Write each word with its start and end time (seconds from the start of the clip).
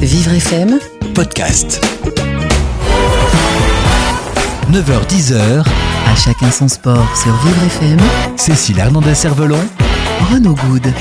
Vivre 0.00 0.34
FM, 0.34 0.78
podcast. 1.14 1.84
9h-10h, 4.70 5.64
à 6.06 6.14
chacun 6.14 6.52
son 6.52 6.68
sport 6.68 7.16
sur 7.16 7.34
Vivre 7.38 7.64
FM, 7.64 7.98
Cécile 8.36 8.78
Hernandez-Cervelon, 8.78 9.58
Renaud 10.32 10.54
Good. 10.54 10.94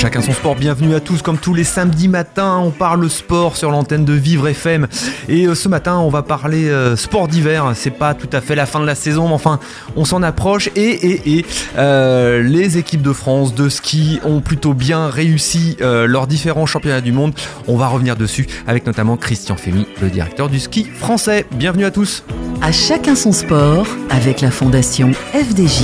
Chacun 0.00 0.22
son 0.22 0.32
sport, 0.32 0.56
bienvenue 0.56 0.94
à 0.94 1.00
tous. 1.00 1.20
Comme 1.20 1.36
tous 1.36 1.52
les 1.52 1.62
samedis 1.62 2.08
matins, 2.08 2.56
on 2.56 2.70
parle 2.70 3.10
sport 3.10 3.58
sur 3.58 3.70
l'antenne 3.70 4.06
de 4.06 4.14
Vivre 4.14 4.48
FM. 4.48 4.88
Et 5.28 5.44
euh, 5.44 5.54
ce 5.54 5.68
matin, 5.68 5.98
on 5.98 6.08
va 6.08 6.22
parler 6.22 6.70
euh, 6.70 6.96
sport 6.96 7.28
d'hiver. 7.28 7.72
C'est 7.74 7.90
pas 7.90 8.14
tout 8.14 8.28
à 8.32 8.40
fait 8.40 8.54
la 8.54 8.64
fin 8.64 8.80
de 8.80 8.86
la 8.86 8.94
saison, 8.94 9.28
mais 9.28 9.34
enfin, 9.34 9.60
on 9.96 10.06
s'en 10.06 10.22
approche. 10.22 10.70
Et, 10.74 10.88
et, 10.88 11.36
et 11.36 11.46
euh, 11.76 12.42
les 12.42 12.78
équipes 12.78 13.02
de 13.02 13.12
France 13.12 13.54
de 13.54 13.68
ski 13.68 14.20
ont 14.24 14.40
plutôt 14.40 14.72
bien 14.72 15.08
réussi 15.08 15.76
leurs 15.80 16.26
différents 16.26 16.64
championnats 16.64 17.02
du 17.02 17.12
monde. 17.12 17.34
On 17.68 17.76
va 17.76 17.88
revenir 17.88 18.16
dessus 18.16 18.46
avec 18.66 18.86
notamment 18.86 19.18
Christian 19.18 19.58
Fémy, 19.58 19.86
le 20.00 20.08
directeur 20.08 20.48
du 20.48 20.60
ski 20.60 20.84
français. 20.84 21.44
Bienvenue 21.52 21.84
à 21.84 21.90
tous. 21.90 22.24
À 22.62 22.72
chacun 22.72 23.14
son 23.14 23.32
sport 23.32 23.86
avec 24.08 24.40
la 24.40 24.50
fondation 24.50 25.10
FDJ. 25.34 25.82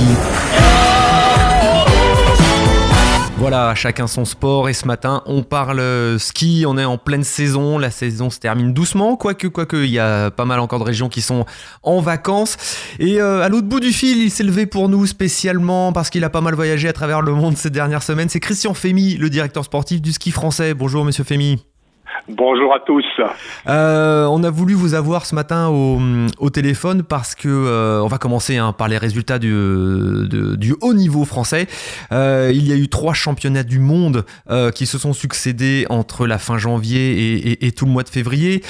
Voilà, 3.39 3.75
chacun 3.75 4.07
son 4.07 4.25
sport 4.25 4.67
et 4.67 4.73
ce 4.73 4.87
matin 4.87 5.21
on 5.27 5.43
parle 5.43 5.79
euh, 5.79 6.17
ski, 6.17 6.65
on 6.67 6.75
est 6.75 6.85
en 6.85 6.97
pleine 6.97 7.23
saison, 7.23 7.77
la 7.77 7.91
saison 7.91 8.31
se 8.31 8.39
termine 8.39 8.73
doucement, 8.73 9.15
quoique, 9.15 9.45
quoique, 9.45 9.77
il 9.77 9.91
y 9.91 9.99
a 9.99 10.31
pas 10.31 10.45
mal 10.45 10.59
encore 10.59 10.79
de 10.79 10.83
régions 10.83 11.07
qui 11.07 11.21
sont 11.21 11.45
en 11.83 12.01
vacances. 12.01 12.57
Et 12.97 13.21
euh, 13.21 13.43
à 13.43 13.49
l'autre 13.49 13.67
bout 13.67 13.79
du 13.79 13.93
fil, 13.93 14.17
il 14.17 14.31
s'est 14.31 14.43
levé 14.43 14.65
pour 14.65 14.89
nous 14.89 15.05
spécialement 15.05 15.93
parce 15.93 16.09
qu'il 16.09 16.23
a 16.23 16.31
pas 16.31 16.41
mal 16.41 16.55
voyagé 16.55 16.87
à 16.87 16.93
travers 16.93 17.21
le 17.21 17.33
monde 17.33 17.57
ces 17.57 17.69
dernières 17.69 18.01
semaines. 18.01 18.27
C'est 18.27 18.39
Christian 18.39 18.73
Fémy, 18.73 19.17
le 19.17 19.29
directeur 19.29 19.63
sportif 19.63 20.01
du 20.01 20.13
ski 20.13 20.31
français. 20.31 20.73
Bonjour 20.73 21.05
monsieur 21.05 21.23
Fémy. 21.23 21.59
Bonjour 22.29 22.73
à 22.73 22.79
tous. 22.79 23.05
Euh, 23.67 24.25
on 24.25 24.43
a 24.43 24.49
voulu 24.49 24.73
vous 24.73 24.93
avoir 24.93 25.25
ce 25.25 25.33
matin 25.35 25.69
au, 25.69 26.49
téléphone 26.49 27.03
parce 27.03 27.35
que 27.35 27.47
euh, 27.47 28.01
on 28.01 28.07
va 28.07 28.17
commencer 28.17 28.57
hein, 28.57 28.73
par 28.73 28.87
les 28.87 28.97
résultats 28.97 29.39
du, 29.39 29.53
haut 30.81 30.93
niveau 30.93 31.25
français. 31.25 31.67
Euh, 32.11 32.51
il 32.53 32.67
y 32.67 32.73
a 32.73 32.75
eu 32.75 32.89
trois 32.89 33.13
championnats 33.13 33.63
du 33.63 33.79
monde 33.79 34.25
qui 34.73 34.85
se 34.85 34.97
sont 34.97 35.13
succédés 35.13 35.85
entre 35.89 36.27
la 36.27 36.37
fin 36.37 36.57
janvier 36.57 37.65
et, 37.65 37.71
tout 37.71 37.85
le 37.85 37.91
mois 37.91 38.03
de 38.03 38.09
février. 38.09 38.63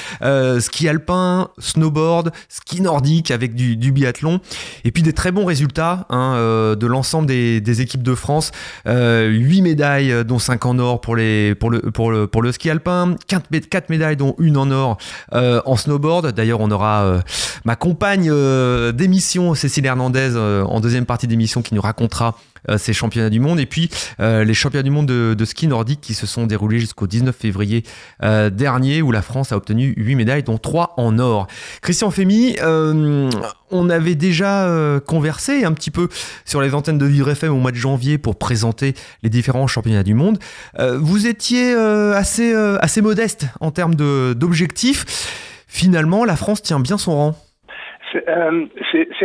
Ski 0.60 0.88
alpin, 0.88 1.50
snowboard, 1.58 2.32
ski 2.50 2.82
nordique 2.82 3.32
avec 3.32 3.56
du, 3.56 3.92
biathlon 3.92 4.40
et 4.84 4.92
puis 4.92 5.04
des 5.04 5.14
très 5.14 5.32
bons 5.32 5.46
résultats 5.46 6.06
hein, 6.10 6.36
de 6.76 6.88
l'ensemble 6.88 7.28
des, 7.28 7.82
équipes 7.82 8.04
de 8.04 8.16
France. 8.16 8.52
8 8.86 9.62
médailles, 9.62 10.26
dont 10.26 10.40
5 10.40 10.66
en 10.66 10.80
or 10.80 11.02
pour 11.02 11.16
le 11.16 12.52
ski 12.52 12.70
alpin, 12.70 13.16
4, 13.40 13.90
médailles, 13.90 14.18
dont 14.18 14.36
une 14.40 14.58
en 14.58 14.72
or 14.72 14.98
euh, 15.34 15.62
en 15.66 15.76
snowboard. 15.76 16.32
D'ailleurs, 16.32 16.60
on 16.60 16.72
aura 16.72 17.04
euh, 17.04 17.22
ma 17.66 17.76
compagne 17.76 18.30
euh, 18.30 18.92
d'émission, 18.92 19.54
Cécile 19.56 19.86
Hernandez, 19.86 20.32
euh, 20.36 20.64
en 20.64 20.80
deuxième 20.80 21.06
partie 21.06 21.28
d'émission, 21.28 21.62
qui 21.62 21.76
nous 21.76 21.82
racontera 21.82 22.38
ces 22.78 22.94
championnats 22.94 23.30
du 23.30 23.40
monde. 23.40 23.60
Et 23.60 23.66
puis, 23.66 23.90
euh, 24.20 24.44
les 24.44 24.54
championnats 24.54 24.84
du 24.84 24.90
monde 24.90 25.06
de, 25.06 25.34
de 25.34 25.46
ski 25.46 25.68
nordique 25.68 26.02
qui 26.02 26.14
se 26.14 26.28
sont 26.28 26.46
déroulés 26.46 26.80
jusqu'au 26.80 27.08
19 27.08 27.36
février 27.36 27.84
euh, 28.24 28.50
dernier, 28.50 29.02
où 29.02 29.12
la 29.12 29.22
France 29.22 29.52
a 29.52 29.58
obtenu 29.58 29.94
8 29.96 30.16
médailles, 30.16 30.44
dont 30.44 30.58
3 30.58 30.96
en 30.98 31.20
or. 31.20 31.48
Christian 31.82 32.12
euh, 32.18 33.30
on 33.72 33.90
avait 33.90 34.16
déjà 34.16 34.66
euh, 34.66 35.00
conversé 35.00 35.64
un 35.64 35.74
petit 35.74 35.92
peu 35.92 36.10
sur 36.46 36.62
les 36.62 36.74
antennes 36.74 36.98
de 36.98 37.06
Vivre 37.06 37.30
FM 37.30 37.54
au 37.54 37.58
mois 37.58 37.72
de 37.72 37.78
janvier 37.78 38.18
pour 38.18 38.38
présenter 38.38 38.96
les 39.24 39.30
différents 39.30 39.68
championnats 39.68 40.04
du 40.04 40.14
monde. 40.14 40.40
Euh, 40.80 40.98
vous 40.98 41.28
étiez 41.28 41.74
euh, 41.74 42.16
assez, 42.16 42.54
euh, 42.54 42.78
assez 42.82 43.02
modeste 43.02 43.46
en 43.60 43.72
termes 43.72 43.96
d'objectifs. 43.96 45.06
Finalement, 45.68 46.26
la 46.26 46.36
France 46.36 46.62
tient 46.62 46.80
bien 46.80 46.98
son 46.98 47.16
rang. 47.16 47.47
C'est 48.12 48.28
euh, 48.30 48.66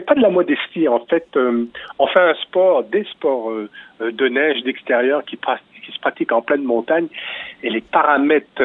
pas 0.06 0.14
de 0.14 0.20
la 0.20 0.30
modestie 0.30 0.88
en 0.88 1.00
fait. 1.06 1.26
euh, 1.36 1.66
on 1.98 2.06
fait 2.06 2.20
un 2.20 2.34
sport, 2.34 2.84
des 2.84 3.04
sports 3.04 3.50
euh, 3.50 3.68
euh, 4.00 4.10
de 4.10 4.28
neige, 4.28 4.62
d'extérieur 4.62 5.24
qui, 5.24 5.36
se 5.36 6.00
pratiquent 6.00 6.32
en 6.32 6.42
pleine 6.42 6.64
montagne 6.64 7.06
et 7.62 7.70
les 7.70 7.80
paramètres 7.80 8.62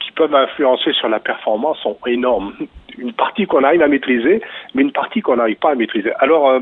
qui 0.00 0.12
peuvent 0.12 0.34
influencer 0.34 0.92
sur 0.92 1.08
la 1.08 1.20
performance 1.20 1.78
sont 1.80 1.98
énormes. 2.06 2.54
Une 2.98 3.12
partie 3.12 3.46
qu'on 3.46 3.64
arrive 3.64 3.82
à 3.82 3.88
maîtriser, 3.88 4.42
mais 4.74 4.82
une 4.82 4.92
partie 4.92 5.22
qu'on 5.22 5.36
n'arrive 5.36 5.56
pas 5.56 5.70
à 5.70 5.74
maîtriser. 5.74 6.12
Alors 6.18 6.60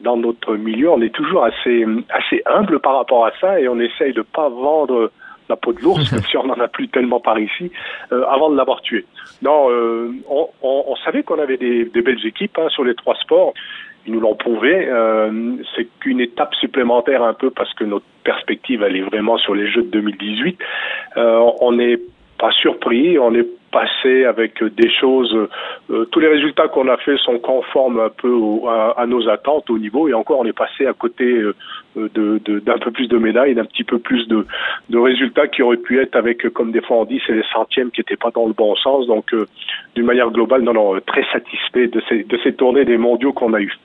dans 0.00 0.16
notre 0.16 0.56
milieu, 0.56 0.90
on 0.90 1.00
est 1.02 1.14
toujours 1.14 1.44
assez 1.44 1.84
assez 2.08 2.42
humble 2.46 2.80
par 2.80 2.96
rapport 2.96 3.26
à 3.26 3.32
ça 3.40 3.60
et 3.60 3.68
on 3.68 3.78
essaye 3.78 4.12
de 4.12 4.22
pas 4.22 4.48
vendre 4.48 5.12
la 5.48 5.56
peau 5.56 5.72
de 5.72 5.80
l'ours, 5.80 6.12
même 6.12 6.22
si 6.22 6.36
on 6.36 6.44
n'en 6.44 6.58
a 6.60 6.68
plus 6.68 6.88
tellement 6.88 7.20
par 7.20 7.38
ici, 7.38 7.70
euh, 8.12 8.24
avant 8.28 8.50
de 8.50 8.56
l'avoir 8.56 8.80
tué. 8.82 9.04
Non, 9.42 9.70
euh, 9.70 10.10
on, 10.28 10.48
on- 10.62 10.84
on 10.88 10.96
savait 10.96 11.22
qu'on 11.22 11.38
avait 11.38 11.56
des, 11.56 11.84
des 11.86 12.02
belles 12.02 12.24
équipes 12.26 12.58
hein, 12.58 12.68
sur 12.70 12.84
les 12.84 12.94
trois 12.94 13.14
sports. 13.16 13.54
Ils 14.06 14.12
nous 14.14 14.20
l'ont 14.20 14.36
prouvé. 14.36 14.86
Euh, 14.88 15.56
c'est 15.76 15.86
qu'une 16.00 16.20
étape 16.20 16.54
supplémentaire 16.54 17.22
un 17.22 17.34
peu 17.34 17.50
parce 17.50 17.72
que 17.74 17.84
notre 17.84 18.06
perspective, 18.24 18.82
elle 18.82 18.96
est 18.96 19.02
vraiment 19.02 19.36
sur 19.38 19.54
les 19.54 19.68
Jeux 19.70 19.82
de 19.82 19.90
2018. 19.90 20.58
Euh, 21.18 21.50
on 21.60 21.72
n'est 21.72 21.98
pas 22.38 22.50
surpris. 22.52 23.18
On 23.18 23.34
est 23.34 23.46
passé 23.70 24.24
avec 24.24 24.62
des 24.64 24.88
choses. 24.90 25.36
euh, 25.90 26.04
tous 26.06 26.20
les 26.20 26.28
résultats 26.28 26.68
qu'on 26.68 26.88
a 26.88 26.96
faits 26.96 27.18
sont 27.18 27.38
conformes 27.38 28.00
un 28.00 28.08
peu 28.08 28.30
au- 28.30 28.66
à, 28.68 28.98
à 28.98 29.04
nos 29.06 29.28
attentes 29.28 29.68
au 29.68 29.78
niveau. 29.78 30.08
Et 30.08 30.14
encore, 30.14 30.38
on 30.40 30.46
est 30.46 30.56
passé 30.56 30.86
à 30.86 30.94
côté 30.94 31.24
euh, 31.24 31.54
de- 32.14 32.40
de- 32.44 32.60
d'un 32.60 32.78
peu 32.78 32.90
plus 32.90 33.08
de 33.08 33.18
médailles, 33.18 33.54
d'un 33.54 33.64
petit 33.64 33.84
peu 33.84 33.98
plus 33.98 34.26
de, 34.28 34.44
résultats 34.98 35.48
qui 35.48 35.62
auraient 35.62 35.76
pu 35.76 36.00
être 36.00 36.16
avec, 36.16 36.44
euh, 36.44 36.50
comme 36.50 36.70
des 36.72 36.80
fois 36.80 36.98
on 36.98 37.04
dit, 37.04 37.20
c'est 37.26 37.32
les 37.32 37.44
centièmes 37.52 37.90
qui 37.90 38.00
n'étaient 38.00 38.16
pas 38.16 38.30
dans 38.30 38.46
le 38.46 38.52
bon 38.52 38.74
sens. 38.76 39.06
Donc, 39.06 39.32
euh, 39.32 39.46
d'une 39.94 40.06
manière 40.06 40.30
globale, 40.30 40.62
non, 40.62 40.72
non, 40.74 40.94
euh, 40.96 41.00
très 41.00 41.24
satisfait 41.32 41.88
de 41.88 42.00
ces, 42.08 42.24
de 42.24 42.38
ces 42.44 42.52
tournées 42.52 42.84
des 42.84 42.98
mondiaux 42.98 43.32
qu'on 43.32 43.52
a 43.54 43.60
eues. 43.60 43.76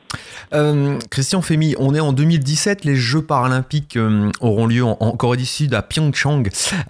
Christian 1.10 1.42
Fémy, 1.42 1.74
on 1.80 1.96
est 1.96 2.00
en 2.00 2.14
2017, 2.14 2.86
les 2.86 2.96
Jeux 2.96 3.24
paralympiques 3.24 3.98
auront 4.42 4.68
lieu 4.68 4.84
en, 4.84 4.96
Corée 5.18 5.38
du 5.38 5.46
Sud 5.46 5.74
à 5.74 5.82
Pyeongchang. 5.82 6.44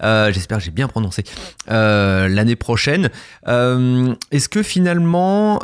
J'espère 0.04 0.58
que 0.58 0.64
j'ai 0.66 0.72
bien 0.72 0.90
prononcé 0.90 1.24
l'année 1.70 2.58
prochaine. 2.58 3.10
Est-ce 3.48 4.50
que 4.50 4.64
finalement 4.64 5.60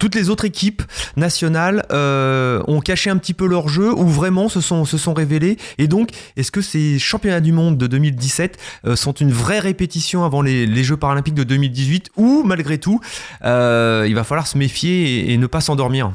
toutes 0.00 0.14
les 0.16 0.30
autres 0.30 0.44
équipes 0.46 0.82
nationales 1.16 1.84
ont 1.92 2.80
caché 2.80 3.10
un 3.10 3.16
petit 3.18 3.34
peu 3.34 3.46
leur 3.46 3.59
jeu 3.68 3.92
ou 3.92 4.06
vraiment 4.06 4.48
se 4.48 4.60
sont 4.60 4.84
se 4.84 4.98
sont 4.98 5.14
révélées 5.14 5.56
Et 5.78 5.86
donc, 5.86 6.10
est-ce 6.36 6.52
que 6.52 6.60
ces 6.60 6.98
championnats 6.98 7.40
du 7.40 7.52
monde 7.52 7.76
de 7.78 7.86
2017 7.86 8.80
euh, 8.84 8.96
sont 8.96 9.12
une 9.12 9.30
vraie 9.30 9.58
répétition 9.58 10.24
avant 10.24 10.42
les, 10.42 10.66
les 10.66 10.82
Jeux 10.82 10.96
paralympiques 10.96 11.34
de 11.34 11.44
2018 11.44 12.10
ou 12.16 12.42
malgré 12.44 12.78
tout 12.78 13.00
euh, 13.44 14.06
il 14.08 14.14
va 14.14 14.24
falloir 14.24 14.46
se 14.46 14.58
méfier 14.58 15.32
et, 15.32 15.38
ne 15.38 15.46
pas 15.46 15.60
s'endormir? 15.60 16.10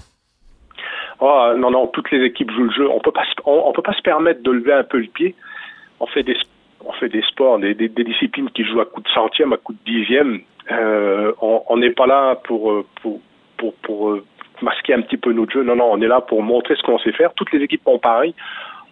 Oh, 1.19 1.53
non, 1.57 1.71
non, 1.71 1.87
toutes 1.87 2.11
les 2.11 2.23
équipes 2.25 2.51
jouent 2.51 2.65
le 2.65 2.71
jeu. 2.71 2.89
On 2.89 2.99
peut 2.99 3.11
pas, 3.11 3.23
on, 3.45 3.71
peut 3.71 3.81
pas 3.81 3.93
se 3.93 4.01
permettre 4.01 4.43
de 4.43 4.51
lever 4.51 4.73
un 4.73 4.83
peu 4.83 4.99
le 4.99 5.07
pied. 5.07 5.35
On 5.99 6.07
fait 6.07 6.23
des, 6.23 6.37
on 6.85 6.91
fait 6.93 7.09
des 7.09 7.21
sports, 7.23 7.59
des, 7.59 7.73
des, 7.73 8.03
disciplines 8.03 8.49
qui 8.49 8.65
jouent 8.65 8.81
à 8.81 8.85
coup 8.85 9.01
de 9.01 9.07
centième, 9.09 9.53
à 9.53 9.57
coup 9.57 9.73
de 9.73 9.91
dixième. 9.91 10.41
Euh, 10.71 11.31
on 11.39 11.77
n'est 11.77 11.91
pas 11.91 12.05
là 12.05 12.35
pour, 12.43 12.83
pour, 13.01 13.21
pour, 13.81 14.19
masquer 14.61 14.93
un 14.93 15.01
petit 15.01 15.17
peu 15.17 15.33
notre 15.33 15.51
jeu. 15.53 15.63
Non, 15.63 15.75
non, 15.75 15.89
on 15.91 16.01
est 16.01 16.07
là 16.07 16.21
pour 16.21 16.41
montrer 16.43 16.75
ce 16.75 16.83
qu'on 16.83 16.99
sait 16.99 17.11
faire. 17.11 17.33
Toutes 17.35 17.51
les 17.51 17.61
équipes 17.63 17.83
font 17.83 17.99
pareil. 17.99 18.33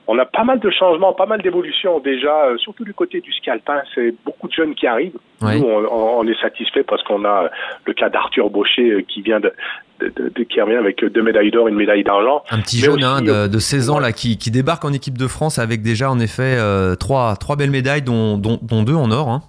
On 0.06 0.20
a 0.20 0.26
pas 0.26 0.44
mal 0.44 0.60
de 0.60 0.70
changements, 0.70 1.14
pas 1.14 1.26
mal 1.26 1.42
d'évolutions 1.42 2.00
déjà, 2.00 2.48
euh, 2.48 2.58
surtout 2.58 2.84
du 2.84 2.94
côté 2.94 3.22
du 3.22 3.32
ski 3.32 3.50
alpin. 3.50 3.82
C'est 3.96 4.14
beaucoup 4.26 4.50
de 4.50 4.54
jeunes 4.54 4.76
qui 4.76 4.86
arrivent. 4.86 5.18
Ouais. 5.42 5.58
Nous, 5.58 5.66
on, 5.66 6.28
est 6.28 6.42
satisfait 6.42 6.84
parce 6.84 7.02
qu'on 7.04 7.24
a 7.24 7.50
le 7.86 7.94
cas 7.94 8.10
d'Arthur 8.10 8.50
Baucher 8.50 8.90
euh, 8.92 9.02
qui 9.08 9.22
vient 9.22 9.40
de, 9.40 9.54
de, 10.02 10.44
qui 10.44 10.60
revient 10.60 10.76
avec 10.76 11.04
deux 11.06 11.22
médailles 11.22 11.52
d'or, 11.52 11.70
une 11.70 11.76
médaille 11.76 12.04
d'argent. 12.04 12.44
Un 12.52 12.60
petit 12.60 12.78
Mais 12.82 12.86
jeune 12.88 12.96
aussi, 12.96 13.06
hein, 13.06 13.22
euh, 13.28 13.48
de, 13.48 13.54
de 13.54 13.60
16 13.60 13.90
ans 13.92 14.00
là, 14.00 14.12
qui, 14.12 14.38
qui 14.38 14.52
débarque 14.52 14.84
en 14.84 14.92
équipe 14.92 15.18
de 15.18 15.28
France 15.28 15.58
avec 15.58 15.82
déjà 15.82 16.12
en 16.12 16.20
effet 16.20 16.58
euh, 16.58 16.96
trois, 16.96 17.38
trois 17.38 17.56
belles 17.56 17.72
médailles, 17.72 18.02
dont, 18.02 18.38
dont, 18.38 18.60
dont 18.62 18.84
deux 18.84 18.96
en 18.96 19.10
or. 19.10 19.30
hein. 19.30 19.42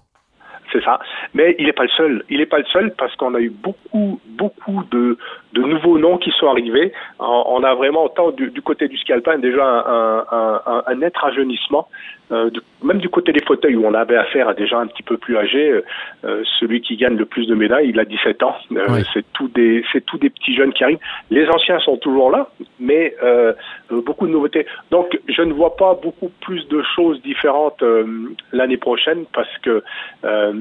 C'est 0.75 0.83
ça. 0.83 0.99
Mais 1.35 1.55
il 1.61 1.67
n'est 1.67 1.73
pas 1.73 1.85
le 1.85 1.89
seul. 1.91 2.25
Il 2.29 2.39
n'est 2.39 2.47
pas 2.47 2.59
le 2.59 2.65
seul 2.65 2.93
parce 2.99 3.15
qu'on 3.15 3.35
a 3.35 3.41
eu 3.41 3.51
beaucoup, 3.51 4.21
beaucoup 4.27 4.83
de, 4.91 5.17
nouveaux 5.55 5.99
noms 5.99 6.19
qui 6.19 6.33
sont 6.33 6.49
arrivés. 6.49 6.93
On, 7.21 7.63
a 7.63 7.75
vraiment, 7.77 8.05
autant 8.05 8.33
du, 8.33 8.51
côté 8.61 8.89
du 8.89 8.99
ski 8.99 9.13
alpin, 9.13 9.39
déjà 9.39 9.65
un 9.65 10.95
net 10.97 11.17
rajeunissement. 11.17 11.89
Euh, 12.33 12.49
du- 12.49 12.61
même 12.83 12.99
du 12.99 13.09
côté 13.11 13.33
des 13.33 13.43
fauteuils 13.45 13.77
où 13.77 13.85
on 13.87 13.93
avait 13.93 14.17
affaire 14.17 14.49
à 14.49 14.55
des 14.55 14.67
gens 14.67 14.79
un 14.79 14.87
petit 14.87 15.03
peu 15.03 15.19
plus 15.19 15.37
âgés, 15.37 15.81
euh, 16.25 16.43
celui 16.59 16.81
qui 16.81 16.97
gagne 16.97 17.17
le 17.17 17.27
plus 17.27 17.47
de 17.47 17.55
médailles, 17.55 17.91
il 17.91 18.01
a 18.01 18.05
17 18.07 18.43
ans. 18.43 18.57
Euh, 18.73 18.87
Oui. 18.89 19.03
C'est 19.13 19.25
tous 19.35 19.49
des, 19.49 19.85
c'est 19.93 20.05
tous 20.07 20.17
des 20.19 20.31
petits 20.31 20.55
jeunes 20.55 20.73
qui 20.73 20.85
arrivent. 20.85 20.99
Les 21.31 21.47
anciens 21.49 21.79
sont 21.81 21.99
toujours 21.99 22.31
là, 22.31 22.49
mais 22.81 23.15
euh, 23.23 23.53
euh, 23.93 24.01
beaucoup 24.01 24.27
de 24.27 24.33
nouveautés. 24.33 24.67
Donc, 24.91 25.19
je 25.29 25.43
ne 25.43 25.53
vois 25.53 25.77
pas 25.77 25.99
beaucoup 26.03 26.31
plus 26.41 26.67
de 26.69 26.83
choses 26.97 27.21
différentes 27.23 27.83
euh, 27.83 28.07
l'année 28.53 28.79
prochaine 28.79 29.25
parce 29.35 29.59
que 29.59 29.83
euh, 30.25 30.53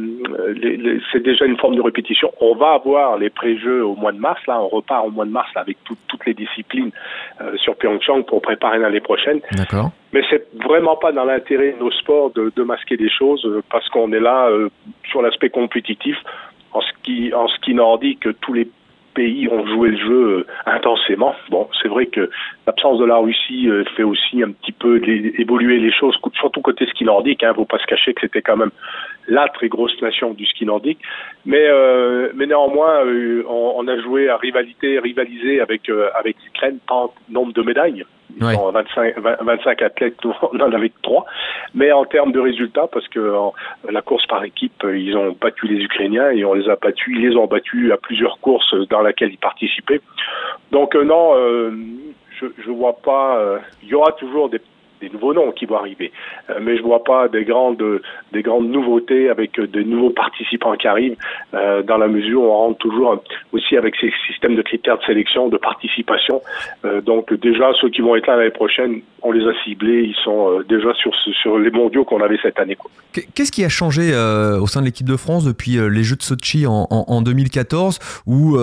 les- 0.56 0.76
les- 0.78 1.02
c'est 1.12 1.24
déjà 1.24 1.46
une 1.46 1.58
forme 1.58 1.76
de 1.76 1.82
répétition. 1.82 2.30
On 2.42 2.56
va 2.56 2.74
avoir 2.74 3.18
les 3.18 3.30
pré-jeux 3.30 3.84
au 3.86 3.96
mois 3.96 4.12
de 4.12 4.20
mars. 4.20 4.42
Là, 4.48 4.60
on 4.62 4.68
repart 4.68 5.06
au 5.08 5.12
mois 5.12 5.26
de 5.26 5.32
mars 5.32 5.50
là, 5.56 5.62
avec 5.62 5.78
tout- 5.86 5.98
toutes 6.10 6.26
les 6.26 6.34
disciplines 6.34 6.92
euh, 7.42 7.56
sur 7.58 7.76
Pyeongchang 7.78 8.24
pour 8.24 8.42
préparer 8.42 8.80
l'année 8.80 9.00
prochaine. 9.02 9.40
D'accord. 9.54 9.92
Mais 10.14 10.24
c'est 10.30 10.48
vraiment 10.64 10.96
pas 10.96 11.12
dans 11.12 11.26
l'intérêt 11.26 11.74
de 11.74 11.80
nos 11.80 11.92
sports 11.92 12.32
de, 12.32 12.52
de 12.56 12.64
masquer 12.64 12.98
des 12.98 13.10
choses 13.10 13.48
parce 13.70 13.90
qu'on 13.90 14.12
est 14.14 14.20
là 14.20 14.50
sur 15.10 15.22
l'aspect 15.22 15.50
compétitif. 15.50 16.18
En 16.72 16.82
ski, 16.82 17.34
en 17.34 17.48
ski 17.50 17.74
nordique, 17.74 18.28
tous 18.42 18.54
les 18.54 18.68
pays 19.14 19.48
ont 19.50 19.66
joué 19.66 19.90
le 19.90 19.98
jeu 19.98 20.28
euh, 20.40 20.46
intensément. 20.66 21.36
Bon, 21.50 21.68
c'est 21.82 21.88
vrai 21.88 22.08
que 22.08 22.30
l'absence 22.68 23.00
de 23.00 23.06
la 23.06 23.18
Russie 23.18 23.70
euh, 23.70 23.84
fait 23.96 24.04
aussi 24.04 24.44
un 24.44 24.52
petit 24.52 24.72
peu 24.72 25.02
évoluer 25.38 25.80
les 25.80 25.92
choses, 25.92 26.18
surtout 26.34 26.62
côté 26.62 26.86
ski 26.88 27.06
nordique. 27.06 27.44
Hein, 27.44 27.54
faut 27.56 27.66
pas 27.66 27.80
se 27.80 27.86
cacher 27.86 28.14
que 28.14 28.22
c'était 28.22 28.42
quand 28.42 28.58
même 28.58 28.72
la 29.28 29.48
très 29.50 29.70
grosse 29.70 30.00
nation 30.02 30.34
du 30.34 30.46
ski 30.46 30.66
nordique. 30.66 31.00
Mais 31.46 31.66
euh, 31.68 32.32
mais 32.36 32.46
néanmoins, 32.46 33.04
on, 33.48 33.88
a 33.88 34.00
joué 34.02 34.30
à 34.30 34.38
rivalité, 34.38 35.00
rivaliser 35.00 35.62
avec 35.62 35.90
avec 36.16 36.36
l'Ukraine 36.44 36.80
par 36.88 37.10
nombre 37.30 37.54
de 37.54 37.62
médailles. 37.62 38.06
Ils 38.38 38.44
25, 38.44 39.20
25 39.20 39.82
athlètes, 39.82 40.16
on 40.26 40.60
en 40.60 40.72
avait 40.72 40.92
trois. 41.02 41.26
Mais 41.76 41.92
en 41.92 42.06
termes 42.06 42.32
de 42.32 42.40
résultats, 42.40 42.88
parce 42.88 43.08
que 43.08 43.34
la 43.90 44.02
course 44.02 44.26
par 44.28 44.44
équipe, 44.44 44.84
ils 44.84 45.16
ont 45.16 45.36
battu 45.40 45.68
les 45.68 45.84
Ukrainiens 45.84 46.32
et 46.32 46.44
on 46.46 46.54
les 46.54 46.70
a 46.70 46.76
battus, 46.76 47.16
ils 47.16 47.30
les 47.30 47.36
ont 47.36 47.46
battus 47.46 47.92
à 47.92 47.98
plusieurs 47.98 48.40
courses 48.40 48.74
dans 48.90 49.02
lesquelles 49.02 49.32
ils 49.32 49.38
participaient. 49.38 50.02
Donc 50.72 50.96
euh, 50.96 51.04
non, 51.04 51.36
euh, 51.36 51.72
je, 52.40 52.48
je 52.66 52.72
vois 52.72 52.98
pas. 52.98 53.38
Euh, 53.38 53.60
il 53.84 53.90
y 53.90 53.94
aura 53.94 54.12
toujours 54.14 54.50
des 54.50 54.60
des 55.04 55.10
nouveaux 55.10 55.34
noms 55.34 55.52
qui 55.52 55.66
vont 55.66 55.78
arriver. 55.78 56.12
Euh, 56.50 56.60
mais 56.62 56.78
je 56.78 56.84
vois 56.84 57.04
pas 57.04 57.28
des 57.28 57.44
grandes, 57.44 57.84
des 58.32 58.42
grandes 58.42 58.70
nouveautés 58.70 59.30
avec 59.30 59.60
de 59.60 59.82
nouveaux 59.84 60.12
participants 60.12 60.76
qui 60.76 60.88
arrivent 60.88 61.18
euh, 61.54 61.84
dans 61.84 61.98
la 61.98 62.08
mesure 62.08 62.42
où 62.42 62.46
on 62.46 62.58
rentre 62.58 62.78
toujours 62.80 63.22
aussi 63.52 63.76
avec 63.78 63.96
ces 64.00 64.12
systèmes 64.28 64.56
de 64.56 64.62
critères 64.62 64.98
de 64.98 65.04
sélection, 65.04 65.50
de 65.50 65.58
participation. 65.58 66.42
Euh, 66.86 67.02
donc 67.02 67.34
déjà 67.34 67.72
ceux 67.82 67.90
qui 67.90 68.02
vont 68.02 68.16
être 68.16 68.28
là 68.28 68.38
l'année 68.38 68.52
prochaine, 68.52 69.02
on 69.22 69.32
les 69.32 69.46
a 69.46 69.54
ciblés, 69.64 70.04
ils 70.04 70.16
sont 70.24 70.62
déjà 70.68 70.94
sur 70.94 71.14
sur 71.42 71.58
les 71.58 71.72
mondiaux 71.72 72.06
qu'on 72.06 72.22
avait 72.22 72.40
cette 72.42 72.60
année. 72.60 72.78
Qu'est-ce 73.36 73.52
qui 73.52 73.64
a 73.64 73.70
changé 73.70 74.12
au 74.62 74.68
sein 74.68 74.82
de 74.82 74.86
l'équipe 74.86 75.08
de 75.08 75.16
France 75.16 75.46
depuis 75.46 75.78
les 75.78 76.04
Jeux 76.04 76.16
de 76.16 76.22
Sochi 76.22 76.66
en, 76.68 76.88
en, 76.90 77.22
2014 77.22 78.00
où 78.28 78.58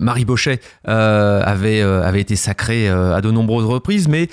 Marie 0.00 0.24
Bochet 0.24 0.58
avait 0.84 1.80
avait 1.82 2.20
été 2.20 2.34
sacrée 2.34 2.88
à 2.88 3.20
de 3.20 3.30
nombreuses 3.30 3.66
reprises, 3.66 4.08
mais 4.08 4.28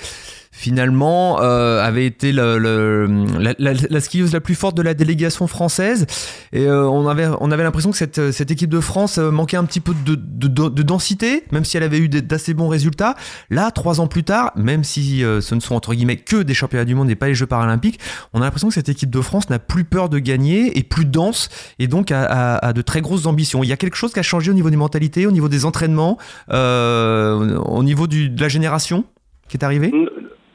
finalement 0.60 1.40
euh, 1.40 1.82
avait 1.82 2.04
été 2.04 2.32
le, 2.32 2.58
la, 2.58 3.54
la, 3.58 3.72
la, 3.72 4.00
skieuse 4.00 4.34
la 4.34 4.42
plus 4.42 4.54
forte 4.54 4.76
de 4.76 4.82
la 4.82 4.92
délégation 4.92 5.46
française. 5.46 6.06
Et 6.52 6.66
euh, 6.66 6.86
on 6.86 7.08
avait 7.08 7.28
on 7.40 7.50
avait 7.50 7.62
l'impression 7.62 7.90
que 7.90 7.96
cette, 7.96 8.30
cette 8.30 8.50
équipe 8.50 8.68
de 8.68 8.80
France 8.80 9.16
euh, 9.16 9.30
manquait 9.30 9.56
un 9.56 9.64
petit 9.64 9.80
peu 9.80 9.94
de, 10.04 10.14
de, 10.14 10.48
de 10.48 10.82
densité 10.82 11.44
même 11.50 11.64
si 11.64 11.78
elle 11.78 11.82
avait 11.82 11.98
eu 11.98 12.10
d'assez 12.10 12.52
bons 12.52 12.68
résultats. 12.68 13.14
Là 13.48 13.70
trois 13.70 14.00
ans 14.00 14.06
plus 14.06 14.22
tard 14.22 14.52
même 14.54 14.84
si 14.84 15.24
euh, 15.24 15.40
ce 15.40 15.54
ne 15.54 15.60
sont 15.60 15.74
entre 15.74 15.94
guillemets 15.94 16.18
que 16.18 16.42
des 16.42 16.52
championnats 16.52 16.84
du 16.84 16.94
monde 16.94 17.10
et 17.10 17.16
pas 17.16 17.28
les 17.28 17.34
Jeux 17.34 17.46
paralympiques 17.46 17.98
on 18.34 18.42
a 18.42 18.44
l'impression 18.44 18.68
que 18.68 18.74
cette 18.74 18.90
équipe 18.90 19.10
de 19.10 19.20
France 19.22 19.48
n'a 19.48 19.58
plus 19.58 19.84
peur 19.84 20.10
de 20.10 20.18
gagner 20.18 20.76
et 20.78 20.82
plus 20.82 21.06
dense 21.06 21.48
et 21.78 21.86
donc 21.86 22.12
a, 22.12 22.56
a, 22.56 22.72
de 22.74 22.82
très 22.82 23.00
grosses 23.00 23.24
ambitions. 23.24 23.64
Il 23.64 23.68
y 23.68 23.72
a 23.72 23.78
quelque 23.78 23.96
chose 23.96 24.12
qui 24.12 24.18
a 24.18 24.22
changé 24.22 24.50
au 24.50 24.54
niveau 24.54 24.68
des 24.68 24.76
mentalités 24.76 25.26
au 25.26 25.30
niveau 25.30 25.48
des 25.48 25.64
entraînements 25.64 26.18
au 26.50 27.82
niveau 27.82 28.06
du, 28.06 28.28
de 28.28 28.40
la 28.42 28.48
génération 28.50 29.04
qui 29.48 29.56
est 29.56 29.64
arrivée? 29.64 29.90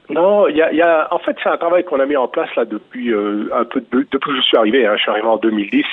Non, 0.10 0.48
il 0.48 0.56
y 0.56 0.62
a, 0.62 0.72
y 0.72 0.81
a, 0.81 1.07
en 1.12 1.19
fait, 1.19 1.36
c'est 1.42 1.50
un 1.50 1.57
travail 1.57 1.84
qu'on 1.84 2.00
a 2.00 2.06
mis 2.06 2.16
en 2.16 2.28
place 2.28 2.54
là 2.56 2.66
depuis 2.66 3.12
euh, 3.12 3.50
un 3.54 3.66
peu 3.66 3.81
de, 3.81 4.06
depuis 4.12 4.31
que 4.31 4.38
je 4.38 4.42
suis 4.42 4.57
arrivé. 4.57 4.86
Hein, 4.86 4.94
je 4.98 5.02
suis 5.02 5.12
arrivé 5.12 5.28
en 5.28 5.38
2010. 5.38 5.84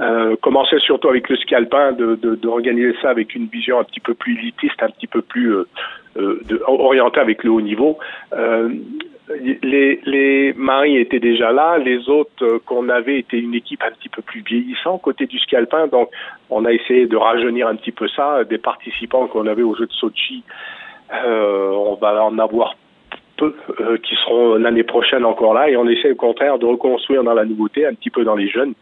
Euh, 0.00 0.34
commençait 0.42 0.80
surtout 0.80 1.08
avec 1.08 1.28
le 1.28 1.36
ski 1.36 1.54
alpin, 1.54 1.92
de, 1.92 2.16
de, 2.16 2.34
d'organiser 2.34 2.96
ça 3.00 3.10
avec 3.10 3.34
une 3.34 3.46
vision 3.46 3.78
un 3.78 3.84
petit 3.84 4.00
peu 4.00 4.14
plus 4.14 4.36
élitiste, 4.38 4.82
un 4.82 4.90
petit 4.90 5.06
peu 5.06 5.22
plus 5.22 5.54
euh, 5.54 5.68
euh 6.16 6.40
de, 6.46 6.60
orientée 6.66 7.20
avec 7.20 7.44
le 7.44 7.50
haut 7.50 7.60
niveau. 7.60 7.98
Euh, 8.32 8.70
les, 9.62 10.00
les 10.04 10.52
maris 10.54 10.98
étaient 10.98 11.20
déjà 11.20 11.52
là, 11.52 11.78
les 11.78 12.08
autres 12.08 12.44
euh, 12.44 12.58
qu'on 12.66 12.88
avait 12.88 13.20
étaient 13.20 13.38
une 13.38 13.54
équipe 13.54 13.82
un 13.84 13.92
petit 13.92 14.08
peu 14.08 14.20
plus 14.20 14.42
vieillissante 14.42 15.00
côté 15.00 15.26
du 15.26 15.38
ski 15.38 15.54
alpin, 15.54 15.86
donc 15.86 16.10
on 16.50 16.64
a 16.64 16.72
essayé 16.72 17.06
de 17.06 17.16
rajeunir 17.16 17.68
un 17.68 17.76
petit 17.76 17.92
peu 17.92 18.08
ça. 18.08 18.42
Des 18.44 18.58
participants 18.58 19.28
qu'on 19.28 19.46
avait 19.46 19.62
aux 19.62 19.76
Jeux 19.76 19.86
de 19.86 19.92
Sochi, 19.92 20.42
on 21.10 21.96
va 22.00 22.24
en 22.24 22.38
avoir 22.38 22.74
peu 23.36 23.54
euh, 23.80 23.96
qui 23.98 24.14
seront 24.16 24.56
l'année 24.56 24.82
prochaine 24.82 25.24
encore 25.24 25.54
là 25.54 25.68
et 25.68 25.76
on 25.76 25.88
essaie 25.88 26.12
au 26.12 26.16
contraire 26.16 26.58
de 26.58 26.66
reconstruire 26.66 27.22
dans 27.24 27.34
la 27.34 27.44
nouveauté, 27.44 27.86
un 27.86 27.94
petit 27.94 28.10
peu 28.10 28.24
dans 28.24 28.36
les 28.36 28.48
jeunes. 28.48 28.74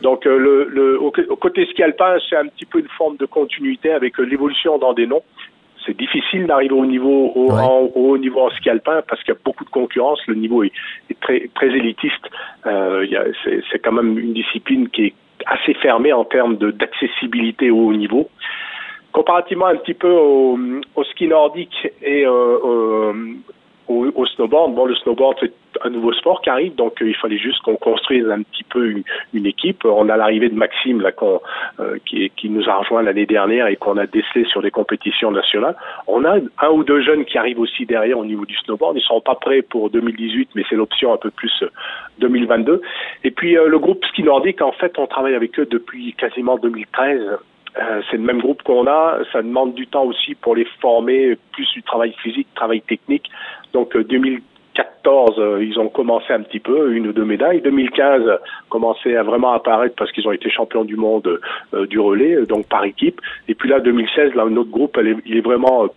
Donc 0.00 0.26
euh, 0.26 0.36
le, 0.36 0.68
le, 0.68 1.00
au, 1.00 1.10
côté 1.10 1.66
ski 1.66 1.82
alpin, 1.82 2.16
c'est 2.28 2.36
un 2.36 2.46
petit 2.46 2.66
peu 2.66 2.80
une 2.80 2.88
forme 2.98 3.16
de 3.16 3.26
continuité 3.26 3.92
avec 3.92 4.18
euh, 4.18 4.24
l'évolution 4.24 4.78
dans 4.78 4.92
des 4.92 5.06
noms. 5.06 5.22
C'est 5.86 5.96
difficile 5.96 6.46
d'arriver 6.46 6.74
au 6.74 6.86
niveau 6.86 7.32
au, 7.34 7.50
haut 7.94 8.18
niveau 8.18 8.40
en 8.40 8.50
ski 8.50 8.70
alpin 8.70 9.02
parce 9.08 9.22
qu'il 9.22 9.34
y 9.34 9.36
a 9.36 9.40
beaucoup 9.44 9.64
de 9.64 9.70
concurrence. 9.70 10.20
Le 10.26 10.34
niveau 10.34 10.62
est, 10.62 10.72
est 11.10 11.20
très 11.20 11.50
très 11.54 11.68
élitiste. 11.68 12.24
Euh, 12.66 13.06
c'est 13.70 13.78
quand 13.80 13.92
même 13.92 14.18
une 14.18 14.32
discipline 14.32 14.88
qui 14.88 15.06
est 15.06 15.14
assez 15.46 15.74
fermée 15.74 16.12
en 16.12 16.24
termes 16.24 16.56
d'accessibilité 16.56 17.70
au 17.70 17.88
haut 17.88 17.94
niveau 17.94 18.28
comparativement 19.12 19.66
un 19.66 19.76
petit 19.76 19.94
peu 19.94 20.10
au, 20.10 20.58
au 20.96 21.04
ski 21.04 21.28
nordique 21.28 21.88
et 22.02 22.24
euh, 22.26 23.12
au, 23.88 24.26
snowboard. 24.26 24.74
Bon, 24.74 24.86
le 24.86 24.94
snowboard, 24.96 25.36
c'est 25.40 25.52
un 25.82 25.90
nouveau 25.90 26.12
sport 26.12 26.40
qui 26.42 26.50
arrive, 26.50 26.74
donc 26.74 27.00
euh, 27.00 27.08
il 27.08 27.16
fallait 27.16 27.38
juste 27.38 27.60
qu'on 27.62 27.76
construise 27.76 28.28
un 28.28 28.42
petit 28.42 28.64
peu 28.64 29.02
une, 29.32 29.46
équipe. 29.46 29.84
On 29.84 30.08
a 30.08 30.16
l'arrivée 30.16 30.48
de 30.48 30.54
Maxime, 30.54 31.00
là, 31.00 31.10
euh, 31.80 31.96
qui, 32.06 32.30
qui, 32.36 32.48
nous 32.48 32.68
a 32.68 32.76
rejoint 32.76 33.02
l'année 33.02 33.26
dernière 33.26 33.66
et 33.66 33.76
qu'on 33.76 33.96
a 33.96 34.06
décelé 34.06 34.44
sur 34.44 34.62
des 34.62 34.70
compétitions 34.70 35.30
nationales. 35.30 35.76
On 36.06 36.24
a 36.24 36.36
un 36.36 36.68
ou 36.70 36.84
deux 36.84 37.02
jeunes 37.02 37.24
qui 37.24 37.38
arrivent 37.38 37.60
aussi 37.60 37.86
derrière 37.86 38.18
au 38.18 38.24
niveau 38.24 38.44
du 38.44 38.56
snowboard. 38.58 38.96
Ils 38.96 39.02
sont 39.02 39.20
pas 39.20 39.34
prêts 39.34 39.62
pour 39.62 39.90
2018, 39.90 40.50
mais 40.54 40.62
c'est 40.68 40.76
l'option 40.76 41.12
un 41.12 41.16
peu 41.18 41.30
plus 41.30 41.64
2022. 42.18 42.72
Euh, 42.72 42.80
et 43.24 43.30
puis 43.30 43.54
le 43.54 43.78
groupe 43.78 44.04
ski 44.06 44.22
nordique, 44.22 44.62
en 44.62 44.72
fait, 44.72 44.98
on 44.98 45.06
travaille 45.06 45.34
avec 45.34 45.58
eux 45.58 45.66
depuis 45.66 46.12
quasiment 46.14 46.56
2013 46.58 47.20
euh, 47.20 47.36
c'est 47.74 48.16
le 48.16 48.22
même 48.22 48.40
groupe 48.40 48.62
qu'on 48.62 48.86
a. 48.86 49.18
Ça 49.32 49.42
demande 49.42 49.74
du 49.74 49.86
temps 49.86 50.04
aussi 50.04 50.34
pour 50.34 50.54
les 50.54 50.66
former, 50.80 51.36
plus 51.52 51.68
du 51.72 51.82
travail 51.82 52.14
physique, 52.22 52.48
travail 52.54 52.82
technique. 52.82 53.30
Donc 53.72 53.96
2014, 53.96 55.38
euh, 55.38 55.42
euh, 55.42 55.64
ils 55.64 55.78
ont 55.78 55.88
commencé 55.88 56.32
un 56.32 56.42
petit 56.42 56.60
peu, 56.60 56.92
une 56.92 57.08
ou 57.08 57.12
deux 57.12 57.24
médailles. 57.24 57.60
2015, 57.62 58.22
commencé 58.68 59.16
à 59.16 59.22
vraiment 59.22 59.52
apparaître 59.52 59.94
parce 59.96 60.12
qu'ils 60.12 60.26
ont 60.28 60.32
été 60.32 60.50
champions 60.50 60.84
du 60.84 60.96
monde 60.96 61.40
du 61.88 61.98
relais, 61.98 62.44
donc 62.46 62.68
par 62.68 62.84
équipe. 62.84 63.20
Et 63.48 63.54
puis 63.54 63.68
là, 63.68 63.80
2016, 63.80 64.34
là, 64.34 64.44
notre 64.46 64.70
groupe, 64.70 64.98
il 65.24 65.36
est 65.36 65.40
vraiment 65.40 65.88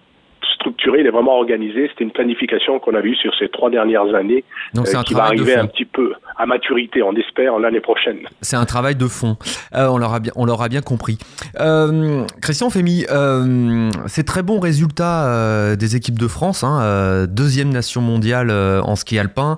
structuré, 0.65 1.01
il 1.01 1.07
est 1.07 1.11
vraiment 1.11 1.37
organisé. 1.37 1.87
C'était 1.89 2.03
une 2.03 2.11
planification 2.11 2.79
qu'on 2.79 2.95
a 2.95 3.01
vue 3.01 3.15
sur 3.15 3.31
ces 3.37 3.49
trois 3.49 3.69
dernières 3.69 4.13
années 4.15 4.43
Donc 4.73 4.87
euh, 4.87 5.03
qui 5.03 5.13
va 5.13 5.25
arriver 5.25 5.55
un 5.55 5.67
petit 5.67 5.85
peu 5.85 6.13
à 6.37 6.45
maturité, 6.45 7.03
on 7.03 7.13
espère, 7.15 7.59
l'année 7.59 7.79
prochaine. 7.79 8.19
C'est 8.41 8.55
un 8.55 8.65
travail 8.65 8.95
de 8.95 9.07
fond. 9.07 9.37
Euh, 9.75 9.87
on 9.87 9.97
l'aura 9.97 10.19
bien, 10.19 10.31
on 10.35 10.45
l'aura 10.45 10.67
bien 10.67 10.81
compris. 10.81 11.19
Euh, 11.59 12.23
Christian 12.41 12.69
Fémy, 12.69 13.05
c'est 14.07 14.25
très 14.25 14.41
bon 14.41 14.59
résultat 14.59 15.75
des 15.75 15.95
équipes 15.95 16.19
de 16.19 16.27
France. 16.27 16.63
Hein, 16.63 17.27
deuxième 17.27 17.69
nation 17.69 18.01
mondiale 18.01 18.51
en 18.51 18.95
ski 18.95 19.19
alpin, 19.19 19.57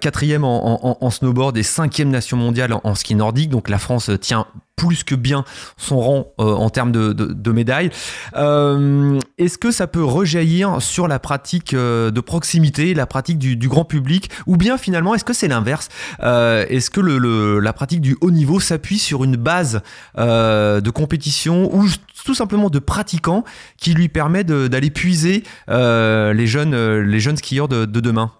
quatrième 0.00 0.44
en, 0.44 0.98
en, 1.00 1.10
snowboard 1.10 1.56
et 1.56 1.62
cinquième 1.62 2.10
nation 2.10 2.36
mondiale 2.36 2.74
en 2.82 2.94
ski 2.94 3.14
nordique. 3.14 3.50
Donc 3.50 3.68
la 3.68 3.78
France 3.78 4.10
tient 4.20 4.46
plus 4.76 5.04
que 5.04 5.14
bien 5.14 5.44
son 5.76 6.00
rang 6.00 6.34
euh, 6.40 6.54
en 6.54 6.70
termes 6.70 6.92
de, 6.92 7.52
médailles. 7.52 7.90
Euh, 8.36 9.18
est-ce 9.38 9.58
que 9.58 9.70
ça 9.70 9.86
peut 9.86 10.02
rejaillir 10.02 10.82
sur 10.82 11.06
la 11.06 11.18
pratique 11.18 11.74
euh, 11.74 12.10
de 12.10 12.20
proximité, 12.20 12.94
la 12.94 13.06
pratique 13.06 13.38
du, 13.38 13.68
grand 13.68 13.84
public, 13.84 14.30
ou 14.46 14.56
bien 14.56 14.76
finalement 14.76 15.14
est-ce 15.14 15.24
que 15.24 15.32
c'est 15.32 15.48
l'inverse? 15.48 15.88
Est-ce 16.20 16.90
que 16.90 17.00
la 17.00 17.72
pratique 17.72 18.00
du 18.00 18.16
haut 18.20 18.30
niveau 18.30 18.60
s'appuie 18.60 18.98
sur 18.98 19.24
une 19.24 19.36
base 19.36 19.82
de 20.16 20.90
compétition 20.90 21.74
ou 21.74 21.86
tout 22.24 22.34
simplement 22.34 22.70
de 22.70 22.78
pratiquants 22.78 23.44
qui 23.78 23.94
lui 23.94 24.08
permet 24.08 24.44
d'aller 24.44 24.90
puiser 24.90 25.44
les, 25.68 26.46
jeunes, 26.46 27.00
les 27.00 27.20
jeunes 27.20 27.36
skieurs 27.36 27.68
de, 27.68 27.84
demain? 27.86 28.32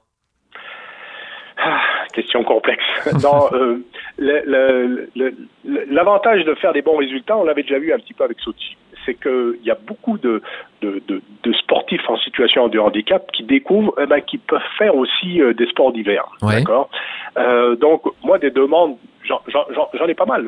Ah, 1.58 1.80
Question 2.12 2.44
complexe. 2.44 2.84
L'avantage 4.18 6.44
de 6.44 6.54
faire 6.54 6.72
des 6.72 6.82
bons 6.82 6.96
résultats, 6.96 7.36
on 7.36 7.44
l'avait 7.44 7.62
déjà 7.62 7.78
vu 7.78 7.92
un 7.92 7.98
petit 7.98 8.14
peu 8.14 8.24
avec 8.24 8.40
Sochi, 8.40 8.76
c'est 9.04 9.14
qu'il 9.14 9.60
y 9.64 9.70
a 9.70 9.78
beaucoup 9.86 10.18
de, 10.18 10.40
de, 10.82 11.02
de, 11.08 11.52
sportifs 11.54 12.08
en 12.08 12.16
situation 12.18 12.68
de 12.68 12.78
handicap 12.78 13.30
qui 13.32 13.42
découvrent 13.42 13.94
eh 14.00 14.06
ben, 14.06 14.20
qu'ils 14.20 14.40
peuvent 14.40 14.60
faire 14.78 14.94
aussi 14.94 15.40
euh, 15.40 15.52
des 15.52 15.66
sports 15.66 15.92
d'hiver. 15.92 16.24
D'accord? 16.42 16.90
Euh, 17.36 17.76
donc 17.76 18.02
moi 18.22 18.38
des 18.38 18.50
demandes, 18.50 18.96
j'en 19.24 20.06
ai 20.06 20.14
pas 20.14 20.26
mal. 20.26 20.46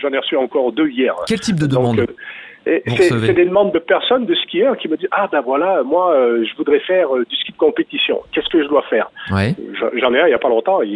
J'en 0.00 0.10
ai 0.10 0.18
reçu 0.18 0.36
encore 0.36 0.72
deux 0.72 0.88
hier. 0.88 1.14
Quel 1.26 1.40
type 1.40 1.60
de 1.60 1.66
demande 1.66 2.06
C'est 2.64 3.34
des 3.34 3.44
demandes 3.44 3.72
de 3.72 3.78
personnes, 3.78 4.26
de 4.26 4.34
skieurs, 4.34 4.76
qui 4.76 4.88
me 4.88 4.96
disent 4.96 5.08
Ah 5.10 5.28
ben 5.30 5.40
voilà, 5.42 5.82
moi, 5.82 6.12
euh, 6.12 6.44
je 6.44 6.56
voudrais 6.56 6.80
faire 6.80 7.14
euh, 7.14 7.24
du 7.28 7.36
ski 7.36 7.52
de 7.52 7.56
compétition. 7.56 8.20
Qu'est-ce 8.32 8.48
que 8.48 8.62
je 8.62 8.68
dois 8.68 8.82
faire 8.88 9.10
ouais. 9.30 9.54
J'en 10.00 10.14
ai 10.14 10.20
un 10.20 10.26
il 10.26 10.30
n'y 10.30 10.34
a 10.34 10.38
pas 10.38 10.48
longtemps. 10.48 10.80
Il, 10.82 10.94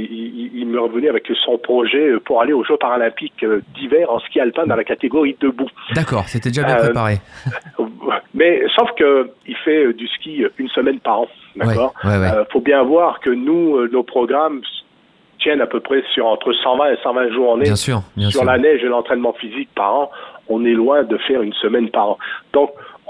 il, 0.55 0.67
me 0.67 0.81
revenu 0.81 1.09
avec 1.09 1.27
son 1.45 1.59
projet 1.59 2.13
pour 2.25 2.41
aller 2.41 2.53
aux 2.53 2.65
Jeux 2.65 2.77
paralympiques 2.77 3.45
d'hiver 3.75 4.11
en 4.11 4.19
ski 4.21 4.41
alpin 4.41 4.67
dans 4.67 4.77
la 4.77 4.85
catégorie 4.85 5.37
debout. 5.41 5.69
D'accord, 5.95 6.29
c'était 6.29 6.51
déjà 6.51 6.65
bien 6.65 6.77
préparé. 6.77 7.17
Mais 8.35 8.63
sauf 8.75 8.91
que 8.97 9.31
il 9.47 9.57
fait 9.57 9.93
du 9.93 10.07
ski 10.09 10.45
une 10.59 10.69
semaine 10.69 11.01
par 11.01 11.21
an. 11.21 11.29
D'accord. 11.57 11.95
Il 12.05 12.11
ouais, 12.11 12.45
faut 12.51 12.61
bien 12.61 12.83
voir 12.83 13.21
que 13.21 13.31
nous, 13.31 13.89
nos 13.89 14.03
programmes 14.03 14.61
tiennent 15.39 15.61
à 15.61 15.67
peu 15.67 15.81
près 15.81 16.03
sur 16.15 16.27
entre 16.27 16.53
120 16.53 16.93
et 16.93 16.97
120 17.03 17.31
journées 17.33 17.65
bien 17.65 17.77
sûr, 17.77 18.03
bien 18.17 18.31
sur 18.31 18.45
la 18.45 18.59
neige 18.59 18.83
et 18.83 18.89
l'entraînement 18.89 19.33
physique 19.33 19.69
par 19.75 19.95
an. 19.95 20.11
On 20.49 20.65
est 20.65 20.73
loin 20.73 21.05
de 21.05 21.17
faire 21.19 21.43
une 21.43 21.53
semaine 21.55 21.91
par 21.91 22.11
an. 22.11 22.19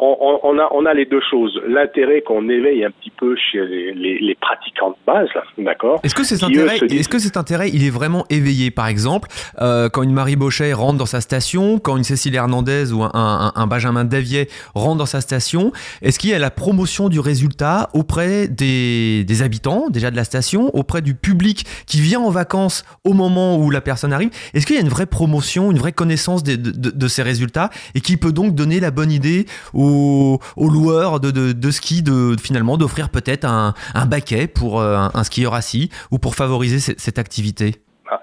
On, 0.00 0.40
on, 0.43 0.59
a, 0.59 0.69
on 0.73 0.87
a 0.87 0.95
les 0.95 1.07
deux 1.07 1.21
choses. 1.31 1.59
L'intérêt 1.67 2.23
qu'on 2.23 2.49
éveille 2.49 2.85
un 2.85 2.90
petit 2.90 3.11
peu 3.11 3.35
chez 3.37 3.64
les, 3.67 3.93
les, 3.93 4.19
les 4.19 4.35
pratiquants 4.35 4.90
de 4.90 4.97
base, 5.07 5.28
d'accord 5.59 6.00
Est-ce 6.02 6.14
que 6.14 6.25
cet 6.25 6.43
intérêt, 6.43 6.78
est-ce 6.78 7.09
que 7.09 7.19
cet 7.19 7.37
intérêt, 7.37 7.71
il 7.73 7.85
est 7.85 7.90
vraiment 7.90 8.25
éveillé 8.31 8.71
Par 8.71 8.87
exemple, 8.87 9.28
euh, 9.61 9.88
quand 9.88 10.02
une 10.02 10.12
Marie 10.12 10.37
Bochet 10.37 10.73
rentre 10.73 10.99
dans 10.99 11.07
sa 11.07 11.21
station, 11.21 11.78
quand 11.78 11.97
une 11.97 12.05
Cécile 12.05 12.35
Hernandez 12.35 12.93
ou 12.93 13.02
un, 13.02 13.11
un, 13.14 13.52
un 13.55 13.67
Benjamin 13.67 14.05
Davier 14.05 14.49
rentre 14.75 14.99
dans 14.99 15.07
sa 15.07 15.21
station, 15.21 15.73
est-ce 16.02 16.19
qu'il 16.19 16.31
y 16.31 16.35
a 16.35 16.38
la 16.38 16.50
promotion 16.50 17.09
du 17.09 17.21
résultat 17.21 17.88
auprès 17.95 18.49
des, 18.49 19.25
des 19.25 19.43
habitants, 19.43 19.88
déjà 19.90 20.11
de 20.11 20.17
la 20.17 20.25
station, 20.25 20.71
auprès 20.75 21.02
du 21.02 21.14
public 21.14 21.64
qui 21.87 22.00
vient 22.00 22.21
en 22.21 22.31
vacances 22.31 22.85
au 23.05 23.12
moment 23.12 23.59
où 23.59 23.71
la 23.71 23.81
personne 23.81 24.12
arrive? 24.12 24.31
Est-ce 24.55 24.67
qu'il 24.67 24.76
y 24.76 24.78
a 24.78 24.83
une 24.83 24.88
vraie 24.88 25.07
promotion, 25.07 25.71
une 25.71 25.78
vraie 25.78 25.93
connaissance 25.93 26.43
de, 26.43 26.57
de, 26.57 26.71
de, 26.71 26.90
de 26.90 27.09
ces 27.09 27.23
résultats 27.23 27.71
et 27.95 28.00
qui 28.00 28.17
peut 28.17 28.33
donc 28.33 28.55
donner 28.55 28.81
la 28.81 28.90
bonne 28.90 29.11
idée 29.11 29.47
aux 29.75 29.88
aux, 29.88 30.68
loueurs 30.68 31.21
de, 31.21 31.30
de, 31.30 31.71
ski 31.71 32.02
de 32.02 32.37
finalement 32.40 32.76
d'offrir 32.76 33.09
peut-être 33.11 33.45
un, 33.45 33.75
un, 33.95 34.07
baquet 34.07 34.47
pour 34.47 34.80
euh, 34.80 34.97
un, 35.14 35.25
skieur 35.25 35.54
assis 35.54 35.90
ou 36.11 36.18
pour 36.18 36.35
favoriser 36.35 36.78
cette, 36.78 37.18
activité 37.18 37.76
ah, 38.11 38.21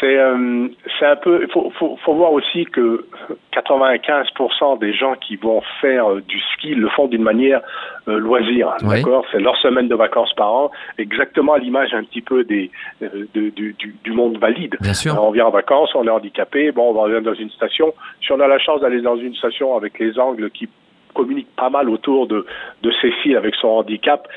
C'est 0.00 0.18
euh, 0.18 0.68
un 1.02 1.16
peu. 1.16 1.42
Il 1.42 1.52
faut, 1.52 1.70
faut, 1.78 1.98
faut, 2.02 2.14
voir 2.14 2.32
aussi 2.32 2.64
que 2.64 3.06
95% 3.52 4.78
des 4.78 4.94
gens 4.94 5.14
qui 5.16 5.36
vont 5.36 5.60
faire 5.80 6.10
euh, 6.10 6.22
du 6.22 6.40
ski 6.54 6.74
le 6.74 6.88
font 6.88 7.08
d'une 7.08 7.22
manière 7.22 7.60
loisir. 8.06 8.74
D'accord? 8.82 9.24
C'est 9.32 9.40
leur 9.40 9.56
semaine 9.58 9.88
de 9.88 9.94
vacances 9.94 10.32
par 10.34 10.52
an, 10.52 10.70
exactement 10.98 11.54
à 11.54 11.58
l'image 11.58 11.94
un 11.94 12.04
petit 12.04 12.20
peu 12.20 12.44
des, 12.44 12.70
du, 13.00 14.12
monde 14.12 14.38
valide. 14.38 14.76
Bien 14.80 14.94
sûr. 14.94 15.18
on 15.22 15.30
vient 15.30 15.46
en 15.46 15.50
vacances, 15.50 15.90
on 15.94 16.06
est 16.06 16.10
handicapé, 16.10 16.70
bon, 16.70 16.90
on 16.90 17.08
va 17.08 17.20
dans 17.20 17.34
une 17.34 17.50
station. 17.50 17.94
Si 18.22 18.32
on 18.32 18.40
a 18.40 18.46
la 18.46 18.58
chance 18.58 18.80
d'aller 18.82 19.00
dans 19.00 19.16
une 19.16 19.34
station 19.34 19.76
avec 19.76 19.98
les 19.98 20.18
angles 20.18 20.50
qui 20.50 20.68
communique 21.14 21.48
pas 21.56 21.70
mal 21.70 21.88
autour 21.88 22.26
de, 22.26 22.44
de 22.82 22.92
Cécile 23.00 23.36
avec 23.36 23.54
son 23.54 23.68
handicap. 23.68 24.28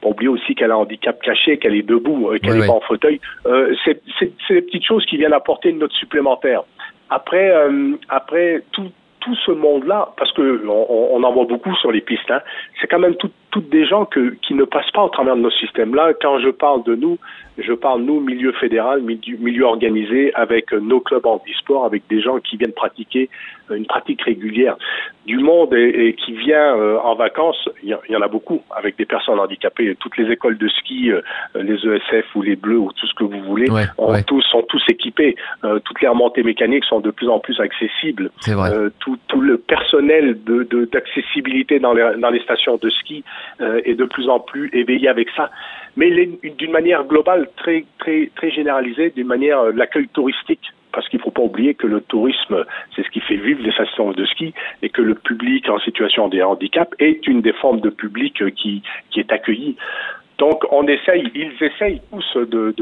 Pas 0.00 0.08
oublier 0.08 0.28
aussi 0.28 0.54
qu'elle 0.54 0.70
a 0.70 0.74
un 0.74 0.78
handicap 0.78 1.20
caché, 1.22 1.58
qu'elle 1.58 1.74
est 1.76 1.82
debout, 1.82 2.30
euh, 2.30 2.38
qu'elle 2.38 2.58
n'est 2.58 2.66
pas 2.66 2.72
en 2.72 2.80
fauteuil. 2.80 3.20
Euh, 3.46 3.74
c'est 3.84 4.02
des 4.50 4.62
petites 4.62 4.84
choses 4.84 5.04
qui 5.06 5.16
viennent 5.16 5.32
apporter 5.32 5.70
une 5.70 5.78
note 5.78 5.92
supplémentaire. 5.92 6.62
Après, 7.10 7.50
euh, 7.50 7.92
après 8.08 8.62
tout, 8.72 8.90
tout 9.20 9.34
ce 9.46 9.52
monde-là, 9.52 10.12
parce 10.16 10.32
que 10.32 10.66
on, 10.66 11.22
en 11.22 11.32
voit 11.32 11.46
beaucoup 11.46 11.74
sur 11.76 11.92
les 11.92 12.00
pistes, 12.00 12.30
hein, 12.30 12.40
c'est 12.80 12.86
quand 12.86 12.98
même 12.98 13.16
toutes 13.54 13.70
des 13.70 13.86
gens 13.86 14.04
que, 14.04 14.34
qui 14.42 14.52
ne 14.52 14.64
passent 14.64 14.90
pas 14.90 15.04
au 15.04 15.08
travers 15.08 15.36
de 15.36 15.40
nos 15.40 15.50
systèmes-là. 15.52 16.14
Quand 16.20 16.40
je 16.40 16.48
parle 16.48 16.82
de 16.82 16.96
nous, 16.96 17.18
je 17.56 17.72
parle 17.72 18.02
nous 18.02 18.18
milieu 18.18 18.50
fédéral, 18.50 19.00
milieu, 19.00 19.36
milieu 19.38 19.64
organisé, 19.64 20.34
avec 20.34 20.72
nos 20.72 20.98
clubs 20.98 21.24
en 21.24 21.40
sport, 21.60 21.84
avec 21.84 22.02
des 22.08 22.20
gens 22.20 22.40
qui 22.40 22.56
viennent 22.56 22.72
pratiquer 22.72 23.30
une 23.70 23.86
pratique 23.86 24.22
régulière 24.22 24.76
du 25.26 25.38
monde 25.38 25.72
et, 25.72 26.14
qui 26.14 26.32
vient 26.32 26.76
euh, 26.76 26.98
en 26.98 27.14
vacances. 27.14 27.68
Il 27.82 27.96
y, 28.10 28.16
en 28.16 28.20
a 28.20 28.28
beaucoup 28.28 28.60
avec 28.74 28.98
des 28.98 29.06
personnes 29.06 29.38
handicapées. 29.38 29.96
Toutes 29.98 30.16
les 30.18 30.30
écoles 30.30 30.58
de 30.58 30.68
ski, 30.68 31.10
euh, 31.10 31.22
les 31.54 31.74
ESF 31.74 32.26
ou 32.34 32.42
les 32.42 32.56
Bleus 32.56 32.78
ou 32.78 32.92
tout 32.92 33.06
ce 33.06 33.14
que 33.14 33.24
vous 33.24 33.40
voulez, 33.40 33.68
tous 34.26 34.42
sont 34.42 34.62
tous 34.62 34.82
équipés. 34.88 35.36
Euh, 35.64 35.78
toutes 35.78 36.02
les 36.02 36.08
remontées 36.08 36.42
mécaniques 36.42 36.84
sont 36.84 37.00
de 37.00 37.10
plus 37.10 37.28
en 37.28 37.38
plus 37.38 37.58
accessibles. 37.60 38.30
Tout, 39.00 39.18
tout, 39.28 39.40
le 39.40 39.58
personnel 39.58 40.42
de 40.44 40.64
d'accessibilité 40.92 41.78
dans 41.78 41.92
les 41.92 42.16
dans 42.18 42.30
les 42.30 42.40
stations 42.40 42.76
de 42.76 42.90
ski 42.90 43.24
est 43.60 43.94
de 43.94 44.04
plus 44.04 44.28
en 44.28 44.40
plus 44.40 44.70
éveillé 44.72 45.08
avec 45.08 45.28
ça 45.36 45.50
mais 45.96 46.10
d'une 46.10 46.72
manière 46.72 47.04
globale, 47.04 47.48
très, 47.56 47.84
très, 47.98 48.30
très 48.34 48.50
généralisée, 48.50 49.10
d'une 49.10 49.26
manière 49.26 49.64
l'accueil 49.72 50.08
touristique 50.08 50.72
parce 50.92 51.08
qu'il 51.08 51.18
ne 51.18 51.24
faut 51.24 51.32
pas 51.32 51.42
oublier 51.42 51.74
que 51.74 51.88
le 51.88 52.00
tourisme, 52.02 52.64
c'est 52.94 53.04
ce 53.04 53.10
qui 53.10 53.18
fait 53.18 53.36
vivre 53.36 53.60
les 53.64 53.72
stations 53.72 54.12
de 54.12 54.24
ski 54.26 54.54
et 54.80 54.90
que 54.90 55.02
le 55.02 55.16
public 55.16 55.68
en 55.68 55.80
situation 55.80 56.28
de 56.28 56.40
handicap 56.40 56.94
est 57.00 57.26
une 57.26 57.40
des 57.40 57.52
formes 57.52 57.80
de 57.80 57.90
public 57.90 58.54
qui, 58.54 58.80
qui 59.10 59.18
est 59.18 59.32
accueilli. 59.32 59.76
Donc 60.38 60.64
on 60.70 60.86
essaye, 60.86 61.28
ils 61.34 61.52
essayent 61.60 62.00
tous 62.12 62.36
de 62.36 62.74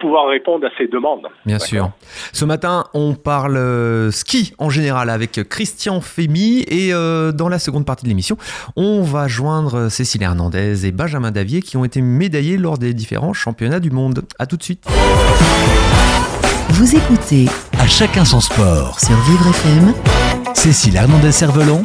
pouvoir 0.00 0.28
répondre 0.28 0.66
à 0.66 0.70
ces 0.76 0.88
demandes. 0.88 1.26
Bien 1.46 1.58
sûr. 1.58 1.90
Ce 2.32 2.44
matin, 2.44 2.86
on 2.94 3.14
parle 3.14 3.56
euh, 3.56 4.10
ski 4.10 4.52
en 4.58 4.70
général 4.70 5.10
avec 5.10 5.48
Christian 5.48 6.00
Fémy 6.00 6.64
et 6.66 6.92
euh, 6.92 7.30
dans 7.32 7.48
la 7.48 7.58
seconde 7.58 7.86
partie 7.86 8.04
de 8.04 8.08
l'émission, 8.08 8.36
on 8.76 9.02
va 9.02 9.28
joindre 9.28 9.88
Cécile 9.88 10.22
Hernandez 10.22 10.86
et 10.86 10.92
Benjamin 10.92 11.30
Davier 11.30 11.60
qui 11.60 11.76
ont 11.76 11.84
été 11.84 12.00
médaillés 12.00 12.56
lors 12.56 12.78
des 12.78 12.94
différents 12.94 13.32
championnats 13.32 13.80
du 13.80 13.90
monde. 13.90 14.24
A 14.38 14.46
tout 14.46 14.56
de 14.56 14.62
suite. 14.62 14.84
Vous 16.70 16.96
écoutez 16.96 17.46
À 17.78 17.86
chacun 17.86 18.24
son 18.24 18.40
sport 18.40 18.98
sur 18.98 19.16
Vivre 19.22 19.48
FM. 19.48 19.92
Cécile 20.54 20.96
Hernandez-Cervelon. 20.96 21.84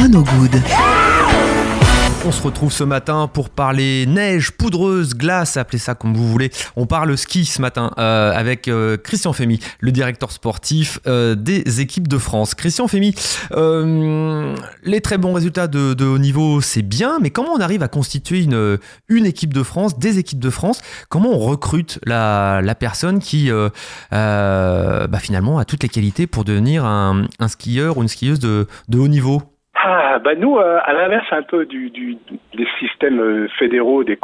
Renaud 0.00 0.24
Good. 0.24 1.11
On 2.24 2.30
se 2.30 2.40
retrouve 2.40 2.72
ce 2.72 2.84
matin 2.84 3.26
pour 3.26 3.50
parler 3.50 4.06
neige, 4.06 4.52
poudreuse, 4.52 5.14
glace, 5.14 5.56
appelez 5.56 5.78
ça 5.78 5.96
comme 5.96 6.14
vous 6.14 6.28
voulez. 6.28 6.52
On 6.76 6.86
parle 6.86 7.18
ski 7.18 7.44
ce 7.44 7.60
matin 7.60 7.90
euh, 7.98 8.32
avec 8.32 8.68
euh, 8.68 8.96
Christian 8.96 9.32
Fémy, 9.32 9.58
le 9.80 9.90
directeur 9.90 10.30
sportif 10.30 11.00
euh, 11.08 11.34
des 11.34 11.80
équipes 11.80 12.06
de 12.06 12.18
France. 12.18 12.54
Christian 12.54 12.86
Fémy, 12.86 13.12
les 14.84 15.00
très 15.00 15.18
bons 15.18 15.32
résultats 15.32 15.66
de, 15.66 16.04
haut 16.04 16.18
niveau, 16.18 16.60
c'est 16.60 16.82
bien, 16.82 17.18
mais 17.20 17.30
comment 17.30 17.54
on 17.54 17.60
arrive 17.60 17.82
à 17.82 17.88
constituer 17.88 18.42
une, 18.42 18.78
une 19.08 19.26
équipe 19.26 19.52
de 19.52 19.64
France, 19.64 19.98
des 19.98 20.20
équipes 20.20 20.40
de 20.40 20.50
France? 20.50 20.80
Comment 21.08 21.30
on 21.30 21.38
recrute 21.38 21.98
la, 22.06 22.60
la 22.62 22.76
personne 22.76 23.18
qui 23.18 23.50
bah 24.12 25.18
finalement 25.18 25.58
a 25.58 25.64
toutes 25.64 25.82
les 25.82 25.88
qualités 25.88 26.28
pour 26.28 26.44
devenir 26.44 26.84
un, 26.84 27.26
un 27.40 27.48
skieur 27.48 27.98
ou 27.98 28.02
une 28.02 28.08
skieuse 28.08 28.38
de, 28.38 28.68
de 28.88 28.98
haut 28.98 29.08
niveau? 29.08 29.42
Ah, 29.84 30.20
bah 30.20 30.36
nous, 30.36 30.58
euh, 30.58 30.78
à 30.84 30.92
l'inverse 30.92 31.26
un 31.32 31.42
peu 31.42 31.66
du, 31.66 31.90
du, 31.90 32.16
des 32.54 32.66
systèmes 32.78 33.20
euh, 33.20 33.48
fédéraux, 33.58 34.04
des, 34.04 34.16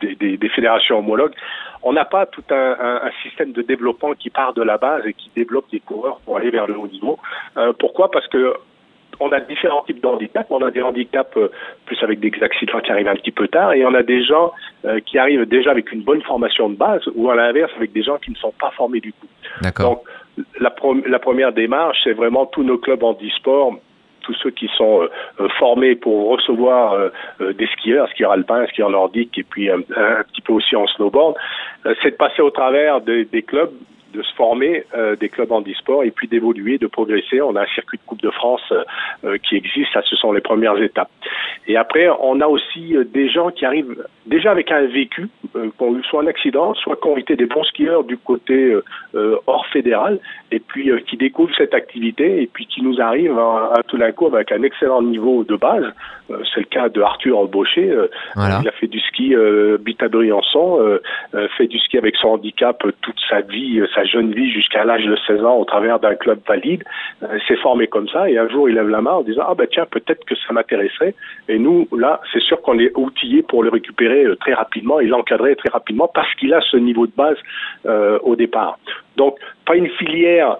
des, 0.00 0.36
des, 0.36 0.48
fédérations 0.50 1.00
homologues, 1.00 1.34
on 1.82 1.92
n'a 1.92 2.04
pas 2.04 2.26
tout 2.26 2.44
un, 2.50 2.76
un, 2.80 3.10
système 3.24 3.50
de 3.50 3.62
développement 3.62 4.12
qui 4.12 4.30
part 4.30 4.54
de 4.54 4.62
la 4.62 4.78
base 4.78 5.04
et 5.06 5.12
qui 5.12 5.28
développe 5.34 5.68
des 5.72 5.80
coureurs 5.80 6.20
pour 6.24 6.36
aller 6.36 6.50
vers 6.50 6.68
le 6.68 6.78
haut 6.78 6.86
niveau. 6.86 7.18
Euh, 7.56 7.72
pourquoi? 7.76 8.12
Parce 8.12 8.28
que 8.28 8.54
on 9.18 9.32
a 9.32 9.40
différents 9.40 9.82
types 9.82 10.00
de 10.00 10.06
handicaps. 10.06 10.46
On 10.48 10.62
a 10.62 10.70
des 10.70 10.80
handicaps 10.80 11.36
plus 11.86 12.02
avec 12.02 12.20
des 12.20 12.32
accidents 12.40 12.80
qui 12.80 12.92
arrivent 12.92 13.08
un 13.08 13.16
petit 13.16 13.32
peu 13.32 13.48
tard, 13.48 13.72
et 13.74 13.84
on 13.84 13.92
a 13.92 14.02
des 14.02 14.24
gens 14.24 14.52
qui 15.04 15.18
arrivent 15.18 15.44
déjà 15.44 15.72
avec 15.72 15.92
une 15.92 16.02
bonne 16.02 16.22
formation 16.22 16.70
de 16.70 16.76
base, 16.76 17.02
ou 17.14 17.28
à 17.30 17.34
l'inverse 17.34 17.70
avec 17.76 17.92
des 17.92 18.02
gens 18.02 18.16
qui 18.16 18.30
ne 18.30 18.36
sont 18.36 18.54
pas 18.58 18.70
formés 18.70 19.00
du 19.00 19.12
tout. 19.12 19.28
Donc 19.82 20.04
la, 20.58 20.72
la 21.06 21.18
première 21.18 21.52
démarche, 21.52 21.98
c'est 22.04 22.14
vraiment 22.14 22.46
tous 22.46 22.62
nos 22.62 22.78
clubs 22.78 23.02
handisport 23.02 23.74
tous 24.30 24.38
ceux 24.42 24.50
qui 24.50 24.68
sont 24.76 25.02
euh, 25.02 25.08
euh, 25.40 25.48
formés 25.58 25.96
pour 25.96 26.30
recevoir 26.30 26.92
euh, 26.92 27.52
des 27.52 27.66
skieurs, 27.66 28.08
skieurs 28.10 28.32
alpins, 28.32 28.66
skieurs 28.66 28.90
nordiques 28.90 29.36
et 29.38 29.42
puis 29.42 29.70
un, 29.70 29.80
petit 29.80 30.40
peu 30.40 30.52
aussi 30.52 30.76
en 30.76 30.86
snowboard, 30.86 31.34
c'est 32.02 32.12
de 32.12 32.16
passer 32.16 32.42
au 32.42 32.50
travers 32.50 33.00
des 33.00 33.42
clubs 33.42 33.72
de 34.12 34.22
se 34.22 34.34
former 34.34 34.84
euh, 34.94 35.16
des 35.16 35.28
clubs 35.28 35.52
en 35.52 35.60
e-sport 35.62 36.04
et 36.04 36.10
puis 36.10 36.28
d'évoluer, 36.28 36.78
de 36.78 36.86
progresser. 36.86 37.40
On 37.40 37.56
a 37.56 37.62
un 37.62 37.72
circuit 37.74 37.98
de 37.98 38.02
Coupe 38.06 38.22
de 38.22 38.30
France 38.30 38.62
euh, 38.72 38.82
euh, 39.24 39.38
qui 39.38 39.56
existe, 39.56 39.92
ça 39.92 40.02
ce 40.02 40.16
sont 40.16 40.32
les 40.32 40.40
premières 40.40 40.80
étapes. 40.82 41.10
Et 41.66 41.76
après, 41.76 42.08
on 42.20 42.40
a 42.40 42.46
aussi 42.46 42.94
des 43.12 43.28
gens 43.28 43.50
qui 43.50 43.64
arrivent 43.64 44.04
déjà 44.26 44.50
avec 44.50 44.72
un 44.72 44.86
vécu, 44.86 45.28
qui 45.52 45.82
ont 45.82 45.96
eu 45.96 46.02
soit 46.04 46.22
un 46.22 46.26
accident, 46.26 46.74
soit 46.74 46.96
qui 46.96 47.08
ont 47.08 47.16
été 47.16 47.36
des 47.36 47.46
bons 47.46 47.64
skieurs 47.64 48.02
du 48.04 48.16
côté 48.16 48.76
hors 49.46 49.66
fédéral, 49.66 50.18
et 50.50 50.58
puis 50.58 50.90
qui 51.06 51.16
découvrent 51.16 51.54
cette 51.56 51.74
activité 51.74 52.42
et 52.42 52.46
puis 52.46 52.66
qui 52.66 52.82
nous 52.82 53.00
arrivent 53.00 53.38
à, 53.38 53.82
tout 53.86 53.98
d'un 53.98 54.10
coup 54.10 54.26
avec 54.26 54.50
un 54.52 54.62
excellent 54.62 55.02
niveau 55.02 55.44
de 55.44 55.54
base. 55.54 55.84
C'est 56.28 56.60
le 56.60 56.66
cas 56.66 56.88
de 56.88 57.00
Arthur 57.02 57.38
Embauché. 57.38 57.94
Il 58.36 58.40
a 58.40 58.72
fait 58.72 58.88
du 58.88 59.00
ski 59.00 59.34
euh, 59.34 59.78
Briançon, 60.10 60.98
fait 61.56 61.66
du 61.66 61.78
ski 61.78 61.98
avec 61.98 62.16
son 62.16 62.28
handicap 62.28 62.82
toute 63.02 63.20
sa 63.28 63.42
vie, 63.42 63.80
sa 63.94 63.99
jeune 64.04 64.32
vie 64.32 64.50
jusqu'à 64.50 64.84
l'âge 64.84 65.04
de 65.04 65.16
16 65.26 65.44
ans 65.44 65.56
au 65.56 65.64
travers 65.64 65.98
d'un 66.00 66.14
club 66.14 66.40
valide, 66.46 66.84
euh, 67.22 67.38
s'est 67.46 67.56
formé 67.56 67.86
comme 67.86 68.08
ça 68.08 68.28
et 68.28 68.38
un 68.38 68.48
jour 68.48 68.68
il 68.68 68.74
lève 68.74 68.88
la 68.88 69.00
main 69.00 69.12
en 69.12 69.22
disant 69.22 69.44
ah 69.48 69.54
ben 69.54 69.66
tiens 69.70 69.86
peut-être 69.90 70.24
que 70.24 70.34
ça 70.34 70.52
m'intéresserait 70.52 71.14
et 71.48 71.58
nous 71.58 71.88
là 71.96 72.20
c'est 72.32 72.42
sûr 72.42 72.60
qu'on 72.62 72.78
est 72.78 72.92
outillé 72.96 73.42
pour 73.42 73.62
le 73.62 73.70
récupérer 73.70 74.24
euh, 74.24 74.36
très 74.36 74.54
rapidement 74.54 75.00
et 75.00 75.06
l'encadrer 75.06 75.56
très 75.56 75.70
rapidement 75.70 76.08
parce 76.12 76.32
qu'il 76.34 76.52
a 76.54 76.60
ce 76.70 76.76
niveau 76.76 77.06
de 77.06 77.12
base 77.16 77.36
euh, 77.86 78.18
au 78.22 78.36
départ. 78.36 78.78
Donc 79.16 79.38
pas 79.66 79.76
une 79.76 79.88
filière 79.90 80.56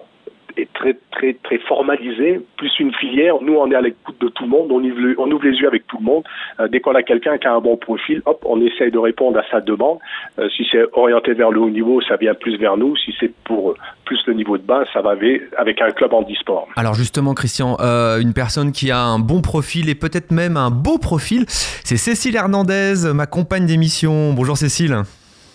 est 0.57 0.71
très 0.73 0.97
très 1.11 1.33
très 1.43 1.57
formalisé, 1.59 2.41
plus 2.57 2.71
une 2.79 2.93
filière. 2.93 3.35
Nous, 3.41 3.53
on 3.53 3.71
est 3.71 3.75
à 3.75 3.81
l'écoute 3.81 4.19
de 4.19 4.27
tout 4.29 4.43
le 4.43 4.49
monde, 4.49 4.71
on 4.71 4.83
ouvre, 4.83 5.15
on 5.17 5.31
ouvre 5.31 5.45
les 5.45 5.57
yeux 5.57 5.67
avec 5.67 5.87
tout 5.87 5.97
le 5.97 6.05
monde. 6.05 6.23
Euh, 6.59 6.67
dès 6.67 6.79
qu'on 6.79 6.95
a 6.95 7.03
quelqu'un 7.03 7.37
qui 7.37 7.47
a 7.47 7.53
un 7.53 7.59
bon 7.59 7.77
profil, 7.77 8.21
hop, 8.25 8.43
on 8.45 8.61
essaye 8.61 8.91
de 8.91 8.97
répondre 8.97 9.37
à 9.39 9.43
sa 9.51 9.61
demande. 9.61 9.99
Euh, 10.39 10.49
si 10.55 10.65
c'est 10.71 10.83
orienté 10.93 11.33
vers 11.33 11.51
le 11.51 11.59
haut 11.59 11.69
niveau, 11.69 12.01
ça 12.01 12.15
vient 12.17 12.33
plus 12.33 12.57
vers 12.57 12.77
nous. 12.77 12.95
Si 12.97 13.13
c'est 13.19 13.33
pour 13.43 13.75
plus 14.05 14.19
le 14.27 14.33
niveau 14.33 14.57
de 14.57 14.63
base, 14.63 14.87
ça 14.93 15.01
va 15.01 15.11
avec 15.57 15.81
un 15.81 15.91
club 15.91 16.13
en 16.13 16.21
e-sport. 16.23 16.67
Alors 16.75 16.95
justement, 16.95 17.33
Christian, 17.33 17.77
euh, 17.79 18.19
une 18.19 18.33
personne 18.33 18.71
qui 18.71 18.91
a 18.91 18.99
un 18.99 19.19
bon 19.19 19.41
profil 19.41 19.89
et 19.89 19.95
peut-être 19.95 20.31
même 20.31 20.57
un 20.57 20.69
beau 20.71 20.97
profil, 20.97 21.45
c'est 21.47 21.97
Cécile 21.97 22.35
Hernandez, 22.35 23.11
ma 23.13 23.25
compagne 23.25 23.65
d'émission. 23.65 24.33
Bonjour 24.33 24.57
Cécile. 24.57 25.03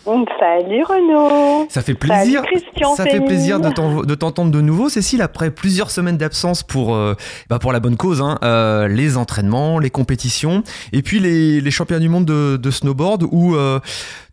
Salut 0.07 0.85
Renaud. 0.85 1.67
Ça 1.69 1.83
fait 1.83 1.95
plaisir. 1.95 2.43
Salut 2.45 2.47
Christian 2.47 2.95
ça 2.95 3.05
fait 3.05 3.21
plaisir 3.21 3.59
de 3.59 4.15
t'entendre 4.15 4.53
de 4.53 4.61
nouveau, 4.61 4.89
Cécile, 4.89 5.21
après 5.21 5.51
plusieurs 5.51 5.91
semaines 5.91 6.17
d'absence 6.17 6.63
pour, 6.63 6.95
euh, 6.95 7.15
bah 7.51 7.59
pour 7.59 7.73
la 7.73 7.81
bonne 7.81 7.97
cause, 7.97 8.23
hein, 8.23 8.39
euh, 8.45 8.87
les 8.87 9.17
entraînements, 9.17 9.81
les 9.81 9.91
compétitions, 9.91 10.63
et 10.93 11.03
puis 11.03 11.19
les, 11.19 11.61
les 11.61 11.71
championnats 11.73 12.01
du 12.01 12.09
monde 12.09 12.25
de, 12.25 12.57
de 12.57 12.71
snowboard 12.71 13.25
où 13.33 13.57
euh, 13.57 13.81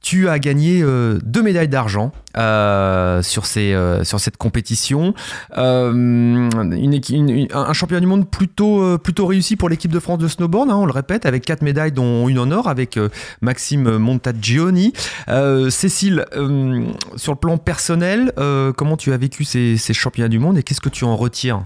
tu 0.03 0.27
as 0.27 0.38
gagné 0.38 0.81
euh, 0.83 1.17
deux 1.24 1.41
médailles 1.41 1.69
d'argent 1.69 2.12
euh, 2.38 3.22
sur, 3.24 3.45
ces, 3.45 3.74
euh, 3.74 4.03
sur 4.03 4.19
cette 4.19 4.38
compétition. 4.38 5.13
Une, 5.55 6.50
une, 7.10 7.48
un 7.53 7.74
championnat 7.74 8.01
du 8.01 8.07
monde 8.07 8.29
plutôt, 8.29 8.98
plutôt 9.00 9.25
réussi 9.25 9.55
pour 9.55 9.69
l'équipe 9.69 9.91
de 9.91 10.00
France 10.00 10.19
de 10.19 10.27
snowboard, 10.27 10.69
hein, 10.69 10.75
on 10.75 10.86
le 10.86 10.91
répète, 10.91 11.25
avec 11.25 11.45
quatre 11.45 11.62
médailles, 11.62 11.93
dont 11.93 12.27
une 12.27 12.38
en 12.38 12.51
or, 12.51 12.67
avec 12.67 13.00
Maxime 13.41 13.98
Montagioni. 13.98 14.93
Cécile, 15.69 16.25
sur 17.15 17.31
le 17.31 17.38
plan 17.38 17.57
personnel, 17.57 18.33
comment 18.77 18.98
tu 18.98 19.13
as 19.13 19.17
vécu 19.17 19.45
ces, 19.45 19.77
ces 19.77 19.93
championnats 19.93 20.29
du 20.29 20.39
monde 20.39 20.57
et 20.57 20.63
qu'est-ce 20.63 20.81
que 20.81 20.89
tu 20.89 21.05
en 21.05 21.15
retires? 21.15 21.62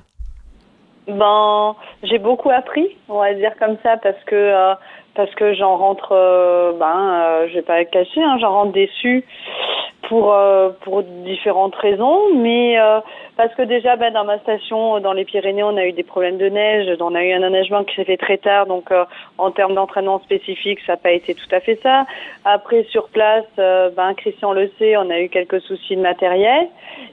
Ben, 1.08 1.75
j'ai 2.03 2.20
beaucoup 2.20 2.50
appris, 2.50 2.86
on 3.08 3.20
va 3.20 3.34
dire 3.34 3.53
comme 3.60 3.77
ça, 3.82 3.96
parce 4.03 4.22
que 4.25 4.75
parce 5.18 5.34
que 5.34 5.54
j'en 5.56 5.76
rentre, 5.78 6.12
euh, 6.12 6.74
ben, 6.74 6.96
euh, 6.96 7.48
je 7.50 7.56
vais 7.56 7.64
pas 7.64 7.84
cacher, 7.86 8.24
hein, 8.24 8.38
j'en 8.40 8.52
rentre 8.52 8.72
déçu 8.72 9.26
pour 10.04 10.32
euh, 10.32 10.70
pour 10.82 11.04
différentes 11.04 11.76
raisons, 11.76 12.34
mais 12.36 12.80
euh, 12.80 13.00
parce 13.38 13.53
que 13.56 13.62
déjà, 13.62 13.96
ben, 13.96 14.12
dans 14.12 14.25
ma 14.25 14.39
station, 14.39 15.00
dans 15.00 15.13
les 15.13 15.25
Pyrénées, 15.25 15.63
on 15.63 15.77
a 15.77 15.86
eu 15.86 15.94
des 15.94 16.03
problèmes 16.03 16.38
de 16.38 16.50
neige, 16.50 16.88
on 17.00 17.15
a 17.15 17.24
eu 17.24 17.34
un 17.34 17.44
enneigement 17.44 17.84
qui 17.84 17.96
s'est 17.96 18.06
fait 18.06 18.17
très 18.17 18.38
tard, 18.38 18.65
donc 18.65 18.91
en 19.38 19.51
termes 19.51 19.75
d'entraînement 19.75 20.20
spécifique, 20.20 20.79
ça 20.86 20.94
n'a 20.94 20.98
pas 20.98 21.12
été 21.12 21.36
tout 21.36 21.48
à 21.51 21.60
fait 21.60 21.79
ça. 21.84 22.06
Après, 22.46 22.84
sur 22.89 23.08
place, 23.10 23.46
ben, 23.58 24.13
Christian 24.15 24.53
le 24.53 24.72
sait, 24.79 24.98
on 24.98 25.10
a 25.10 25.20
eu 25.20 25.29
quelques 25.29 25.62
soucis 25.62 25.96
de 25.96 26.01
matériel, 26.01 26.67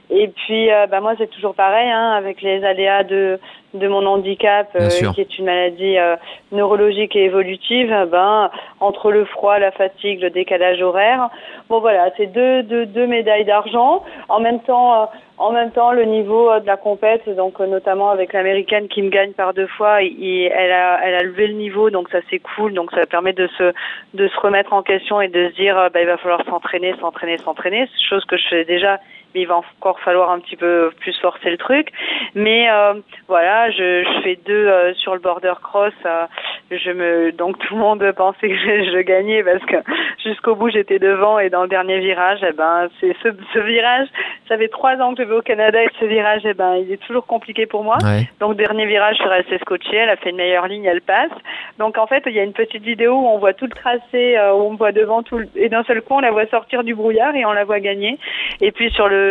et 0.09 0.27
puis, 0.27 0.69
ben, 0.89 1.01
moi, 1.01 1.13
c'est 1.17 1.29
toujours 1.29 1.55
pareil, 1.55 1.89
hein, 1.89 2.11
avec 2.11 2.41
les 2.41 2.63
aléas 2.63 3.03
de 3.03 3.39
de 3.75 3.87
mon 3.87 4.05
handicap, 4.05 4.69
euh, 4.75 4.89
qui 5.13 5.21
est 5.21 5.37
une 5.37 5.45
maladie 5.45 5.97
euh, 5.97 6.15
neurologique 6.51 7.15
et 7.15 7.25
évolutive, 7.25 7.93
ben 8.11 8.49
entre 8.79 9.11
le 9.11 9.25
froid, 9.25 9.59
la 9.59 9.71
fatigue, 9.71 10.21
le 10.21 10.29
décalage 10.29 10.81
horaire, 10.81 11.29
bon 11.69 11.79
voilà, 11.79 12.09
c'est 12.17 12.27
deux, 12.27 12.63
deux, 12.63 12.85
deux 12.85 13.07
médailles 13.07 13.45
d'argent. 13.45 14.03
En 14.29 14.39
même 14.39 14.59
temps, 14.61 15.03
euh, 15.03 15.05
en 15.37 15.51
même 15.51 15.71
temps, 15.71 15.91
le 15.91 16.05
niveau 16.05 16.59
de 16.59 16.65
la 16.65 16.77
compète, 16.77 17.27
donc 17.35 17.59
notamment 17.59 18.09
avec 18.09 18.31
l'américaine 18.31 18.87
qui 18.87 19.01
me 19.01 19.09
gagne 19.09 19.33
par 19.33 19.53
deux 19.53 19.67
fois, 19.67 20.01
elle 20.01 20.71
a, 20.71 20.99
elle 21.03 21.15
a 21.15 21.23
levé 21.23 21.47
le 21.47 21.55
niveau, 21.55 21.89
donc 21.89 22.09
ça 22.09 22.19
c'est 22.29 22.39
cool, 22.39 22.73
donc 22.73 22.91
ça 22.91 23.05
permet 23.05 23.33
de 23.33 23.47
se, 23.57 23.73
de 24.13 24.27
se 24.27 24.39
remettre 24.39 24.71
en 24.73 24.81
question 24.81 25.19
et 25.19 25.27
de 25.27 25.49
se 25.49 25.55
dire, 25.55 25.75
bah, 25.93 26.01
il 26.01 26.07
va 26.07 26.17
falloir 26.17 26.43
s'entraîner, 26.45 26.95
s'entraîner, 27.01 27.37
s'entraîner, 27.39 27.89
chose 28.09 28.23
que 28.25 28.37
je 28.37 28.47
fais 28.47 28.65
déjà 28.65 28.99
mais 29.35 29.41
il 29.41 29.47
va 29.47 29.57
encore 29.57 29.99
falloir 29.99 30.31
un 30.31 30.39
petit 30.39 30.55
peu 30.55 30.91
plus 31.01 31.15
forcer 31.19 31.51
le 31.51 31.57
truc. 31.57 31.89
Mais 32.35 32.69
euh, 32.69 32.93
voilà, 33.27 33.69
je, 33.69 34.03
je, 34.03 34.21
fais 34.23 34.39
deux 34.45 34.67
euh, 34.67 34.93
sur 34.95 35.13
le 35.13 35.19
border 35.19 35.53
cross. 35.61 35.93
Euh, 36.05 36.25
je 36.71 36.91
me 36.91 37.31
donc 37.33 37.59
tout 37.59 37.75
le 37.75 37.81
monde 37.81 38.11
pensait 38.13 38.47
que 38.47 38.55
je, 38.55 38.91
je 38.95 39.01
gagnais 39.01 39.43
parce 39.43 39.63
que 39.65 39.75
jusqu'au 40.23 40.55
bout 40.55 40.69
j'étais 40.69 40.99
devant 40.99 41.37
et 41.37 41.49
dans 41.49 41.63
le 41.63 41.67
dernier 41.67 41.99
virage, 41.99 42.39
eh 42.47 42.53
ben 42.53 42.87
c'est 42.99 43.15
ce, 43.21 43.29
ce, 43.53 43.59
virage. 43.59 44.07
Ça 44.47 44.57
fait 44.57 44.69
trois 44.69 44.95
ans 44.97 45.13
que 45.13 45.21
je 45.21 45.27
vais 45.27 45.35
au 45.35 45.41
Canada 45.41 45.83
et 45.83 45.89
ce 45.99 46.05
virage, 46.05 46.41
eh 46.45 46.53
ben 46.53 46.75
il 46.75 46.91
est 46.91 47.03
toujours 47.05 47.25
compliqué 47.25 47.65
pour 47.65 47.83
moi. 47.83 47.97
Donc 48.39 48.55
dernier 48.55 48.85
virage, 48.85 49.17
je 49.17 49.21
suis 49.21 49.29
restée 49.29 49.57
scotchée. 49.59 49.97
Elle 49.97 50.09
a 50.09 50.15
fait 50.15 50.29
une 50.29 50.37
meilleure 50.37 50.67
ligne, 50.67 50.85
elle 50.85 51.01
passe. 51.01 51.31
Donc 51.77 51.97
en 51.97 52.07
fait, 52.07 52.23
il 52.25 52.33
y 52.33 52.39
a 52.39 52.43
une 52.43 52.53
petite 52.53 52.83
vidéo 52.83 53.15
où 53.15 53.27
on 53.27 53.37
voit 53.37 53.53
tout 53.53 53.65
le 53.65 53.71
tracé, 53.71 54.37
où 54.53 54.61
on 54.61 54.75
voit 54.75 54.93
devant 54.93 55.23
tout 55.23 55.39
le... 55.39 55.49
et 55.55 55.67
d'un 55.67 55.83
seul 55.83 56.01
coup 56.01 56.13
on 56.13 56.19
la 56.19 56.31
voit 56.31 56.47
sortir 56.47 56.83
du 56.83 56.95
brouillard 56.95 57.35
et 57.35 57.45
on 57.45 57.51
la 57.51 57.65
voit 57.65 57.81
gagner. 57.81 58.17
Et 58.61 58.71
puis 58.71 58.91
sur 58.91 59.07
le 59.07 59.24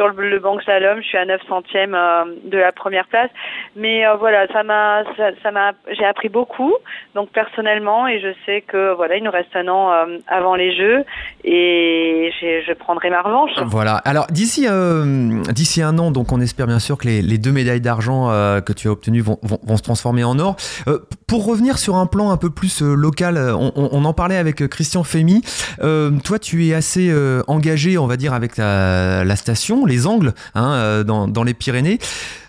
sur 0.00 0.08
le, 0.08 0.30
le 0.30 0.38
banc 0.38 0.58
slalom, 0.60 1.02
je 1.02 1.06
suis 1.06 1.18
à 1.18 1.26
9 1.26 1.40
centièmes 1.48 1.94
euh, 1.94 2.24
de 2.44 2.58
la 2.58 2.72
première 2.72 3.06
place. 3.06 3.30
Mais 3.76 4.06
euh, 4.06 4.16
voilà, 4.16 4.46
ça 4.48 4.62
m'a, 4.62 5.02
ça, 5.42 5.50
m'a, 5.50 5.72
j'ai 5.90 6.04
appris 6.04 6.28
beaucoup, 6.28 6.72
donc 7.14 7.30
personnellement, 7.30 8.08
et 8.08 8.20
je 8.20 8.28
sais 8.46 8.62
que 8.62 8.94
voilà, 8.94 9.16
il 9.16 9.24
nous 9.24 9.30
reste 9.30 9.54
un 9.54 9.68
an 9.68 9.92
euh, 9.92 10.18
avant 10.26 10.54
les 10.54 10.74
Jeux, 10.74 11.04
et 11.44 12.30
je 12.40 12.72
prendrai 12.72 13.10
ma 13.10 13.22
revanche. 13.22 13.50
Voilà. 13.66 13.96
Alors 14.04 14.26
d'ici, 14.30 14.66
d'ici 15.52 15.82
un 15.82 15.98
an, 15.98 16.10
donc 16.10 16.32
on 16.32 16.40
espère 16.40 16.66
bien 16.66 16.78
sûr 16.78 16.96
que 16.96 17.06
les, 17.06 17.38
deux 17.38 17.52
médailles 17.52 17.80
d'argent 17.80 18.28
que 18.60 18.72
tu 18.72 18.88
as 18.88 18.90
obtenues 18.90 19.20
vont, 19.20 19.38
vont, 19.42 19.76
se 19.76 19.82
transformer 19.82 20.24
en 20.24 20.38
or. 20.38 20.56
pour 21.26 21.46
revenir 21.46 21.78
sur 21.78 21.96
un 21.96 22.06
plan 22.06 22.30
un 22.30 22.36
peu 22.36 22.50
plus 22.50 22.82
local, 22.82 23.38
on, 23.54 24.04
en 24.04 24.12
parlait 24.12 24.36
avec 24.36 24.66
Christian 24.68 25.04
Fémy. 25.04 25.42
toi, 25.78 26.38
tu 26.38 26.66
es 26.66 26.74
assez 26.74 27.12
engagé, 27.48 27.98
on 27.98 28.06
va 28.06 28.16
dire, 28.16 28.34
avec 28.34 28.56
la 28.56 29.36
station, 29.40 29.84
les 29.86 30.06
angles 30.06 30.34
hein, 30.54 30.72
euh, 30.72 31.04
dans, 31.04 31.42
les 31.42 31.54
Pyrénées. 31.54 31.98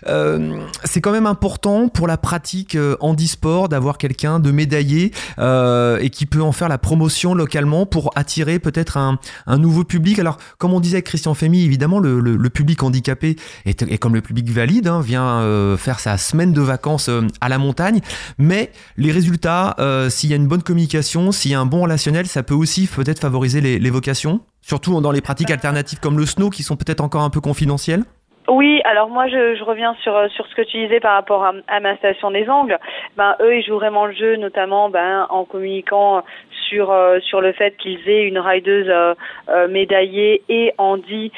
Euh, 0.06 0.60
c'est 0.84 1.00
quand 1.00 1.12
même 1.12 1.26
important 1.26 1.88
pour 1.88 2.06
la 2.06 2.16
pratique 2.16 2.74
euh, 2.74 2.96
handisport 3.00 3.68
d'avoir 3.68 3.98
quelqu'un 3.98 4.40
de 4.40 4.50
médaillé 4.50 5.12
et 5.38 6.10
qui 6.10 6.26
peut 6.26 6.42
en 6.42 6.52
faire 6.52 6.68
la 6.68 6.78
promotion 6.78 7.34
localement 7.34 7.86
pour 7.86 8.12
attirer 8.16 8.58
peut-être 8.58 8.96
un, 8.96 9.18
nouveau 9.56 9.84
public. 9.84 10.18
Alors, 10.18 10.38
comme 10.58 10.72
on 10.72 10.80
disait 10.80 11.02
Christian 11.02 11.34
Fémy, 11.34 11.64
évidemment, 11.64 11.98
le, 11.98 12.50
public 12.50 12.82
handicapé 12.82 13.36
est, 13.64 13.82
est, 13.82 13.98
comme 13.98 14.14
le 14.14 14.20
public 14.20 14.48
valide, 14.50 14.88
hein, 14.88 15.00
vient 15.00 15.40
faire 15.76 16.00
sa 16.00 16.18
semaine 16.18 16.52
de 16.52 16.60
vacances 16.60 17.10
à 17.40 17.48
la 17.48 17.58
montagne, 17.58 18.00
mais 18.38 18.70
les 18.96 19.12
résultats, 19.12 19.76
s'il 20.10 20.30
y 20.30 20.32
a 20.32 20.36
une 20.36 20.48
bonne 20.48 20.62
communication, 20.62 21.32
s'il 21.32 21.50
y 21.50 21.54
a 21.54 21.60
un 21.60 21.66
bon 21.66 21.82
relationnel, 21.82 22.26
ça 22.26 22.42
peut 22.42 22.54
aussi 22.54 22.86
peut-être 22.86 23.20
favoriser 23.20 23.60
les, 23.60 23.78
les 23.78 23.90
vocations 23.90 24.40
Surtout 24.62 25.00
dans 25.00 25.12
les 25.12 25.20
pratiques 25.20 25.50
alternatives 25.50 26.00
comme 26.00 26.18
le 26.18 26.26
snow 26.26 26.48
qui 26.48 26.62
sont 26.62 26.76
peut-être 26.76 27.02
encore 27.02 27.22
un 27.22 27.30
peu 27.30 27.40
confidentielles 27.40 28.04
oui, 28.48 28.80
alors 28.84 29.08
moi 29.08 29.28
je, 29.28 29.62
reviens 29.62 29.94
sur 30.02 30.12
sur 30.32 30.46
ce 30.48 30.54
que 30.56 30.62
tu 30.62 30.76
disais 30.76 30.98
par 30.98 31.14
rapport 31.14 31.44
à, 31.44 31.52
à, 31.68 31.78
ma 31.78 31.96
station 31.96 32.32
des 32.32 32.48
Angles. 32.48 32.78
Ben 33.16 33.36
eux 33.40 33.56
ils 33.56 33.64
jouent 33.64 33.76
vraiment 33.76 34.06
le 34.06 34.12
jeu, 34.14 34.36
notamment 34.36 34.90
ben 34.90 35.26
en 35.30 35.44
communiquant 35.44 36.24
sur 36.72 36.90
euh, 36.90 37.20
sur 37.20 37.40
le 37.40 37.52
fait 37.52 37.76
qu'ils 37.76 38.08
aient 38.08 38.24
une 38.24 38.38
rideuse 38.38 38.88
euh, 38.88 39.14
euh, 39.48 39.68
médaillée 39.68 40.42
et 40.48 40.72
handi 40.78 41.30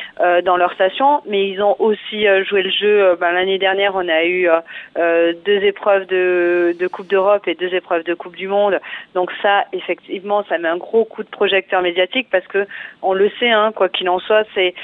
dans 0.44 0.56
leur 0.56 0.72
station, 0.74 1.22
mais 1.26 1.48
ils 1.48 1.60
ont 1.62 1.76
aussi 1.78 2.26
joué 2.44 2.62
le 2.62 2.70
jeu. 2.70 3.16
Ben, 3.20 3.32
L'année 3.32 3.58
dernière, 3.58 3.92
on 3.94 4.08
a 4.08 4.24
eu 4.24 4.48
deux 4.96 5.62
épreuves 5.64 6.06
de, 6.06 6.74
de 6.78 6.86
Coupe 6.86 7.08
d'Europe 7.08 7.46
et 7.48 7.54
deux 7.54 7.74
épreuves 7.74 8.04
de 8.04 8.14
Coupe 8.14 8.36
du 8.36 8.48
Monde. 8.48 8.80
Donc 9.14 9.30
ça, 9.42 9.64
effectivement, 9.72 10.44
ça 10.48 10.58
met 10.58 10.68
un 10.68 10.76
gros 10.76 11.04
coup 11.04 11.22
de 11.22 11.28
projecteur 11.28 11.82
médiatique 11.82 12.28
parce 12.30 12.46
que 12.46 12.66
on 13.02 13.12
le 13.12 13.30
sait, 13.40 13.50
hein, 13.50 13.72
quoi 13.74 13.88
qu'il 13.88 14.08
en 14.08 14.18
soit, 14.20 14.44
c'est 14.54 14.74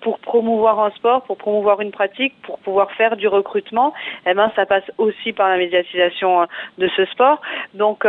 pour 0.00 0.18
promouvoir 0.20 0.80
un 0.80 0.90
sport, 0.90 1.22
pour 1.22 1.36
promouvoir 1.36 1.80
une 1.80 1.92
pratique, 1.92 2.34
pour 2.42 2.58
pouvoir 2.60 2.90
faire 2.92 3.16
du 3.16 3.28
recrutement. 3.28 3.92
Eh 4.26 4.34
ben, 4.34 4.50
ça 4.56 4.66
passe 4.66 4.88
aussi 4.98 5.32
par 5.32 5.48
la 5.48 5.56
médiatisation 5.56 6.46
de 6.78 6.88
ce 6.96 7.04
sport. 7.06 7.40
Donc, 7.74 8.04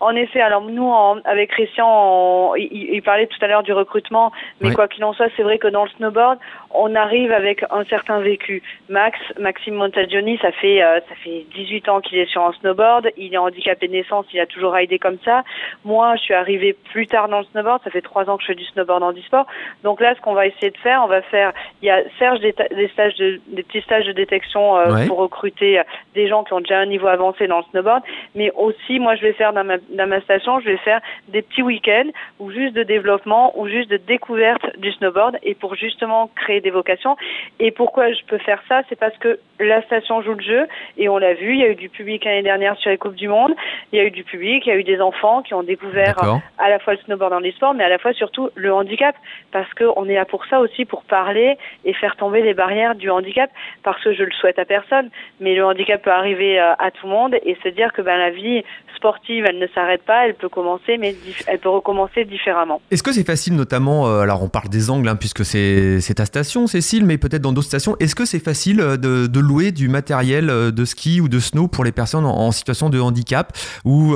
en 0.00 0.16
effet, 0.16 0.40
alors 0.40 0.62
nous, 0.62 0.88
en, 0.88 1.16
avec 1.40 1.50
Christian, 1.50 2.54
il, 2.54 3.00
parlait 3.02 3.26
tout 3.26 3.38
à 3.40 3.46
l'heure 3.46 3.62
du 3.62 3.72
recrutement, 3.72 4.32
mais 4.60 4.72
quoi 4.72 4.88
qu'il 4.88 5.04
en 5.04 5.12
soit, 5.12 5.28
c'est 5.36 5.42
vrai 5.42 5.58
que 5.58 5.68
dans 5.68 5.84
le 5.84 5.90
snowboard, 5.90 6.38
on 6.72 6.94
arrive 6.94 7.32
avec 7.32 7.64
un 7.70 7.84
certain 7.84 8.20
vécu. 8.20 8.62
Max, 8.88 9.18
Maxime 9.38 9.74
Montagioni, 9.74 10.38
ça 10.38 10.52
fait 10.52 10.82
euh, 10.82 11.00
ça 11.08 11.14
fait 11.16 11.44
18 11.54 11.88
ans 11.88 12.00
qu'il 12.00 12.18
est 12.18 12.30
sur 12.30 12.42
un 12.42 12.52
snowboard, 12.52 13.10
il 13.16 13.34
est 13.34 13.38
handicapé 13.38 13.88
de 13.88 13.92
naissance, 13.92 14.26
il 14.32 14.40
a 14.40 14.46
toujours 14.46 14.72
ridé 14.72 14.98
comme 14.98 15.18
ça. 15.24 15.42
Moi, 15.84 16.14
je 16.16 16.22
suis 16.22 16.34
arrivée 16.34 16.76
plus 16.92 17.06
tard 17.06 17.28
dans 17.28 17.40
le 17.40 17.44
snowboard, 17.46 17.82
ça 17.82 17.90
fait 17.90 18.00
trois 18.02 18.28
ans 18.30 18.36
que 18.36 18.42
je 18.42 18.48
fais 18.48 18.54
du 18.54 18.64
snowboard 18.66 19.02
en 19.02 19.12
e-sport. 19.12 19.46
Donc 19.82 20.00
là, 20.00 20.14
ce 20.14 20.20
qu'on 20.20 20.34
va 20.34 20.46
essayer 20.46 20.70
de 20.70 20.78
faire, 20.78 21.02
on 21.04 21.08
va 21.08 21.22
faire, 21.22 21.52
il 21.82 21.86
y 21.86 21.90
a 21.90 22.02
Serge 22.18 22.40
des, 22.40 22.54
stages 22.92 23.16
de, 23.16 23.40
des 23.48 23.62
petits 23.62 23.82
stages 23.82 24.06
de 24.06 24.12
détection 24.12 24.76
euh, 24.76 25.06
pour 25.06 25.18
recruter 25.18 25.80
des 26.14 26.28
gens 26.28 26.44
qui 26.44 26.52
ont 26.52 26.60
déjà 26.60 26.78
un 26.78 26.86
niveau 26.86 27.08
avancé 27.08 27.46
dans 27.46 27.58
le 27.58 27.64
snowboard, 27.70 28.02
mais 28.34 28.52
aussi, 28.52 28.98
moi, 28.98 29.16
je 29.16 29.22
vais 29.22 29.32
faire 29.32 29.52
dans 29.52 29.64
ma, 29.64 29.78
dans 29.78 30.08
ma 30.08 30.20
station, 30.20 30.60
je 30.60 30.66
vais 30.66 30.76
faire 30.78 31.00
des 31.28 31.42
petits 31.42 31.62
week-ends 31.62 32.10
ou 32.38 32.50
juste 32.50 32.74
de 32.74 32.82
développement 32.82 33.58
ou 33.58 33.68
juste 33.68 33.90
de 33.90 33.96
découverte 33.96 34.64
du 34.78 34.92
snowboard 34.92 35.38
et 35.42 35.54
pour 35.54 35.74
justement 35.74 36.30
créer 36.36 36.59
des 36.60 36.70
vocations. 36.70 37.16
Et 37.58 37.70
pourquoi 37.70 38.12
je 38.12 38.20
peux 38.26 38.38
faire 38.38 38.62
ça? 38.68 38.82
C'est 38.88 38.98
parce 38.98 39.16
que 39.18 39.38
la 39.58 39.82
station 39.82 40.22
joue 40.22 40.34
le 40.34 40.42
jeu. 40.42 40.66
Et 40.96 41.08
on 41.08 41.18
l'a 41.18 41.34
vu, 41.34 41.54
il 41.54 41.60
y 41.60 41.64
a 41.64 41.68
eu 41.68 41.74
du 41.74 41.88
public 41.88 42.24
l'année 42.24 42.42
dernière 42.42 42.76
sur 42.78 42.90
les 42.90 42.98
Coupes 42.98 43.14
du 43.14 43.28
Monde, 43.28 43.52
il 43.92 43.98
y 43.98 44.00
a 44.00 44.04
eu 44.04 44.10
du 44.10 44.24
public, 44.24 44.64
il 44.66 44.68
y 44.68 44.72
a 44.72 44.76
eu 44.76 44.84
des 44.84 45.00
enfants 45.00 45.42
qui 45.42 45.54
ont 45.54 45.62
découvert 45.62 46.16
à 46.58 46.70
la 46.70 46.78
fois 46.78 46.94
le 46.94 47.00
snowboard 47.00 47.32
dans 47.32 47.38
les 47.38 47.52
sports, 47.52 47.74
mais 47.74 47.84
à 47.84 47.88
la 47.88 47.98
fois 47.98 48.12
surtout 48.12 48.50
le 48.54 48.72
handicap. 48.72 49.14
Parce 49.52 49.72
qu'on 49.74 50.08
est 50.08 50.14
là 50.14 50.24
pour 50.24 50.44
ça 50.46 50.60
aussi, 50.60 50.84
pour 50.84 51.02
parler 51.04 51.56
et 51.84 51.92
faire 51.94 52.16
tomber 52.16 52.42
les 52.42 52.54
barrières 52.54 52.94
du 52.94 53.10
handicap. 53.10 53.50
Parce 53.82 54.02
que 54.02 54.12
je 54.14 54.22
le 54.22 54.32
souhaite 54.32 54.58
à 54.58 54.64
personne, 54.64 55.10
mais 55.40 55.54
le 55.54 55.64
handicap 55.64 56.02
peut 56.02 56.10
arriver 56.10 56.60
euh, 56.60 56.72
à 56.78 56.90
tout 56.90 57.06
le 57.06 57.12
monde. 57.12 57.34
Et 57.44 57.56
se 57.62 57.68
dire 57.68 57.92
que 57.92 58.02
ben, 58.02 58.16
la 58.16 58.30
vie 58.30 58.62
sportive, 58.96 59.46
elle 59.48 59.58
ne 59.58 59.66
s'arrête 59.68 60.02
pas, 60.02 60.26
elle 60.26 60.34
peut 60.34 60.48
commencer, 60.48 60.98
mais 60.98 61.14
elle 61.46 61.58
peut 61.58 61.70
recommencer 61.70 62.24
différemment. 62.24 62.82
Est-ce 62.90 63.02
que 63.02 63.12
c'est 63.12 63.26
facile, 63.26 63.56
notamment, 63.56 64.06
euh, 64.06 64.20
alors 64.20 64.42
on 64.42 64.48
parle 64.48 64.68
des 64.68 64.90
angles, 64.90 65.08
hein, 65.08 65.16
puisque 65.16 65.44
c'est 65.44 66.14
ta 66.14 66.26
station, 66.26 66.49
Cécile, 66.66 67.04
mais 67.04 67.18
peut-être 67.18 67.42
dans 67.42 67.52
d'autres 67.52 67.68
stations, 67.68 67.96
est-ce 68.00 68.14
que 68.14 68.24
c'est 68.24 68.42
facile 68.42 68.80
euh, 68.80 68.96
de, 68.96 69.40
louer 69.40 69.72
du 69.72 69.88
matériel 69.88 70.46
de 70.46 70.84
ski 70.84 71.20
ou 71.20 71.28
de 71.28 71.38
snow 71.38 71.68
pour 71.68 71.84
les 71.84 71.92
personnes 71.92 72.26
en, 72.26 72.52
situation 72.52 72.90
de 72.90 73.00
handicap, 73.00 73.52
ou 73.84 74.14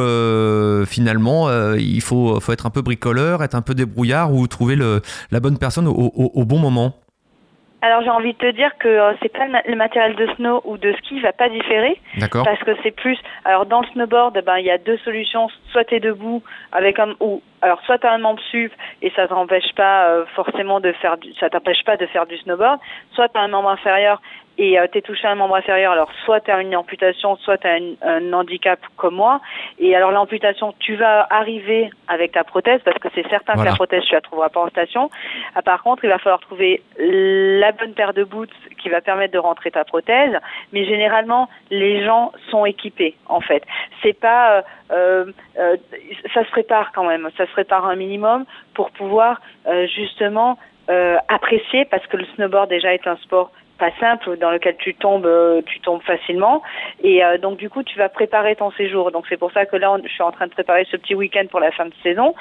finalement 0.86 1.48
il 1.76 2.00
faut, 2.02 2.40
faut 2.40 2.52
être 2.52 2.66
un 2.66 2.70
peu 2.70 2.82
bricoleur, 2.82 3.42
être 3.42 3.54
un 3.54 3.62
peu 3.62 3.74
débrouillard 3.74 4.32
ou 4.32 4.46
trouver 4.46 4.76
le, 4.76 5.00
la 5.30 5.40
bonne 5.40 5.56
personne 5.56 5.86
au 5.88 6.44
bon 6.44 6.58
moment? 6.58 6.94
Alors 7.84 8.00
j'ai 8.02 8.08
envie 8.08 8.32
de 8.32 8.38
te 8.38 8.50
dire 8.52 8.70
que 8.78 8.88
euh, 8.88 9.12
c'est 9.20 9.30
pas 9.30 9.44
le 9.46 9.76
matériel 9.76 10.16
de 10.16 10.26
snow 10.36 10.62
ou 10.64 10.78
de 10.78 10.94
ski 10.94 11.20
va 11.20 11.34
pas 11.34 11.50
différer. 11.50 12.00
D'accord. 12.16 12.42
Parce 12.42 12.60
que 12.60 12.70
c'est 12.82 12.92
plus. 12.92 13.18
Alors 13.44 13.66
dans 13.66 13.82
le 13.82 13.86
snowboard, 13.88 14.42
ben 14.46 14.56
il 14.56 14.64
y 14.64 14.70
a 14.70 14.78
deux 14.78 14.96
solutions. 15.04 15.48
Soit 15.70 15.84
tu 15.84 15.96
es 15.96 16.00
debout 16.00 16.42
avec 16.72 16.98
un 16.98 17.12
ou 17.20 17.42
alors 17.64 17.80
soit 17.86 17.96
tu 17.96 18.06
as 18.06 18.12
un 18.12 18.18
membre 18.18 18.42
sup 18.50 18.72
et 19.00 19.10
ça 19.16 19.26
t'empêche 19.26 19.72
pas 19.74 20.08
euh, 20.08 20.26
forcément 20.36 20.80
de 20.80 20.92
faire 20.92 21.16
du, 21.16 21.32
ça 21.40 21.48
t'empêche 21.48 21.82
pas 21.84 21.96
de 21.96 22.04
faire 22.06 22.26
du 22.26 22.36
snowboard. 22.36 22.78
Soit 23.14 23.30
tu 23.30 23.38
as 23.38 23.40
un 23.40 23.48
membre 23.48 23.70
inférieur 23.70 24.20
et 24.56 24.78
euh, 24.78 24.86
tu 24.90 24.98
es 24.98 25.02
touché 25.02 25.26
à 25.26 25.32
un 25.32 25.34
membre 25.34 25.56
inférieur, 25.56 25.92
alors 25.92 26.10
soit 26.24 26.40
tu 26.40 26.50
as 26.50 26.60
une 26.60 26.76
amputation, 26.76 27.36
soit 27.36 27.58
tu 27.58 27.66
as 27.66 27.78
un 28.02 28.32
handicap 28.32 28.78
comme 28.96 29.16
moi. 29.16 29.40
Et 29.78 29.96
alors 29.96 30.12
l'amputation, 30.12 30.74
tu 30.78 30.94
vas 30.94 31.26
arriver 31.30 31.90
avec 32.06 32.32
ta 32.32 32.44
prothèse 32.44 32.80
parce 32.84 32.98
que 32.98 33.08
c'est 33.14 33.28
certain 33.28 33.54
que 33.54 33.64
la 33.64 33.74
prothèse, 33.74 34.04
tu 34.04 34.14
la 34.14 34.20
trouveras 34.20 34.50
pas 34.50 34.60
en 34.60 34.68
station. 34.68 35.10
Ah, 35.54 35.62
par 35.62 35.82
contre, 35.82 36.04
il 36.04 36.10
va 36.10 36.18
falloir 36.18 36.40
trouver 36.40 36.82
la 36.98 37.72
bonne 37.72 37.94
paire 37.94 38.12
de 38.12 38.22
boots 38.22 38.52
qui 38.80 38.88
va 38.90 39.00
permettre 39.00 39.32
de 39.32 39.38
rentrer 39.38 39.70
ta 39.70 39.84
prothèse. 39.84 40.36
Mais 40.72 40.84
généralement, 40.84 41.48
les 41.70 42.04
gens 42.04 42.32
sont 42.50 42.64
équipés 42.64 43.16
en 43.26 43.40
fait. 43.40 43.64
C'est 44.02 44.18
pas, 44.18 44.62
euh, 44.92 45.24
euh, 45.58 45.76
ça 46.32 46.44
se 46.44 46.50
prépare 46.50 46.92
quand 46.92 47.04
même, 47.04 47.28
ça 47.36 47.46
se 47.46 47.52
prépare 47.54 47.86
un 47.86 47.96
minimum 47.96 48.44
pour 48.74 48.90
pouvoir 48.90 49.40
euh, 49.66 49.86
justement 49.86 50.58
apprécier 51.28 51.86
parce 51.86 52.06
que 52.08 52.18
le 52.18 52.26
snowboard 52.34 52.68
déjà 52.68 52.92
est 52.92 53.06
un 53.06 53.16
sport 53.16 53.50
pas 53.78 53.90
simple 53.98 54.36
dans 54.36 54.50
lequel 54.50 54.76
tu 54.76 54.94
tombes 54.94 55.26
euh, 55.26 55.60
tu 55.66 55.80
tombes 55.80 56.02
facilement. 56.02 56.62
Et 57.02 57.24
euh, 57.24 57.38
donc 57.38 57.58
du 57.58 57.68
coup 57.68 57.82
tu 57.82 57.98
vas 57.98 58.08
préparer 58.08 58.56
ton 58.56 58.70
séjour. 58.72 59.10
Donc 59.10 59.26
c'est 59.28 59.36
pour 59.36 59.52
ça 59.52 59.66
que 59.66 59.76
là 59.76 59.96
je 60.02 60.08
suis 60.08 60.22
en 60.22 60.32
train 60.32 60.46
de 60.46 60.52
préparer 60.52 60.86
ce 60.90 60.96
petit 60.96 61.14
week-end 61.14 61.44
pour 61.50 61.60
la 61.60 61.72
fin 61.72 61.86
de 61.86 61.94
saison. 62.02 62.34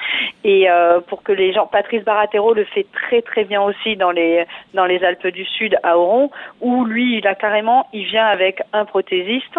Et 0.43 0.69
euh, 0.69 0.99
pour 1.01 1.23
que 1.23 1.31
les 1.31 1.53
gens 1.53 1.67
Patrice 1.67 2.03
Baratero 2.03 2.53
le 2.53 2.65
fait 2.65 2.85
très 2.93 3.21
très 3.21 3.43
bien 3.43 3.61
aussi 3.61 3.95
dans 3.95 4.11
les 4.11 4.45
dans 4.73 4.85
les 4.85 5.03
Alpes 5.03 5.27
du 5.27 5.45
Sud 5.45 5.77
à 5.83 5.97
Oron 5.97 6.29
où 6.61 6.85
lui 6.85 7.17
il 7.17 7.27
a 7.27 7.35
carrément 7.35 7.87
il 7.93 8.05
vient 8.05 8.25
avec 8.25 8.61
un 8.73 8.85
prothésiste 8.85 9.57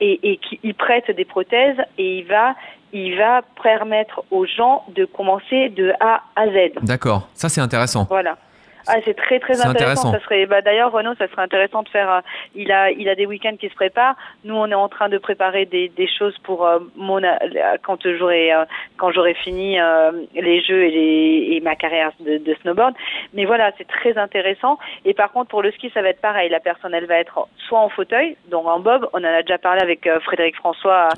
et, 0.00 0.30
et 0.30 0.36
qui 0.38 0.60
il 0.62 0.74
prête 0.74 1.10
des 1.10 1.24
prothèses 1.24 1.78
et 1.98 2.18
il 2.18 2.26
va 2.26 2.54
il 2.92 3.16
va 3.16 3.42
permettre 3.62 4.24
aux 4.30 4.46
gens 4.46 4.84
de 4.94 5.04
commencer 5.04 5.68
de 5.70 5.92
A 6.00 6.22
à 6.36 6.46
Z. 6.46 6.82
D'accord, 6.82 7.28
ça 7.34 7.48
c'est 7.48 7.60
intéressant. 7.60 8.06
Voilà. 8.08 8.36
Ah, 8.88 8.96
c'est 9.04 9.14
très 9.14 9.38
très 9.40 9.60
intéressant. 9.64 10.12
Ça 10.12 10.20
serait, 10.20 10.46
bah, 10.46 10.62
d'ailleurs, 10.62 10.92
Renaud, 10.92 11.14
ça 11.18 11.28
serait 11.28 11.42
intéressant 11.42 11.82
de 11.82 11.88
faire. 11.88 12.10
Euh, 12.10 12.20
il 12.54 12.70
a, 12.72 12.90
il 12.90 13.08
a 13.08 13.14
des 13.14 13.26
week-ends 13.26 13.56
qui 13.58 13.68
se 13.68 13.74
préparent. 13.74 14.16
Nous, 14.44 14.54
on 14.54 14.66
est 14.70 14.74
en 14.74 14.88
train 14.88 15.08
de 15.08 15.18
préparer 15.18 15.64
des, 15.66 15.88
des 15.88 16.08
choses 16.08 16.36
pour 16.44 16.66
euh, 16.66 16.78
mon 16.96 17.20
quand 17.82 17.98
j'aurai 18.18 18.52
euh, 18.52 18.64
quand 18.96 19.10
j'aurai 19.10 19.34
fini 19.34 19.78
les 20.34 20.60
jeux 20.62 20.84
et, 20.84 20.90
les, 20.90 21.56
et 21.56 21.60
ma 21.60 21.74
carrière 21.76 22.12
de, 22.20 22.38
de 22.38 22.54
snowboard. 22.62 22.94
Mais 23.34 23.44
voilà, 23.44 23.72
c'est 23.78 23.88
très 23.88 24.16
intéressant. 24.18 24.78
Et 25.04 25.14
par 25.14 25.32
contre, 25.32 25.48
pour 25.48 25.62
le 25.62 25.72
ski, 25.72 25.90
ça 25.94 26.02
va 26.02 26.10
être 26.10 26.20
pareil. 26.20 26.48
La 26.50 26.60
personne, 26.60 26.94
elle 26.94 27.06
va 27.06 27.16
être 27.16 27.48
soit 27.66 27.80
en 27.80 27.88
fauteuil, 27.88 28.36
donc 28.50 28.66
en 28.66 28.80
bob. 28.80 29.08
On 29.12 29.18
en 29.18 29.24
a 29.24 29.42
déjà 29.42 29.58
parlé 29.58 29.82
avec 29.82 30.08
Frédéric 30.24 30.56
François 30.56 31.08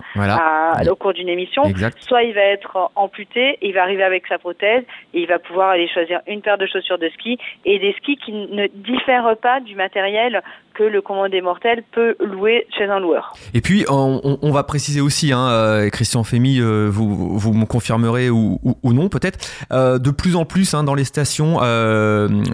au 0.89 0.97
cours 0.97 1.13
d'une 1.13 1.29
émission. 1.29 1.63
Soit 2.01 2.23
il 2.23 2.35
va 2.35 2.43
être 2.43 2.91
amputé, 2.95 3.59
il 3.63 3.75
va 3.75 3.83
arriver 3.83 4.05
avec 4.05 4.27
sa 4.27 4.39
prothèse 4.39 4.85
et 5.15 5.21
il 5.21 5.27
va 5.27 5.39
pouvoir 5.39 5.71
aller 5.71 5.89
choisir 5.89 6.21
une 6.27 6.43
paire 6.43 6.59
de 6.59 6.67
chaussures 6.67 6.99
de 6.99 7.09
ski 7.11 7.39
et 7.65 7.79
des 7.79 7.93
skis 7.95 8.17
qui 8.17 8.33
ne 8.33 8.67
diffèrent 8.67 9.37
pas 9.37 9.61
du 9.61 9.75
matériel 9.75 10.43
que 10.79 10.85
le 10.85 11.03
commandé 11.03 11.41
mortel 11.41 11.83
peut 11.91 12.15
louer 12.21 12.65
chez 12.77 12.85
un 12.85 13.01
loueur. 13.01 13.33
Et 13.53 13.61
puis, 13.61 13.85
on, 13.89 14.53
va 14.53 14.63
préciser 14.63 15.01
aussi, 15.01 15.33
hein, 15.33 15.49
euh, 15.49 15.91
Christian 15.91 16.23
Fémy, 16.23 16.61
euh, 16.61 16.89
vous, 16.89 17.37
vous 17.37 17.53
me 17.53 17.67
confirmerez 17.67 18.31
ou, 18.31 18.61
non 18.85 19.09
peut-être, 19.09 19.45
euh, 19.73 19.99
de 19.99 20.11
plus 20.13 20.37
en 20.37 20.45
plus 20.45 20.75
hein, 20.75 20.85
dans 20.85 20.95
les 20.95 21.05
stations, 21.05 21.59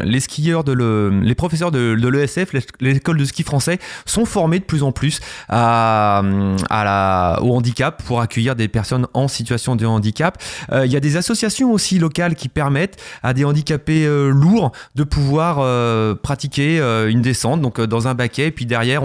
les 0.02 0.20
skieurs, 0.20 0.64
de 0.64 0.72
le, 0.72 1.20
les 1.22 1.34
professeurs 1.34 1.70
de, 1.70 1.94
de 1.94 2.08
l'ESF, 2.08 2.52
l'école 2.80 3.18
de 3.18 3.24
ski 3.26 3.42
français, 3.42 3.78
sont 4.06 4.24
formés 4.24 4.58
de 4.58 4.64
plus 4.64 4.82
en 4.82 4.92
plus 4.92 5.20
à, 5.50 6.22
à 6.70 6.84
la, 6.84 7.38
au 7.42 7.54
handicap 7.54 8.02
pour 8.04 8.22
accueillir 8.22 8.56
des 8.56 8.68
personnes 8.68 9.06
en 9.12 9.28
situation 9.28 9.76
de 9.76 9.84
handicap. 9.84 10.38
Il 10.72 10.90
y 10.90 10.96
a 10.96 11.00
des 11.00 11.18
associations 11.18 11.72
aussi 11.72 11.98
locales 11.98 12.37
qui 12.37 12.48
permettent 12.48 13.02
à 13.22 13.34
des 13.34 13.44
handicapés 13.44 14.06
lourds 14.06 14.72
de 14.94 15.04
pouvoir 15.04 15.56
pratiquer 16.18 16.78
une 17.08 17.20
descente, 17.20 17.60
donc 17.60 17.80
dans 17.80 18.08
un 18.08 18.13
baquet, 18.14 18.50
puis 18.50 18.66
derrière, 18.66 19.03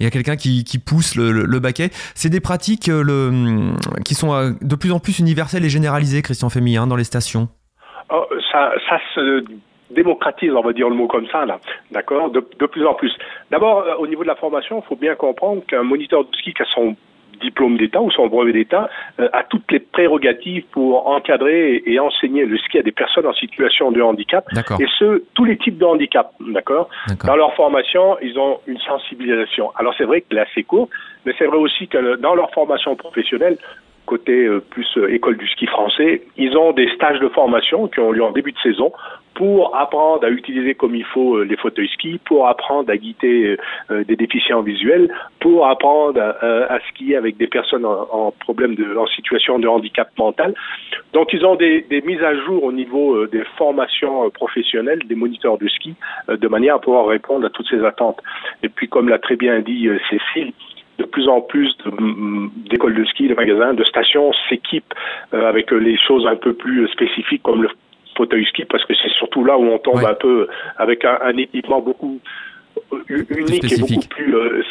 il 0.00 0.04
y 0.04 0.06
a 0.06 0.10
quelqu'un 0.10 0.36
qui, 0.36 0.64
pousse 0.78 1.16
le, 1.16 1.58
baquet. 1.58 1.90
C'est 2.14 2.30
des 2.30 2.40
pratiques 2.40 2.88
euh, 2.88 3.02
le, 3.02 3.74
qui 4.04 4.14
sont 4.14 4.32
euh, 4.32 4.50
de 4.60 4.76
plus 4.76 4.92
en 4.92 5.00
plus 5.00 5.18
universelles 5.18 5.64
et 5.64 5.68
généralisées, 5.68 6.22
Christian 6.22 6.50
Fémy, 6.50 6.76
hein, 6.76 6.86
dans 6.86 6.96
les 6.96 7.04
stations. 7.04 7.48
Oh, 8.10 8.26
ça, 8.50 8.72
ça 8.88 8.98
se 9.14 9.44
démocratise, 9.90 10.52
on 10.54 10.62
va 10.62 10.72
dire 10.72 10.88
le 10.88 10.94
mot 10.94 11.08
comme 11.08 11.26
ça, 11.28 11.46
là, 11.46 11.58
d'accord, 11.90 12.30
de, 12.30 12.46
de, 12.58 12.66
plus 12.66 12.86
en 12.86 12.94
plus. 12.94 13.12
D'abord, 13.50 13.80
euh, 13.80 13.94
au 13.96 14.06
niveau 14.06 14.22
de 14.22 14.28
la 14.28 14.36
formation, 14.36 14.82
il 14.84 14.88
faut 14.88 14.96
bien 14.96 15.14
comprendre 15.14 15.62
qu'un 15.66 15.82
moniteur 15.82 16.24
de 16.24 16.36
ski 16.36 16.52
qui 16.52 16.62
a 16.62 16.66
son 16.74 16.96
diplôme 17.38 17.76
d'État 17.76 18.00
ou 18.00 18.10
son 18.10 18.26
brevet 18.26 18.52
d'État 18.52 18.88
euh, 19.20 19.28
a 19.32 19.44
toutes 19.44 19.70
les 19.70 19.80
prérogatives 19.80 20.64
pour 20.72 21.06
encadrer 21.06 21.82
et, 21.86 21.98
enseigner 21.98 22.44
le 22.44 22.56
ski 22.58 22.78
à 22.78 22.82
des 22.82 22.92
personnes 22.92 23.26
en 23.26 23.34
situation 23.34 23.90
de 23.90 24.00
handicap 24.00 24.46
et 24.78 24.86
ce 24.98 25.22
tous 25.34 25.44
les 25.44 25.56
types 25.56 25.78
de 25.78 25.84
handicap 25.84 26.32
d'accord? 26.40 26.88
Dans 27.24 27.36
leur 27.36 27.54
formation 27.54 28.16
ils 28.20 28.38
ont 28.38 28.58
une 28.66 28.78
sensibilisation. 28.78 29.72
Alors 29.76 29.94
c'est 29.98 30.04
vrai 30.04 30.20
que 30.20 30.34
là 30.34 30.44
c'est 30.54 30.62
court 30.62 30.88
mais 31.24 31.34
c'est 31.38 31.46
vrai 31.46 31.58
aussi 31.58 31.88
que 31.88 32.16
dans 32.16 32.34
leur 32.34 32.50
formation 32.52 32.94
professionnelle 32.96 33.58
côté 34.08 34.46
euh, 34.46 34.60
plus 34.70 34.88
euh, 34.96 35.12
école 35.12 35.36
du 35.36 35.46
ski 35.48 35.66
français, 35.66 36.22
ils 36.36 36.56
ont 36.56 36.72
des 36.72 36.88
stages 36.94 37.20
de 37.20 37.28
formation 37.28 37.88
qui 37.88 38.00
ont 38.00 38.10
lieu 38.10 38.24
en 38.24 38.32
début 38.32 38.52
de 38.52 38.58
saison 38.58 38.90
pour 39.34 39.76
apprendre 39.76 40.24
à 40.24 40.30
utiliser 40.30 40.74
comme 40.74 40.94
il 40.96 41.04
faut 41.04 41.36
euh, 41.36 41.44
les 41.44 41.56
fauteuils 41.56 41.90
ski, 41.90 42.18
pour 42.24 42.48
apprendre 42.48 42.90
à 42.90 42.96
guider 42.96 43.56
des 43.90 44.16
déficients 44.16 44.62
visuels, 44.62 45.12
pour 45.40 45.68
apprendre 45.68 46.20
à, 46.20 46.78
skier 46.88 47.16
avec 47.16 47.36
des 47.36 47.46
personnes 47.46 47.84
en, 47.84 48.32
problème 48.40 48.74
de, 48.74 48.96
en 48.96 49.06
situation 49.06 49.58
de 49.58 49.68
handicap 49.68 50.08
mental. 50.18 50.54
Donc 51.12 51.32
ils 51.32 51.44
ont 51.44 51.54
des, 51.54 51.82
des 51.82 52.00
mises 52.00 52.22
à 52.22 52.34
jour 52.34 52.64
au 52.64 52.72
niveau 52.72 53.26
des 53.26 53.44
formations 53.56 54.28
professionnelles 54.30 55.02
des 55.06 55.14
moniteurs 55.14 55.58
de 55.58 55.68
ski 55.68 55.94
de 56.28 56.48
manière 56.48 56.76
à 56.76 56.80
pouvoir 56.80 57.06
répondre 57.06 57.46
à 57.46 57.50
toutes 57.50 57.68
ces 57.68 57.84
attentes. 57.84 58.20
Et 58.64 58.68
puis 58.68 58.88
comme 58.88 59.08
l'a 59.08 59.18
très 59.18 59.36
bien 59.36 59.60
dit 59.60 59.88
Cécile, 60.10 60.52
de 60.98 61.04
plus 61.04 61.28
en 61.28 61.40
plus 61.40 61.76
d'écoles 62.70 62.94
de 62.94 63.04
ski, 63.04 63.28
de 63.28 63.34
magasins, 63.34 63.74
de 63.74 63.84
stations 63.84 64.32
s'équipent 64.48 64.94
euh, 65.32 65.48
avec 65.48 65.70
les 65.70 65.96
choses 65.96 66.26
un 66.26 66.36
peu 66.36 66.52
plus 66.52 66.88
spécifiques 66.88 67.42
comme 67.42 67.62
le 67.62 67.70
fauteuil 68.16 68.44
ski 68.46 68.64
parce 68.64 68.84
que 68.84 68.94
c'est 69.00 69.12
surtout 69.12 69.44
là 69.44 69.56
où 69.56 69.64
on 69.64 69.78
tombe 69.78 70.04
un 70.04 70.14
peu 70.14 70.48
avec 70.76 71.04
un, 71.04 71.36
équipement 71.36 71.80
beaucoup 71.80 72.20
unique 73.08 73.72
et 73.72 73.78
beaucoup 73.78 74.08
plus 74.08 74.34
euh, 74.34 74.62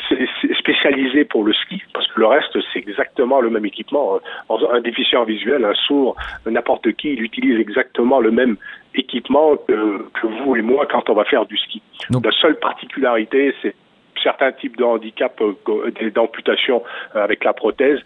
spécialisé 0.60 1.26
pour 1.26 1.44
le 1.44 1.54
ski, 1.54 1.82
parce 1.94 2.08
que 2.08 2.20
le 2.20 2.28
reste, 2.28 2.58
c'est 2.72 2.80
exactement 2.80 3.42
le 3.42 3.50
même 3.50 3.66
équipement. 3.66 4.20
Un 4.50 4.82
déficient 4.82 5.24
visuel, 5.26 5.66
un 5.66 5.74
sourd, 5.74 6.16
n'importe 6.46 6.92
qui, 6.94 7.14
il 7.14 7.22
utilise 7.22 7.60
exactement 7.60 8.20
le 8.20 8.32
même 8.32 8.58
équipement 8.96 9.56
que, 9.68 10.06
que, 10.14 10.28
vous 10.28 10.56
et 10.56 10.62
moi 10.62 10.88
quand 10.90 11.10
on 11.10 11.14
va 11.14 11.26
faire 11.26 11.46
du 11.46 11.58
ski. 11.58 11.82
La 12.10 12.32
seule 12.32 12.58
particularité, 12.60 13.54
c'est 13.62 13.76
certains 14.22 14.52
types 14.52 14.78
de 14.78 14.84
handicap, 14.84 15.40
euh, 15.42 16.12
d'amputation 16.14 16.84
euh, 17.16 17.24
avec 17.24 17.44
la 17.44 17.54
prothèse. 17.54 18.00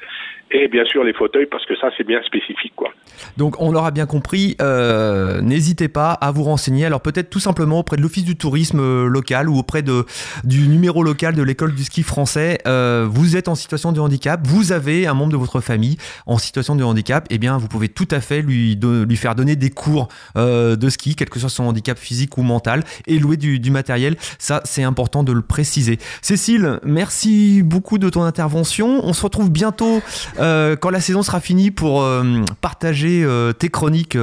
Et 0.52 0.68
bien 0.68 0.86
sûr 0.86 1.04
les 1.04 1.14
fauteuils 1.14 1.48
parce 1.48 1.66
que 1.66 1.76
ça 1.78 1.90
c'est 1.98 2.06
bien 2.06 2.22
spécifique 2.24 2.74
quoi. 2.76 2.90
Donc 3.38 3.62
on 3.62 3.72
l'aura 3.72 3.92
bien 3.92 4.06
compris, 4.06 4.56
euh, 4.62 5.42
n'hésitez 5.42 5.88
pas 5.88 6.12
à 6.12 6.32
vous 6.32 6.44
renseigner. 6.44 6.86
Alors 6.86 7.02
peut-être 7.02 7.30
tout 7.30 7.40
simplement 7.40 7.80
auprès 7.80 7.98
de 7.98 8.02
l'office 8.02 8.24
du 8.24 8.36
tourisme 8.36 8.80
euh, 8.80 9.06
local 9.06 9.50
ou 9.50 9.58
auprès 9.58 9.82
de, 9.82 10.06
du 10.44 10.68
numéro 10.68 11.04
local 11.04 11.36
de 11.36 11.44
l'école 11.44 11.74
du 11.74 11.84
ski 11.84 12.04
français. 12.04 12.60
Euh, 12.68 13.08
vous 13.10 13.36
êtes 13.36 13.48
en 13.48 13.56
situation 13.56 13.92
de 13.92 14.00
handicap, 14.00 14.42
vous 14.44 14.72
avez 14.72 15.08
un 15.08 15.14
membre 15.14 15.32
de 15.32 15.38
votre 15.38 15.62
famille 15.62 15.98
en 16.26 16.38
situation 16.38 16.76
de 16.76 16.84
handicap, 16.84 17.26
et 17.30 17.36
eh 17.36 17.38
bien 17.38 17.58
vous 17.58 17.68
pouvez 17.68 17.90
tout 17.90 18.08
à 18.12 18.20
fait 18.22 18.42
lui, 18.42 18.76
lui 18.76 19.18
faire 19.18 19.36
donner 19.36 19.56
des 19.56 19.70
cours 19.70 20.08
de 20.36 20.90
ski, 20.90 21.16
quel 21.16 21.30
que 21.30 21.40
soit 21.40 21.50
son 21.50 21.66
handicap 21.66 21.98
physique 21.98 22.38
ou 22.38 22.44
mental, 22.44 22.84
et 23.08 23.20
louer 23.20 23.38
du, 23.38 23.60
du 23.60 23.72
matériel. 23.72 24.16
Ça 24.40 24.62
c'est 24.66 24.84
important 24.84 25.24
de 25.24 25.32
le 25.32 25.42
préciser. 25.42 26.00
Cécile, 26.22 26.80
merci 26.84 27.62
beaucoup 27.64 27.98
de 27.98 28.10
ton 28.10 28.24
intervention. 28.24 29.02
On 29.04 29.14
se 29.14 29.24
retrouve 29.24 29.52
bientôt 29.52 30.02
euh, 30.42 30.76
quand 30.76 30.90
la 30.90 31.00
saison 31.00 31.22
sera 31.22 31.40
finie 31.40 31.72
pour 31.72 32.02
euh, 32.02 32.24
partager 32.62 33.24
euh, 33.24 33.54
tes 33.54 33.70
chroniques 33.70 34.18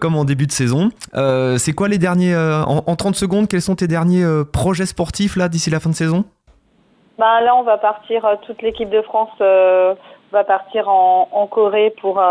comme 0.00 0.16
en 0.16 0.24
début 0.24 0.46
de 0.46 0.52
saison. 0.52 0.90
c'est 1.58 1.72
quoi 1.72 1.88
les 1.88 1.98
derniers, 1.98 2.36
en, 2.36 2.96
30 2.96 3.14
secondes, 3.14 3.48
quels 3.48 3.62
sont 3.62 3.76
tes 3.76 3.88
derniers 3.88 4.24
projets 4.52 4.86
sportifs 4.86 5.36
là 5.36 5.48
d'ici 5.48 5.70
la 5.70 5.80
fin 5.80 5.90
de 5.90 5.94
saison? 5.94 6.24
Bah, 7.18 7.40
Là, 7.40 7.54
on 7.56 7.62
va 7.62 7.78
partir, 7.78 8.26
toute 8.46 8.62
l'équipe 8.62 8.90
de 8.90 9.02
France 9.02 9.30
va 9.38 10.44
partir 10.44 10.88
en, 10.88 11.46
Corée 11.50 11.92
pour 12.00 12.22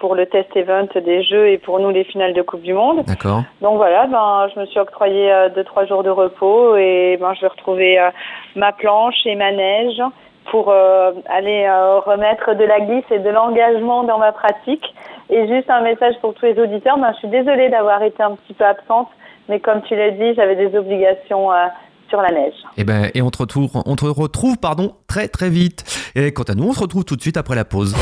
pour 0.00 0.14
le 0.14 0.26
test 0.26 0.54
event 0.56 0.88
des 0.94 1.22
Jeux 1.22 1.48
et 1.48 1.58
pour 1.58 1.78
nous 1.78 1.90
les 1.90 2.04
finales 2.04 2.34
de 2.34 2.42
Coupe 2.42 2.62
du 2.62 2.74
Monde. 2.74 3.04
D'accord. 3.06 3.42
Donc 3.60 3.76
voilà, 3.76 4.06
ben 4.06 4.48
je 4.54 4.60
me 4.60 4.66
suis 4.66 4.80
octroyé 4.80 5.32
deux 5.54 5.64
trois 5.64 5.86
jours 5.86 6.02
de 6.02 6.10
repos 6.10 6.76
et 6.76 7.16
ben 7.20 7.34
je 7.34 7.42
vais 7.42 7.48
retrouver 7.48 8.10
ma 8.56 8.72
planche 8.72 9.26
et 9.26 9.36
ma 9.36 9.52
neige 9.52 10.02
pour 10.50 10.70
euh, 10.70 11.12
aller 11.28 11.66
euh, 11.68 12.00
remettre 12.00 12.54
de 12.54 12.64
la 12.64 12.80
glisse 12.80 13.04
et 13.10 13.18
de 13.18 13.30
l'engagement 13.30 14.04
dans 14.04 14.18
ma 14.18 14.32
pratique. 14.32 14.84
Et 15.30 15.48
juste 15.48 15.70
un 15.70 15.82
message 15.82 16.14
pour 16.20 16.34
tous 16.34 16.46
les 16.46 16.58
auditeurs, 16.58 16.98
ben, 16.98 17.12
je 17.12 17.18
suis 17.18 17.28
désolée 17.28 17.70
d'avoir 17.70 18.02
été 18.02 18.22
un 18.22 18.36
petit 18.36 18.54
peu 18.54 18.64
absente, 18.64 19.08
mais 19.48 19.60
comme 19.60 19.82
tu 19.82 19.96
l'as 19.96 20.10
dit, 20.10 20.34
j'avais 20.34 20.56
des 20.56 20.76
obligations 20.76 21.50
euh, 21.50 21.66
sur 22.08 22.20
la 22.20 22.30
neige. 22.30 22.54
Et, 22.76 22.82
eh 22.82 22.84
ben, 22.84 23.10
et 23.14 23.22
on 23.22 23.30
te 23.30 23.38
retrouve, 23.38 23.70
on 23.86 23.96
te 23.96 24.04
retrouve 24.04 24.58
pardon, 24.58 24.94
très 25.08 25.28
très 25.28 25.48
vite. 25.48 25.84
Et 26.14 26.32
quant 26.32 26.44
à 26.44 26.54
nous, 26.54 26.68
on 26.68 26.72
se 26.72 26.80
retrouve 26.80 27.04
tout 27.04 27.16
de 27.16 27.22
suite 27.22 27.36
après 27.36 27.56
la 27.56 27.64
pause. 27.64 27.94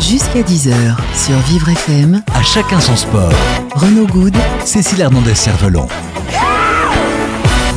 Jusqu'à 0.00 0.40
10h 0.40 0.72
sur 1.14 1.36
Vivre 1.48 1.68
FM. 1.68 2.22
À 2.34 2.42
chacun 2.42 2.80
son 2.80 2.96
sport. 2.96 3.32
Renaud 3.74 4.06
Good. 4.06 4.34
Cécile 4.60 5.00
Hernandez-Cervelon. 5.00 5.86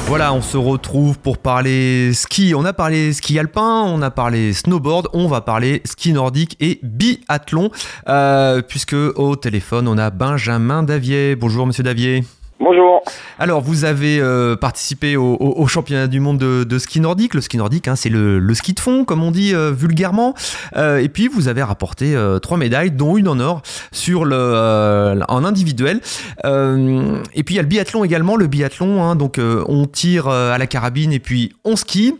Voilà, 0.07 0.33
on 0.33 0.41
se 0.41 0.55
retrouve 0.55 1.17
pour 1.17 1.39
parler 1.39 2.13
ski. 2.13 2.53
On 2.55 2.63
a 2.63 2.73
parlé 2.73 3.11
ski 3.11 3.39
alpin, 3.39 3.81
on 3.87 4.03
a 4.03 4.11
parlé 4.11 4.53
snowboard, 4.53 5.09
on 5.13 5.27
va 5.27 5.41
parler 5.41 5.81
ski 5.83 6.13
nordique 6.13 6.55
et 6.59 6.79
biathlon, 6.83 7.71
euh, 8.07 8.61
puisque 8.61 8.93
au 8.93 9.35
téléphone 9.35 9.87
on 9.87 9.97
a 9.97 10.11
Benjamin 10.11 10.83
Davier. 10.83 11.35
Bonjour 11.35 11.65
Monsieur 11.65 11.83
Davier. 11.83 12.23
Bonjour. 12.57 13.03
Alors, 13.37 13.59
vous 13.59 13.83
avez 13.83 14.19
euh, 14.21 14.55
participé 14.55 15.17
au, 15.17 15.67
championnat 15.67 16.07
du 16.07 16.21
monde 16.21 16.37
de, 16.37 16.79
ski 16.79 17.01
nordique. 17.01 17.33
Le 17.33 17.41
ski 17.41 17.57
nordique, 17.57 17.89
hein, 17.89 17.97
c'est 17.97 18.09
le, 18.09 18.53
ski 18.53 18.73
de 18.73 18.79
fond, 18.79 19.03
comme 19.03 19.23
on 19.23 19.31
dit 19.31 19.53
euh, 19.53 19.71
vulgairement. 19.71 20.33
Euh, 20.77 20.99
et 20.99 21.09
puis, 21.09 21.27
vous 21.27 21.49
avez 21.49 21.61
rapporté 21.61 22.15
trois 22.41 22.57
médailles, 22.57 22.91
dont 22.91 23.17
une 23.17 23.27
en 23.27 23.41
or 23.41 23.61
sur 23.91 24.23
le, 24.23 25.21
en 25.27 25.43
individuel. 25.43 25.99
et 26.45 27.43
puis, 27.43 27.55
il 27.55 27.57
y 27.57 27.59
a 27.59 27.63
le 27.63 27.67
biathlon 27.67 28.05
également. 28.05 28.37
Le 28.37 28.47
biathlon, 28.47 29.03
hein, 29.03 29.17
donc 29.17 29.37
on 29.39 29.85
tire 29.85 30.29
à 30.29 30.57
la 30.57 30.67
carabine 30.67 31.11
et 31.11 31.19
puis 31.19 31.53
on 31.65 31.75
skie. 31.75 32.15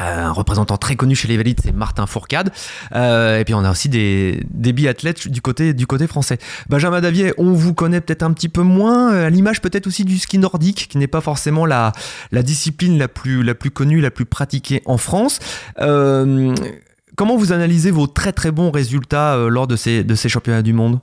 Euh, 0.00 0.24
un 0.24 0.32
représentant 0.32 0.78
très 0.78 0.96
connu 0.96 1.14
chez 1.14 1.28
les 1.28 1.36
Valides, 1.36 1.60
c'est 1.62 1.74
Martin 1.74 2.06
Fourcade. 2.06 2.50
Euh, 2.94 3.38
et 3.38 3.44
puis 3.44 3.54
on 3.54 3.62
a 3.64 3.70
aussi 3.70 3.88
des, 3.88 4.40
des 4.50 4.72
biathlètes 4.72 5.28
du 5.28 5.42
côté, 5.42 5.74
du 5.74 5.86
côté 5.86 6.06
français. 6.06 6.38
Benjamin 6.68 7.00
Davier, 7.00 7.34
on 7.36 7.52
vous 7.52 7.74
connaît 7.74 8.00
peut-être 8.00 8.22
un 8.22 8.32
petit 8.32 8.48
peu 8.48 8.62
moins, 8.62 9.12
euh, 9.12 9.26
à 9.26 9.30
l'image 9.30 9.60
peut-être 9.60 9.86
aussi 9.86 10.04
du 10.04 10.18
ski 10.18 10.38
nordique, 10.38 10.88
qui 10.88 10.96
n'est 10.96 11.08
pas 11.08 11.20
forcément 11.20 11.66
la, 11.66 11.92
la 12.30 12.42
discipline 12.42 12.98
la 12.98 13.08
plus, 13.08 13.42
la 13.42 13.54
plus 13.54 13.70
connue, 13.70 14.00
la 14.00 14.10
plus 14.10 14.24
pratiquée 14.24 14.82
en 14.86 14.96
France. 14.96 15.40
comment 15.76 17.36
vous 17.36 17.52
analysez 17.52 17.90
vos 17.90 18.06
très 18.06 18.32
très 18.32 18.50
bons 18.50 18.70
résultats 18.70 19.36
lors 19.48 19.66
de 19.66 19.76
ces, 19.76 20.04
de 20.04 20.14
ces 20.14 20.30
championnats 20.30 20.62
du 20.62 20.72
monde? 20.72 21.00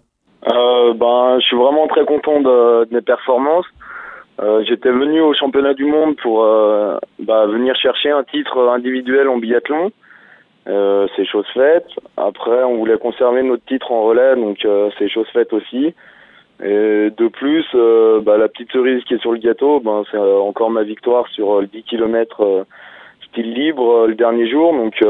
Ben, 0.99 1.37
Je 1.39 1.45
suis 1.45 1.57
vraiment 1.57 1.87
très 1.87 2.05
content 2.05 2.41
de, 2.41 2.85
de 2.85 2.95
mes 2.95 3.01
performances. 3.01 3.65
Euh, 4.41 4.63
j'étais 4.65 4.91
venu 4.91 5.19
au 5.21 5.33
championnat 5.33 5.73
du 5.73 5.85
monde 5.85 6.15
pour 6.15 6.43
euh, 6.43 6.97
bah, 7.19 7.45
venir 7.47 7.75
chercher 7.75 8.11
un 8.11 8.23
titre 8.23 8.57
individuel 8.69 9.27
en 9.27 9.37
biathlon. 9.37 9.91
Euh, 10.67 11.07
c'est 11.15 11.25
chose 11.25 11.47
faite. 11.53 11.87
Après, 12.15 12.63
on 12.63 12.77
voulait 12.77 12.97
conserver 12.97 13.43
notre 13.43 13.65
titre 13.65 13.91
en 13.91 14.03
relais, 14.03 14.35
donc 14.35 14.65
c'est 14.97 15.09
chose 15.09 15.27
faite 15.33 15.51
aussi. 15.51 15.93
Et 16.63 17.09
de 17.17 17.27
plus, 17.27 17.65
bah, 18.23 18.37
la 18.37 18.47
petite 18.49 18.71
cerise 18.71 19.03
qui 19.05 19.15
est 19.15 19.21
sur 19.21 19.31
le 19.31 19.39
gâteau, 19.39 19.79
ben, 19.79 20.03
c'est 20.11 20.17
encore 20.17 20.69
ma 20.69 20.83
victoire 20.83 21.27
sur 21.29 21.61
le 21.61 21.67
10 21.67 21.83
km 21.83 22.65
style 23.29 23.53
libre 23.53 24.07
le 24.07 24.15
dernier 24.15 24.49
jour. 24.49 24.73
Donc 24.73 25.01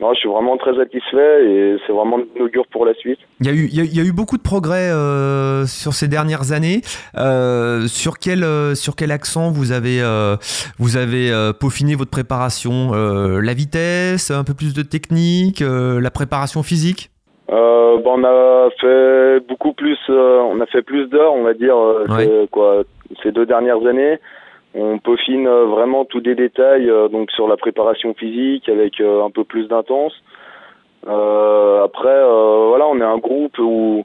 non, 0.00 0.14
je 0.14 0.20
suis 0.20 0.28
vraiment 0.28 0.56
très 0.56 0.74
satisfait 0.74 1.44
et 1.46 1.76
c'est 1.86 1.92
vraiment 1.92 2.18
inaugure 2.34 2.66
pour 2.68 2.86
la 2.86 2.94
suite. 2.94 3.18
Il 3.40 3.46
y 3.46 3.50
a 3.50 3.52
eu, 3.52 3.68
il 3.70 3.96
y 3.96 4.00
a, 4.00 4.02
eu 4.02 4.12
beaucoup 4.12 4.38
de 4.38 4.42
progrès 4.42 4.90
euh, 4.90 5.66
sur 5.66 5.92
ces 5.92 6.08
dernières 6.08 6.52
années. 6.52 6.80
Euh, 7.18 7.82
sur 7.86 8.18
quel, 8.18 8.42
euh, 8.42 8.74
sur 8.74 8.96
quel 8.96 9.12
accent 9.12 9.50
vous 9.50 9.72
avez, 9.72 10.00
euh, 10.00 10.36
vous 10.78 10.96
avez 10.96 11.30
euh, 11.30 11.52
peaufiné 11.52 11.96
votre 11.96 12.10
préparation 12.10 12.92
La 12.92 13.52
vitesse, 13.52 14.30
un 14.30 14.44
peu 14.44 14.54
plus 14.54 14.72
de 14.72 14.82
technique, 14.82 15.60
la 15.60 16.10
préparation 16.10 16.62
physique? 16.62 17.10
Bon, 17.48 18.18
on 18.18 18.24
a 18.24 18.70
fait 18.80 19.40
beaucoup 19.46 19.74
plus, 19.74 19.98
on 20.08 20.58
a 20.60 20.66
fait 20.66 20.82
plus 20.82 21.06
d'heures, 21.08 21.34
on 21.34 21.42
va 21.42 21.52
dire, 21.52 21.76
quoi, 22.50 22.84
ces 23.22 23.32
deux 23.32 23.44
dernières 23.44 23.84
années. 23.86 24.18
On 24.74 24.98
peaufine 24.98 25.46
euh, 25.48 25.64
vraiment 25.66 26.04
tous 26.04 26.20
des 26.20 26.34
détails 26.34 26.88
euh, 26.88 27.08
donc 27.08 27.30
sur 27.32 27.48
la 27.48 27.56
préparation 27.56 28.14
physique 28.14 28.68
avec 28.68 29.00
euh, 29.00 29.24
un 29.24 29.30
peu 29.30 29.44
plus 29.44 29.66
d'intense. 29.66 30.14
après, 31.04 32.20
voilà, 32.68 32.86
on 32.86 33.00
est 33.00 33.04
un 33.04 33.18
groupe 33.18 33.58
où 33.58 34.04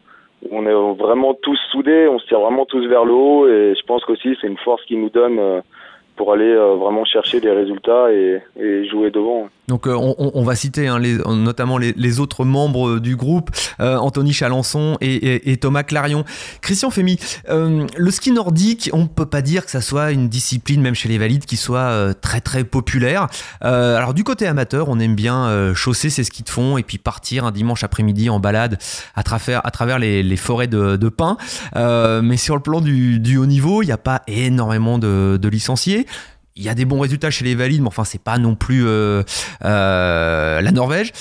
on 0.52 0.66
est 0.66 0.96
vraiment 0.98 1.34
tous 1.34 1.60
soudés, 1.72 2.08
on 2.08 2.20
se 2.20 2.26
tire 2.28 2.40
vraiment 2.40 2.66
tous 2.66 2.86
vers 2.88 3.06
le 3.06 3.14
haut 3.14 3.48
et 3.48 3.76
je 3.76 3.86
pense 3.86 4.04
qu'aussi 4.06 4.36
c'est 4.40 4.48
une 4.48 4.58
force 4.58 4.84
qui 4.86 4.96
nous 4.96 5.10
donne 5.10 5.62
pour 6.16 6.32
aller 6.34 6.56
vraiment 6.56 7.04
chercher 7.04 7.42
des 7.42 7.52
résultats 7.52 8.12
et, 8.12 8.42
jouer 8.90 9.12
devant. 9.12 9.50
Donc 9.68 9.88
euh, 9.88 9.96
on, 9.96 10.44
va 10.44 10.56
citer 10.56 10.88
hein, 10.88 11.00
notamment 11.00 11.78
les, 11.78 12.20
autres 12.20 12.46
membres 12.46 13.00
du 13.00 13.16
groupe, 13.16 13.50
euh, 13.80 13.98
Anthony 13.98 14.32
Chalençon 14.32 14.98
et, 15.02 15.58
Thomas 15.58 15.84
Clarion. 15.84 16.24
Christian 16.62 16.92
Fémy, 16.92 17.18
le 17.50 18.12
ski 18.12 18.32
nordique, 18.32 18.90
on 18.94 19.04
ne 19.04 19.08
peut 19.08 19.26
pas 19.26 19.42
dire 19.42 19.66
que 19.66 19.72
ça 19.72 19.82
soit 19.82 20.12
une 20.12 20.30
discipline, 20.30 20.82
même 20.82 20.96
chez 20.96 21.10
les 21.10 21.18
valides, 21.18 21.46
qui 21.46 21.58
soit 21.58 22.14
très 22.22 22.42
très 22.42 22.64
populaire. 22.64 23.28
alors 23.62 24.14
du 24.14 24.24
côté 24.24 24.46
amateur, 24.46 24.90
on 24.90 25.00
aime 25.00 25.16
bien 25.16 25.74
chausser 25.74 26.10
ses 26.10 26.24
skis 26.24 26.44
de 26.44 26.50
fond 26.50 26.78
et 26.78 26.84
puis 26.84 26.98
partir 26.98 27.46
un 27.46 27.52
dimanche 27.52 27.84
après-midi 27.84 28.30
en 28.30 28.40
balade 28.40 28.78
à 29.16 29.24
travers, 29.24 29.66
à 29.66 29.72
travers 29.72 30.00
les, 30.00 30.38
forêts 30.38 30.68
de, 30.68 31.10
pins. 31.10 31.38
mais 32.22 32.38
sur 32.38 32.56
le 32.56 32.62
plan 32.62 32.82
du, 32.82 33.38
haut 33.38 33.46
niveau, 33.46 33.82
il 33.82 33.88
n'y 33.88 33.92
a 33.92 33.98
pas 33.98 34.22
énormément 34.28 35.00
de 35.00 35.48
licenciés. 35.48 36.06
Il 36.58 36.64
y 36.64 36.70
a 36.70 36.74
des 36.74 36.86
bons 36.86 37.02
résultats 37.02 37.32
chez 37.32 37.44
les 37.44 37.54
valides, 37.54 37.82
mais 37.82 37.90
enfin, 37.90 38.06
c'est 38.06 38.24
pas 38.24 38.38
non 38.38 38.56
plus 38.56 38.88
euh, 38.88 39.24
euh, 39.66 40.62
la 40.62 40.72
Norvège. 40.72 41.12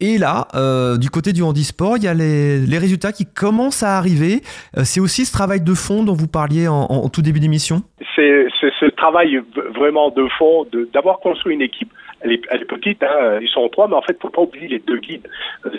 Et 0.00 0.18
là, 0.18 0.48
euh, 0.56 0.98
du 0.98 1.08
côté 1.08 1.32
du 1.32 1.40
handisport, 1.44 1.98
il 1.98 2.02
y 2.02 2.08
a 2.08 2.14
les, 2.14 2.78
résultats 2.78 3.12
qui 3.12 3.24
commencent 3.24 3.84
à 3.84 3.96
arriver. 3.96 4.40
c'est 4.82 4.98
aussi 4.98 5.24
ce 5.24 5.32
travail 5.32 5.60
de 5.60 5.74
fond 5.74 6.02
dont 6.02 6.14
vous 6.14 6.26
parliez 6.26 6.66
en, 6.66 7.08
tout 7.10 7.22
début 7.22 7.38
d'émission? 7.38 7.82
C'est 8.16 8.46
ce 8.80 8.90
travail 8.96 9.40
vraiment 9.72 10.10
de 10.10 10.26
fond, 10.36 10.66
d'avoir 10.92 11.20
construit 11.20 11.54
une 11.54 11.62
équipe. 11.62 11.92
Elle 12.22 12.32
est, 12.32 12.42
elle 12.50 12.62
est 12.62 12.66
petite, 12.66 13.02
hein, 13.02 13.38
ils 13.40 13.48
sont 13.48 13.68
trois, 13.68 13.88
mais 13.88 13.96
en 13.96 14.02
fait, 14.02 14.16
faut 14.20 14.30
pas 14.30 14.42
oublier 14.42 14.68
les 14.68 14.78
deux 14.78 14.98
guides, 14.98 15.28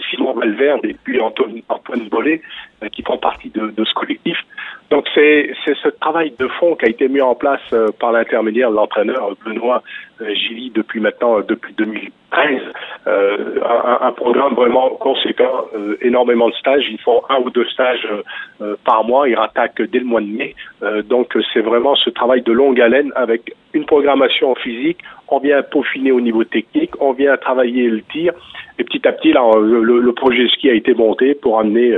Simon 0.10 0.34
Valverde 0.34 0.86
et 0.86 0.96
puis 1.04 1.20
Antoine, 1.22 1.62
Antoine 1.70 2.10
Bollet, 2.10 2.42
qui 2.92 3.02
font 3.02 3.18
partie 3.18 3.50
de, 3.50 3.68
de 3.68 3.86
ce 3.86 3.94
collectif. 3.94 4.38
Donc 4.90 5.08
c'est 5.16 5.54
ce 5.66 5.90
travail 5.90 6.34
de 6.38 6.48
fond 6.48 6.76
qui 6.76 6.86
a 6.86 6.90
été 6.90 7.08
mis 7.08 7.22
en 7.22 7.34
place 7.34 7.62
euh, 7.74 7.88
par 8.00 8.12
l'intermédiaire 8.12 8.70
de 8.70 8.76
l'entraîneur 8.76 9.36
Benoît 9.44 9.82
euh, 10.22 10.34
Gilly 10.36 10.70
depuis 10.70 11.00
maintenant 11.00 11.40
euh, 11.40 11.44
2013. 12.34 12.62
un, 13.06 14.08
un, 14.08 14.12
programme 14.13 14.54
vraiment 14.54 14.89
conséquent, 14.91 15.67
énormément 16.02 16.50
de 16.50 16.54
stages. 16.56 16.86
Ils 16.89 17.00
font 17.00 17.22
un 17.30 17.39
ou 17.39 17.50
deux 17.50 17.65
stages 17.67 18.08
par 18.86 19.04
mois. 19.04 19.28
Ils 19.28 19.36
rattaquent 19.36 19.82
dès 19.82 20.00
le 20.00 20.06
mois 20.06 20.22
de 20.22 20.28
mai. 20.28 20.56
donc 21.04 21.38
c'est 21.54 21.62
vraiment 21.62 21.96
ce 21.96 22.10
travail 22.10 22.41
de 22.41 22.52
longue 22.52 22.80
haleine 22.80 23.12
avec 23.15 23.54
une 23.74 23.86
programmation 23.86 24.56
physique. 24.56 25.00
On 25.28 25.39
vient 25.39 25.62
peaufiner 25.63 26.12
au 26.12 26.22
niveau 26.22 26.43
technique. 26.43 26.91
On 27.02 27.13
vient 27.13 27.36
travailler 27.38 27.89
le 27.89 28.02
tir. 28.02 28.34
Et 28.80 28.84
petit 28.84 29.08
à 29.08 29.12
petit, 29.12 29.34
là, 29.34 29.41
le, 29.60 30.00
le 30.00 30.13
projet 30.13 30.48
ski 30.48 30.69
a 30.69 30.74
été 30.74 30.93
monté 30.93 31.36
pour 31.36 31.60
amener 31.60 31.98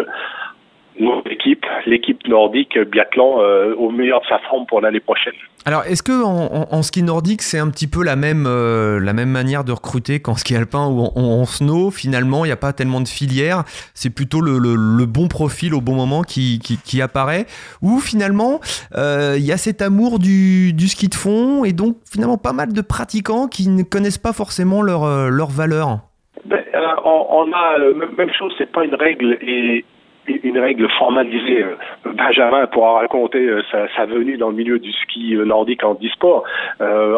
notre 0.99 1.31
équipe, 1.31 1.65
l'équipe 1.85 2.27
nordique 2.27 2.77
biathlon, 2.77 3.37
au 3.77 3.89
meilleur 3.89 4.21
de 4.21 4.25
sa 4.27 4.39
forme 4.49 4.65
pour 4.65 4.81
l'année 4.81 4.99
prochaine. 4.99 5.33
Alors, 5.65 5.83
est-ce 5.83 6.03
que 6.03 6.23
en, 6.23 6.81
ski 6.83 7.01
nordique, 7.01 7.41
c'est 7.41 7.57
un 7.57 7.69
petit 7.69 7.87
peu 7.87 8.03
la 8.03 8.15
même, 8.15 8.43
la 8.45 9.13
même 9.13 9.29
manière 9.29 9.63
de 9.63 9.71
recruter 9.71 10.19
qu'en 10.19 10.35
ski 10.35 10.55
alpin 10.55 10.87
ou 10.87 11.01
en, 11.15 11.45
snow? 11.45 11.89
Finalement, 11.89 12.45
il 12.45 12.49
n'y 12.49 12.53
a 12.53 12.57
pas 12.57 12.71
tellement 12.71 13.01
de 13.01 13.07
filières, 13.07 13.63
c'est 13.93 14.13
plutôt 14.13 14.41
le, 14.41 15.05
bon 15.05 15.27
profil 15.27 15.73
au 15.73 15.81
bon 15.81 15.95
moment 15.95 16.21
qui, 16.21 16.59
qui, 16.59 17.01
apparaît. 17.01 17.45
Ou 17.81 17.99
finalement, 17.99 18.59
il 18.95 19.45
y 19.45 19.51
a 19.51 19.57
cet 19.57 19.81
amour 19.81 20.19
du, 20.19 20.73
du, 20.73 20.87
ski 20.87 21.07
de 21.07 21.15
fond 21.15 21.65
et 21.65 21.73
donc 21.73 21.97
finalement 22.09 22.37
pas 22.37 22.53
mal 22.53 22.73
de 22.73 22.81
pratiquants 22.81 23.47
qui 23.47 23.69
ne 23.69 23.83
connaissent 23.83 24.17
pas 24.17 24.33
forcément 24.33 24.81
leur, 24.81 25.31
leur 25.31 25.49
valeur. 25.49 25.99
Ben, 26.45 26.63
on, 27.03 27.51
a 27.53 27.77
même 28.17 28.31
chose, 28.37 28.53
c'est 28.57 28.71
pas 28.71 28.83
une 28.83 28.95
règle 28.95 29.37
et 29.41 29.85
une 30.27 30.59
règle 30.59 30.89
formalisée. 30.97 31.63
Euh, 31.63 31.75
Benjamin 32.13 32.67
pourra 32.67 32.99
raconter 32.99 33.39
euh, 33.39 33.61
sa, 33.71 34.05
venue 34.05 34.37
dans 34.37 34.49
le 34.49 34.55
milieu 34.55 34.79
du 34.79 34.91
ski 34.91 35.35
euh, 35.35 35.45
nordique 35.45 35.83
en 35.83 35.95
disport. 35.95 36.43
Euh, 36.81 37.17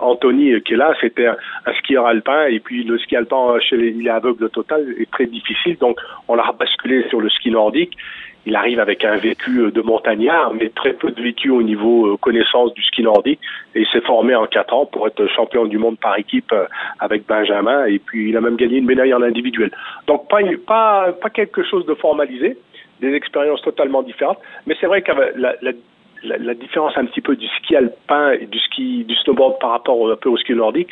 Anthony, 0.00 0.60
qui 0.62 0.74
est 0.74 0.76
là, 0.76 0.94
c'était 1.00 1.26
un, 1.26 1.36
skieur 1.78 2.06
alpin, 2.06 2.46
et 2.46 2.60
puis 2.60 2.84
le 2.84 2.98
ski 2.98 3.16
alpin 3.16 3.58
chez 3.60 3.76
les, 3.76 3.88
il 3.90 4.06
est 4.06 4.10
aveugle 4.10 4.48
total 4.50 4.86
est 4.98 5.10
très 5.10 5.26
difficile, 5.26 5.76
donc 5.78 5.98
on 6.28 6.34
l'a 6.34 6.50
basculé 6.58 7.06
sur 7.08 7.20
le 7.20 7.28
ski 7.30 7.50
nordique 7.50 7.96
il 8.44 8.56
arrive 8.56 8.80
avec 8.80 9.04
un 9.04 9.16
vécu 9.16 9.60
euh, 9.60 9.70
de 9.70 9.80
montagnard, 9.80 10.52
mais 10.54 10.68
très 10.70 10.92
peu 10.94 11.10
de 11.10 11.22
vécu 11.22 11.50
au 11.50 11.62
niveau 11.62 12.06
euh, 12.06 12.16
connaissance 12.16 12.74
du 12.74 12.82
ski 12.82 13.02
nordique. 13.02 13.40
Et 13.74 13.82
il 13.82 13.86
s'est 13.88 14.00
formé 14.00 14.34
en 14.34 14.46
quatre 14.46 14.74
ans 14.74 14.86
pour 14.86 15.06
être 15.06 15.26
champion 15.28 15.66
du 15.66 15.78
monde 15.78 15.98
par 15.98 16.18
équipe 16.18 16.52
euh, 16.52 16.66
avec 16.98 17.26
Benjamin. 17.26 17.86
Et 17.86 17.98
puis 17.98 18.30
il 18.30 18.36
a 18.36 18.40
même 18.40 18.56
gagné 18.56 18.78
une 18.78 18.86
médaille 18.86 19.14
en 19.14 19.22
individuel. 19.22 19.70
Donc 20.06 20.28
pas, 20.28 20.40
pas, 20.66 21.12
pas 21.12 21.30
quelque 21.30 21.62
chose 21.62 21.86
de 21.86 21.94
formalisé, 21.94 22.56
des 23.00 23.14
expériences 23.14 23.62
totalement 23.62 24.02
différentes. 24.02 24.38
Mais 24.66 24.76
c'est 24.80 24.86
vrai 24.86 25.02
que 25.02 25.12
la, 25.36 25.54
la, 25.62 25.72
la, 26.22 26.54
différence 26.54 26.96
un 26.96 27.04
petit 27.06 27.20
peu 27.20 27.36
du 27.36 27.46
ski 27.58 27.76
alpin 27.76 28.32
et 28.32 28.46
du 28.46 28.58
ski 28.58 29.04
du 29.04 29.14
snowboard 29.16 29.58
par 29.60 29.70
rapport 29.70 30.10
un 30.10 30.16
peu 30.16 30.28
au 30.28 30.36
ski 30.36 30.54
nordique, 30.54 30.88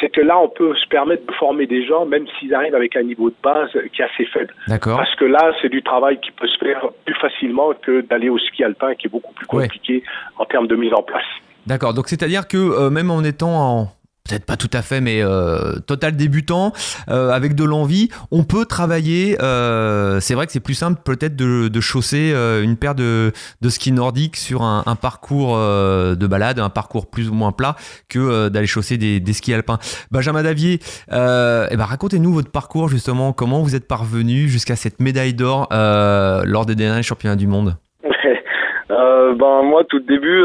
c'est 0.00 0.10
que 0.10 0.20
là, 0.20 0.38
on 0.38 0.48
peut 0.48 0.74
se 0.74 0.86
permettre 0.88 1.26
de 1.26 1.32
former 1.32 1.66
des 1.66 1.86
gens, 1.86 2.06
même 2.06 2.26
s'ils 2.38 2.54
arrivent 2.54 2.74
avec 2.74 2.96
un 2.96 3.02
niveau 3.02 3.30
de 3.30 3.34
base 3.42 3.70
qui 3.92 4.02
est 4.02 4.04
assez 4.04 4.24
faible. 4.26 4.54
D'accord. 4.66 4.96
Parce 4.98 5.14
que 5.16 5.24
là, 5.24 5.52
c'est 5.60 5.68
du 5.68 5.82
travail 5.82 6.18
qui 6.20 6.30
peut 6.30 6.46
se 6.46 6.58
faire 6.58 6.86
plus 7.04 7.14
facilement 7.16 7.72
que 7.82 8.02
d'aller 8.02 8.28
au 8.28 8.38
ski 8.38 8.64
alpin, 8.64 8.94
qui 8.94 9.06
est 9.06 9.10
beaucoup 9.10 9.32
plus 9.34 9.46
compliqué 9.46 10.02
en 10.38 10.44
termes 10.44 10.66
de 10.66 10.76
mise 10.76 10.92
en 10.94 11.02
place. 11.02 11.26
D'accord. 11.66 11.94
Donc, 11.94 12.08
c'est-à-dire 12.08 12.48
que 12.48 12.56
euh, 12.56 12.90
même 12.90 13.10
en 13.10 13.22
étant 13.22 13.54
en 13.54 13.88
peut-être 14.28 14.46
pas 14.46 14.56
tout 14.56 14.70
à 14.72 14.82
fait, 14.82 15.00
mais 15.00 15.22
euh, 15.22 15.78
total 15.86 16.16
débutant, 16.16 16.72
euh, 17.08 17.30
avec 17.30 17.54
de 17.54 17.64
l'envie, 17.64 18.08
on 18.30 18.44
peut 18.44 18.64
travailler. 18.64 19.36
Euh, 19.42 20.20
c'est 20.20 20.34
vrai 20.34 20.46
que 20.46 20.52
c'est 20.52 20.60
plus 20.60 20.74
simple 20.74 21.00
peut-être 21.04 21.36
de, 21.36 21.68
de 21.68 21.80
chausser 21.80 22.34
une 22.62 22.76
paire 22.76 22.94
de, 22.94 23.32
de 23.60 23.68
ski 23.68 23.92
nordique 23.92 24.36
sur 24.36 24.62
un, 24.62 24.82
parcours 25.00 25.56
de 25.56 26.26
balade, 26.26 26.58
un 26.58 26.68
parcours 26.68 27.08
plus 27.08 27.28
ou 27.28 27.34
moins 27.34 27.52
plat, 27.52 27.76
que 28.08 28.48
d'aller 28.48 28.66
chausser 28.66 28.98
des, 28.98 29.20
des, 29.20 29.32
skis 29.32 29.54
alpins. 29.54 29.78
Benjamin 30.10 30.42
Davier, 30.42 30.80
eh 31.10 31.12
ben, 31.12 31.84
racontez-nous 31.84 32.32
votre 32.32 32.50
parcours 32.50 32.88
justement, 32.88 33.32
comment 33.32 33.62
vous 33.62 33.76
êtes 33.76 33.86
parvenu 33.86 34.48
jusqu'à 34.48 34.76
cette 34.76 35.00
médaille 35.00 35.34
d'or 35.34 35.68
lors 35.70 36.66
des 36.66 36.74
derniers 36.74 37.02
championnats 37.02 37.36
du 37.36 37.46
monde? 37.46 37.76
ben 38.88 39.62
moi, 39.62 39.84
tout 39.88 40.00
début. 40.00 40.42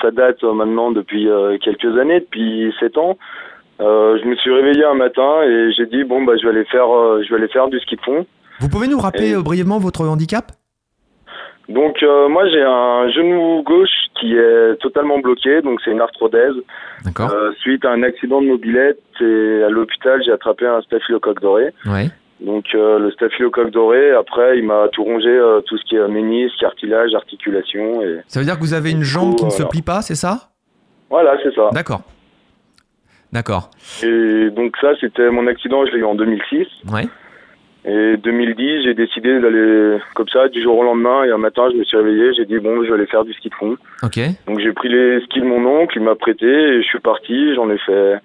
Euh, 0.00 0.06
ça 0.06 0.10
date 0.10 0.42
euh, 0.44 0.52
maintenant 0.52 0.90
depuis 0.90 1.28
euh, 1.28 1.58
quelques 1.58 1.98
années, 1.98 2.20
depuis 2.20 2.72
sept 2.80 2.96
ans. 2.98 3.18
je 3.78 4.28
me 4.28 4.34
suis 4.36 4.52
réveillé 4.52 4.84
un 4.84 4.94
matin 4.94 5.42
et 5.42 5.72
j'ai 5.72 5.86
dit 5.86 6.04
bon 6.04 6.22
bah 6.24 6.34
je 6.36 6.46
vais 6.46 6.50
aller 6.54 6.64
faire 6.66 6.88
je 7.22 7.28
vais 7.30 7.36
aller 7.36 7.48
faire 7.48 7.68
du 7.68 7.78
ski 7.80 7.96
de 7.96 8.00
fond. 8.02 8.26
Vous 8.60 8.68
pouvez 8.68 8.88
nous 8.88 8.98
rappeler 8.98 9.34
brièvement 9.36 9.78
votre 9.78 10.06
handicap? 10.06 10.52
Donc 11.68 12.02
moi 12.02 12.48
j'ai 12.48 12.62
un 12.62 13.08
genou 13.10 13.62
gauche 13.62 13.96
qui 14.18 14.34
est 14.34 14.76
totalement 14.80 15.18
bloqué, 15.20 15.62
donc 15.62 15.80
c'est 15.82 15.92
une 15.92 16.00
arthrodèse. 16.00 16.56
D'accord. 17.04 17.32
suite 17.60 17.84
à 17.86 17.92
un 17.92 18.02
accident 18.02 18.42
de 18.42 18.48
mobilette 18.48 19.00
et 19.20 19.62
à 19.62 19.70
l'hôpital 19.70 20.22
j'ai 20.24 20.32
attrapé 20.32 20.66
un 20.66 20.82
staphylocoque 20.82 21.40
doré. 21.40 21.72
Ouais. 21.86 22.08
Donc 22.40 22.64
euh, 22.74 22.98
le 22.98 23.10
staphylocoque 23.10 23.70
doré, 23.70 24.12
après 24.12 24.58
il 24.58 24.64
m'a 24.64 24.88
tout 24.88 25.04
rongé, 25.04 25.28
euh, 25.28 25.60
tout 25.60 25.76
ce 25.76 25.84
qui 25.84 25.96
est 25.96 26.08
ménisque, 26.08 26.56
cartilage, 26.58 27.14
articulation. 27.14 28.02
Et... 28.02 28.20
Ça 28.28 28.40
veut 28.40 28.46
dire 28.46 28.56
que 28.56 28.60
vous 28.60 28.74
avez 28.74 28.90
une 28.90 29.02
jambe 29.02 29.36
qui 29.36 29.44
ne 29.44 29.50
se 29.50 29.62
plie 29.64 29.82
pas, 29.82 30.00
c'est 30.00 30.14
ça? 30.14 30.50
Voilà, 31.10 31.36
c'est 31.42 31.54
ça. 31.54 31.68
D'accord. 31.72 32.02
D'accord. 33.32 33.70
Et 34.02 34.50
donc 34.50 34.76
ça, 34.80 34.92
c'était 35.00 35.30
mon 35.30 35.46
accident, 35.46 35.84
je 35.86 35.92
l'ai 35.92 35.98
eu 35.98 36.04
en 36.04 36.14
2006. 36.14 36.66
Ouais. 36.92 37.06
Et 37.84 38.16
2010, 38.16 38.84
j'ai 38.84 38.94
décidé 38.94 39.40
d'aller 39.40 39.98
comme 40.14 40.28
ça 40.28 40.48
du 40.48 40.62
jour 40.62 40.78
au 40.78 40.82
lendemain. 40.82 41.24
Et 41.24 41.30
un 41.30 41.38
matin, 41.38 41.68
je 41.72 41.76
me 41.76 41.84
suis 41.84 41.96
réveillé, 41.96 42.32
j'ai 42.34 42.44
dit 42.44 42.58
bon, 42.58 42.82
je 42.82 42.88
vais 42.88 42.94
aller 42.94 43.06
faire 43.06 43.24
du 43.24 43.32
ski 43.34 43.50
de 43.50 43.54
fond. 43.54 43.76
Ok. 44.02 44.18
Donc 44.46 44.60
j'ai 44.60 44.72
pris 44.72 44.88
les 44.88 45.20
skis 45.22 45.40
de 45.40 45.46
mon 45.46 45.64
oncle, 45.64 45.96
il 45.96 46.02
m'a 46.02 46.14
prêté 46.14 46.46
et 46.46 46.82
je 46.82 46.86
suis 46.86 47.00
parti. 47.00 47.54
J'en 47.54 47.70
ai 47.70 47.78
fait 47.78 48.16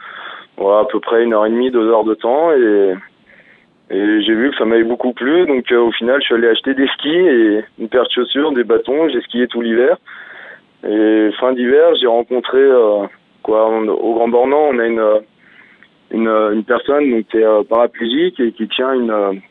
voilà, 0.57 0.81
à 0.81 0.85
peu 0.85 0.99
près 0.99 1.23
une 1.23 1.33
heure 1.33 1.45
et 1.45 1.49
demie, 1.49 1.71
deux 1.71 1.89
heures 1.89 2.03
de 2.03 2.15
temps 2.15 2.51
et 2.51 2.95
et 3.91 4.21
j'ai 4.23 4.33
vu 4.33 4.49
que 4.49 4.57
ça 4.57 4.65
m'avait 4.65 4.83
beaucoup 4.83 5.13
plu, 5.13 5.45
donc 5.45 5.71
euh, 5.71 5.79
au 5.79 5.91
final, 5.91 6.19
je 6.19 6.25
suis 6.25 6.35
allé 6.35 6.47
acheter 6.47 6.73
des 6.73 6.87
skis 6.87 7.09
et 7.09 7.63
une 7.77 7.87
paire 7.87 8.03
de 8.03 8.09
chaussures, 8.09 8.51
des 8.51 8.63
bâtons. 8.63 9.09
J'ai 9.09 9.21
skié 9.21 9.47
tout 9.47 9.61
l'hiver. 9.61 9.97
Et 10.87 11.29
fin 11.39 11.53
d'hiver, 11.53 11.93
j'ai 11.99 12.07
rencontré 12.07 12.57
euh, 12.57 13.05
quoi 13.43 13.69
au 13.69 14.13
Grand 14.15 14.27
Bornand, 14.27 14.69
on 14.71 14.79
a 14.79 14.85
une 14.85 15.21
une, 16.11 16.27
une 16.27 16.63
personne 16.63 17.09
donc 17.09 17.27
qui 17.27 17.37
est 17.37 17.43
euh, 17.43 17.63
paraplégique 17.63 18.39
et 18.39 18.51
qui 18.53 18.67
tient 18.67 18.93
une 18.93 19.41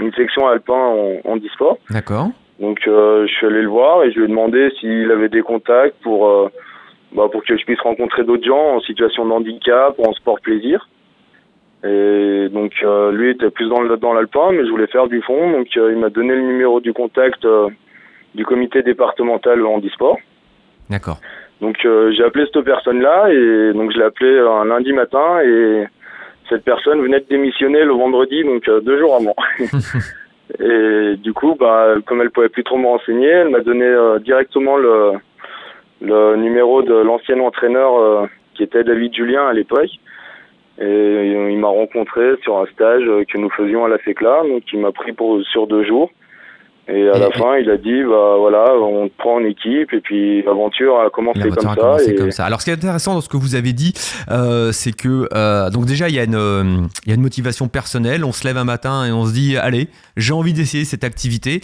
une 0.00 0.12
section 0.14 0.46
alpin 0.48 0.74
en, 0.74 1.20
en 1.24 1.36
disport. 1.36 1.78
D'accord. 1.90 2.28
Donc 2.60 2.80
je 2.84 3.26
suis 3.26 3.46
allé 3.46 3.62
le 3.62 3.68
voir 3.68 4.04
et 4.04 4.12
je 4.12 4.18
lui 4.18 4.24
ai 4.24 4.28
demandé 4.28 4.70
s'il 4.78 5.10
avait 5.10 5.28
des 5.28 5.42
contacts 5.42 5.96
pour 6.02 6.50
bah, 7.12 7.28
pour 7.30 7.42
que 7.44 7.56
je 7.56 7.64
puisse 7.64 7.80
rencontrer 7.80 8.24
d'autres 8.24 8.44
gens 8.44 8.76
en 8.76 8.80
situation 8.80 9.26
de 9.26 9.32
handicap 9.32 9.94
ou 9.98 10.04
en 10.04 10.12
sport 10.12 10.40
plaisir. 10.40 10.88
Et 11.84 12.48
donc 12.50 12.72
euh, 12.84 13.10
lui 13.10 13.30
était 13.30 13.50
plus 13.50 13.68
dans 13.68 13.82
dans 13.96 14.12
l'alpin, 14.12 14.52
mais 14.52 14.64
je 14.64 14.70
voulais 14.70 14.86
faire 14.86 15.08
du 15.08 15.20
fond, 15.22 15.50
donc 15.50 15.66
euh, 15.76 15.92
il 15.92 15.98
m'a 15.98 16.10
donné 16.10 16.34
le 16.34 16.42
numéro 16.42 16.80
du 16.80 16.92
contact 16.92 17.44
euh, 17.44 17.68
du 18.36 18.44
comité 18.44 18.82
départemental 18.82 19.64
handisport. 19.66 20.16
D'accord. 20.90 21.18
Donc 21.60 21.76
j'ai 21.82 22.24
appelé 22.24 22.44
cette 22.52 22.64
personne-là 22.64 23.32
et 23.32 23.72
donc 23.72 23.92
je 23.92 23.98
l'ai 23.98 24.04
appelé 24.04 24.38
un 24.38 24.64
lundi 24.64 24.92
matin 24.92 25.40
et 25.44 25.86
cette 26.48 26.64
personne 26.64 27.00
venait 27.00 27.20
de 27.20 27.26
démissionner 27.28 27.84
le 27.84 27.92
vendredi, 27.92 28.42
donc 28.42 28.64
deux 28.64 28.98
jours 28.98 29.14
avant. 29.14 29.36
et 30.60 31.16
du 31.16 31.32
coup, 31.32 31.54
bah 31.54 31.94
comme 32.04 32.20
elle 32.20 32.30
pouvait 32.30 32.48
plus 32.48 32.64
trop 32.64 32.78
me 32.78 32.86
renseigner, 32.86 33.28
elle 33.28 33.50
m'a 33.50 33.60
donné 33.60 33.88
directement 34.24 34.76
le 34.76 35.12
le 36.00 36.36
numéro 36.36 36.82
de 36.82 36.94
l'ancien 36.94 37.38
entraîneur 37.38 38.28
qui 38.54 38.64
était 38.64 38.82
David 38.82 39.14
Julien 39.14 39.46
à 39.46 39.52
l'époque. 39.52 39.90
Et 40.82 41.26
il 41.50 41.58
m'a 41.58 41.68
rencontré 41.68 42.34
sur 42.42 42.58
un 42.58 42.66
stage 42.66 43.04
que 43.04 43.38
nous 43.38 43.50
faisions 43.50 43.84
à 43.84 43.88
la 43.88 43.98
FECLA, 43.98 44.42
donc 44.48 44.64
il 44.72 44.80
m'a 44.80 44.90
pris 44.90 45.12
pour 45.12 45.40
sur 45.44 45.68
deux 45.68 45.84
jours. 45.84 46.10
Et 46.88 47.08
à 47.08 47.16
la 47.16 47.30
fin, 47.30 47.56
il 47.58 47.70
a 47.70 47.76
dit, 47.76 48.02
bah 48.02 48.34
voilà, 48.38 48.74
on 48.76 49.08
te 49.08 49.16
prend 49.16 49.36
en 49.36 49.44
équipe 49.44 49.92
et 49.92 50.00
puis 50.00 50.42
l'aventure 50.42 50.98
a 50.98 51.10
commencé 51.10 51.48
comme 51.48 51.74
ça. 51.74 51.96
Et... 52.04 52.14
comme 52.16 52.32
ça. 52.32 52.44
Alors, 52.44 52.60
ce 52.60 52.64
qui 52.64 52.70
est 52.70 52.74
intéressant 52.74 53.14
dans 53.14 53.20
ce 53.20 53.28
que 53.28 53.36
vous 53.36 53.54
avez 53.54 53.72
dit, 53.72 53.92
euh, 54.30 54.72
c'est 54.72 54.92
que 54.92 55.28
euh, 55.32 55.70
donc 55.70 55.86
déjà 55.86 56.08
il 56.08 56.14
y 56.16 56.18
a 56.18 56.24
une 56.24 56.34
euh, 56.34 56.64
il 57.06 57.08
y 57.08 57.12
a 57.12 57.14
une 57.14 57.22
motivation 57.22 57.68
personnelle. 57.68 58.24
On 58.24 58.32
se 58.32 58.44
lève 58.44 58.56
un 58.56 58.64
matin 58.64 59.06
et 59.06 59.12
on 59.12 59.26
se 59.26 59.32
dit, 59.32 59.56
allez, 59.56 59.88
j'ai 60.16 60.32
envie 60.32 60.52
d'essayer 60.52 60.84
cette 60.84 61.04
activité. 61.04 61.60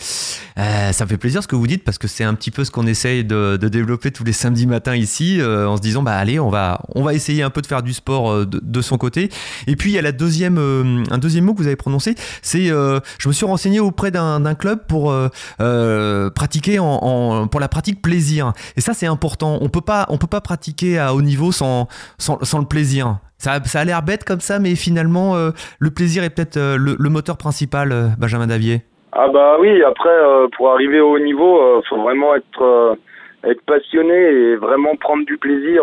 Euh, 0.58 0.92
ça 0.92 1.04
me 1.04 1.08
fait 1.08 1.16
plaisir 1.16 1.42
ce 1.42 1.48
que 1.48 1.56
vous 1.56 1.66
dites 1.66 1.84
parce 1.84 1.98
que 1.98 2.08
c'est 2.08 2.24
un 2.24 2.34
petit 2.34 2.50
peu 2.50 2.64
ce 2.64 2.70
qu'on 2.70 2.86
essaye 2.86 3.24
de, 3.24 3.56
de, 3.56 3.68
développer 3.68 4.10
tous 4.10 4.24
les 4.24 4.32
samedis 4.32 4.66
matins 4.66 4.96
ici, 4.96 5.40
euh, 5.40 5.68
en 5.68 5.76
se 5.76 5.82
disant, 5.82 6.02
bah 6.02 6.16
allez, 6.16 6.40
on 6.40 6.48
va 6.48 6.80
on 6.94 7.02
va 7.02 7.14
essayer 7.14 7.42
un 7.42 7.50
peu 7.50 7.60
de 7.60 7.66
faire 7.66 7.82
du 7.82 7.92
sport 7.92 8.30
euh, 8.30 8.46
de, 8.46 8.60
de 8.62 8.80
son 8.80 8.98
côté. 8.98 9.28
Et 9.66 9.76
puis 9.76 9.90
il 9.90 9.94
y 9.94 9.98
a 9.98 10.02
la 10.02 10.12
deuxième 10.12 10.58
un 10.58 11.18
deuxième 11.18 11.44
mot 11.44 11.54
que 11.54 11.58
vous 11.58 11.66
avez 11.66 11.76
prononcé, 11.76 12.14
c'est 12.42 12.66
je 12.66 13.28
me 13.28 13.32
suis 13.32 13.46
renseigné 13.46 13.80
auprès 13.80 14.10
d'un 14.10 14.54
club 14.54 14.80
pour 14.86 15.07
euh, 15.10 15.28
euh, 15.60 16.30
pratiquer 16.30 16.78
pour 16.78 17.60
la 17.60 17.68
pratique 17.68 18.02
plaisir. 18.02 18.52
Et 18.76 18.80
ça, 18.80 18.92
c'est 18.92 19.06
important. 19.06 19.58
On 19.60 19.68
peut 19.68 19.80
pas, 19.80 20.06
on 20.08 20.18
peut 20.18 20.28
pas 20.30 20.40
pratiquer 20.40 20.98
à 20.98 21.14
haut 21.14 21.22
niveau 21.22 21.52
sans, 21.52 21.88
sans, 22.18 22.58
le 22.58 22.66
plaisir. 22.66 23.18
Ça, 23.38 23.62
ça 23.64 23.80
a 23.80 23.84
l'air 23.84 24.02
bête 24.02 24.24
comme 24.24 24.40
ça, 24.40 24.58
mais 24.58 24.74
finalement, 24.74 25.36
euh, 25.36 25.50
le 25.78 25.90
plaisir 25.90 26.24
est 26.24 26.30
peut-être 26.30 26.58
le, 26.58 27.08
moteur 27.08 27.36
principal, 27.36 27.92
Benjamin 28.18 28.46
Davier. 28.46 28.82
Ah 29.12 29.28
bah 29.32 29.56
oui, 29.58 29.82
après, 29.82 30.16
pour 30.56 30.70
arriver 30.70 31.00
au 31.00 31.14
haut 31.14 31.18
niveau, 31.18 31.82
faut 31.88 32.02
vraiment 32.02 32.34
être, 32.34 32.98
être 33.44 33.62
passionné 33.62 34.14
et 34.14 34.56
vraiment 34.56 34.96
prendre 34.96 35.24
du 35.24 35.38
plaisir 35.38 35.82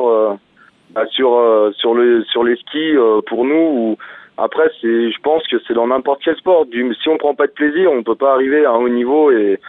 bah, 0.92 1.06
sur, 1.12 1.32
sur, 1.76 1.96
le, 1.96 2.24
sur 2.26 2.44
les 2.44 2.56
skis 2.58 2.94
pour 3.28 3.46
nous. 3.46 3.56
Ou, 3.56 3.98
après, 4.38 4.70
c'est, 4.82 5.12
je 5.12 5.22
pense 5.22 5.48
que 5.48 5.58
c'est 5.66 5.74
dans 5.74 5.88
n'importe 5.88 6.22
quel 6.24 6.36
sport. 6.36 6.66
Du, 6.66 6.94
si 6.96 7.10
on 7.10 7.18
prend 7.18 7.36
pas 7.36 7.48
de 7.48 7.54
plaisir, 7.54 7.92
on 7.92 8.04
peut 8.04 8.16
pas 8.16 8.34
arriver 8.34 8.66
à 8.66 8.72
un 8.72 8.78
haut 8.78 8.90
niveau 8.90 9.32
et, 9.32 9.60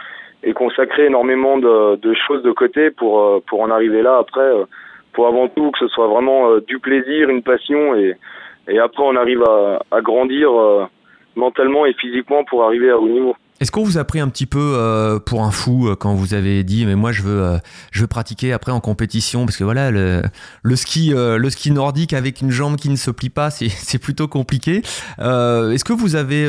et 0.42 0.52
consacrer 0.52 1.06
énormément 1.06 1.58
de, 1.58 1.96
de, 1.96 2.14
choses 2.26 2.42
de 2.42 2.50
côté 2.50 2.90
pour 2.90 3.20
euh, 3.20 3.40
pour 3.46 3.60
en 3.60 3.70
arriver 3.70 4.02
là. 4.02 4.18
Après, 4.18 4.50
pour 5.12 5.26
euh, 5.26 5.28
avant 5.28 5.48
tout 5.48 5.70
que 5.70 5.78
ce 5.78 5.88
soit 5.88 6.08
vraiment 6.08 6.50
euh, 6.50 6.60
du 6.62 6.80
plaisir, 6.80 7.30
une 7.30 7.42
passion 7.42 7.94
et 7.94 8.16
et 8.68 8.80
après 8.80 9.04
on 9.04 9.14
arrive 9.14 9.44
à, 9.44 9.82
à 9.92 10.00
grandir 10.00 10.50
mentalement 11.36 11.86
et 11.86 11.92
physiquement 11.92 12.42
pour 12.42 12.64
arriver 12.64 12.90
à 12.90 12.98
haut 12.98 13.08
niveau. 13.08 13.36
Est-ce 13.60 13.72
qu'on 13.72 13.84
vous 13.84 13.96
a 13.96 14.04
pris 14.04 14.20
un 14.20 14.28
petit 14.28 14.46
peu 14.46 14.74
euh, 14.74 15.18
pour 15.18 15.42
un 15.42 15.50
fou 15.50 15.88
euh, 15.88 15.96
quand 15.96 16.14
vous 16.14 16.34
avez 16.34 16.62
dit 16.62 16.84
mais 16.84 16.94
moi 16.94 17.10
je 17.10 17.22
veux 17.22 17.42
euh, 17.42 17.56
je 17.90 18.02
veux 18.02 18.06
pratiquer 18.06 18.52
après 18.52 18.70
en 18.70 18.80
compétition 18.80 19.46
parce 19.46 19.56
que 19.56 19.64
voilà 19.64 19.90
le, 19.90 20.22
le 20.62 20.76
ski 20.76 21.12
le 21.14 21.50
ski 21.50 21.70
nordique 21.70 22.12
avec 22.12 22.42
une 22.42 22.50
jambe 22.50 22.76
qui 22.76 22.90
ne 22.90 22.96
se 22.96 23.10
plie 23.10 23.30
pas 23.30 23.50
c'est, 23.50 23.98
plutôt 23.98 24.28
compliqué. 24.28 24.82
Est-ce 25.18 25.84
que 25.84 25.92
vous 25.92 26.16
avez 26.16 26.46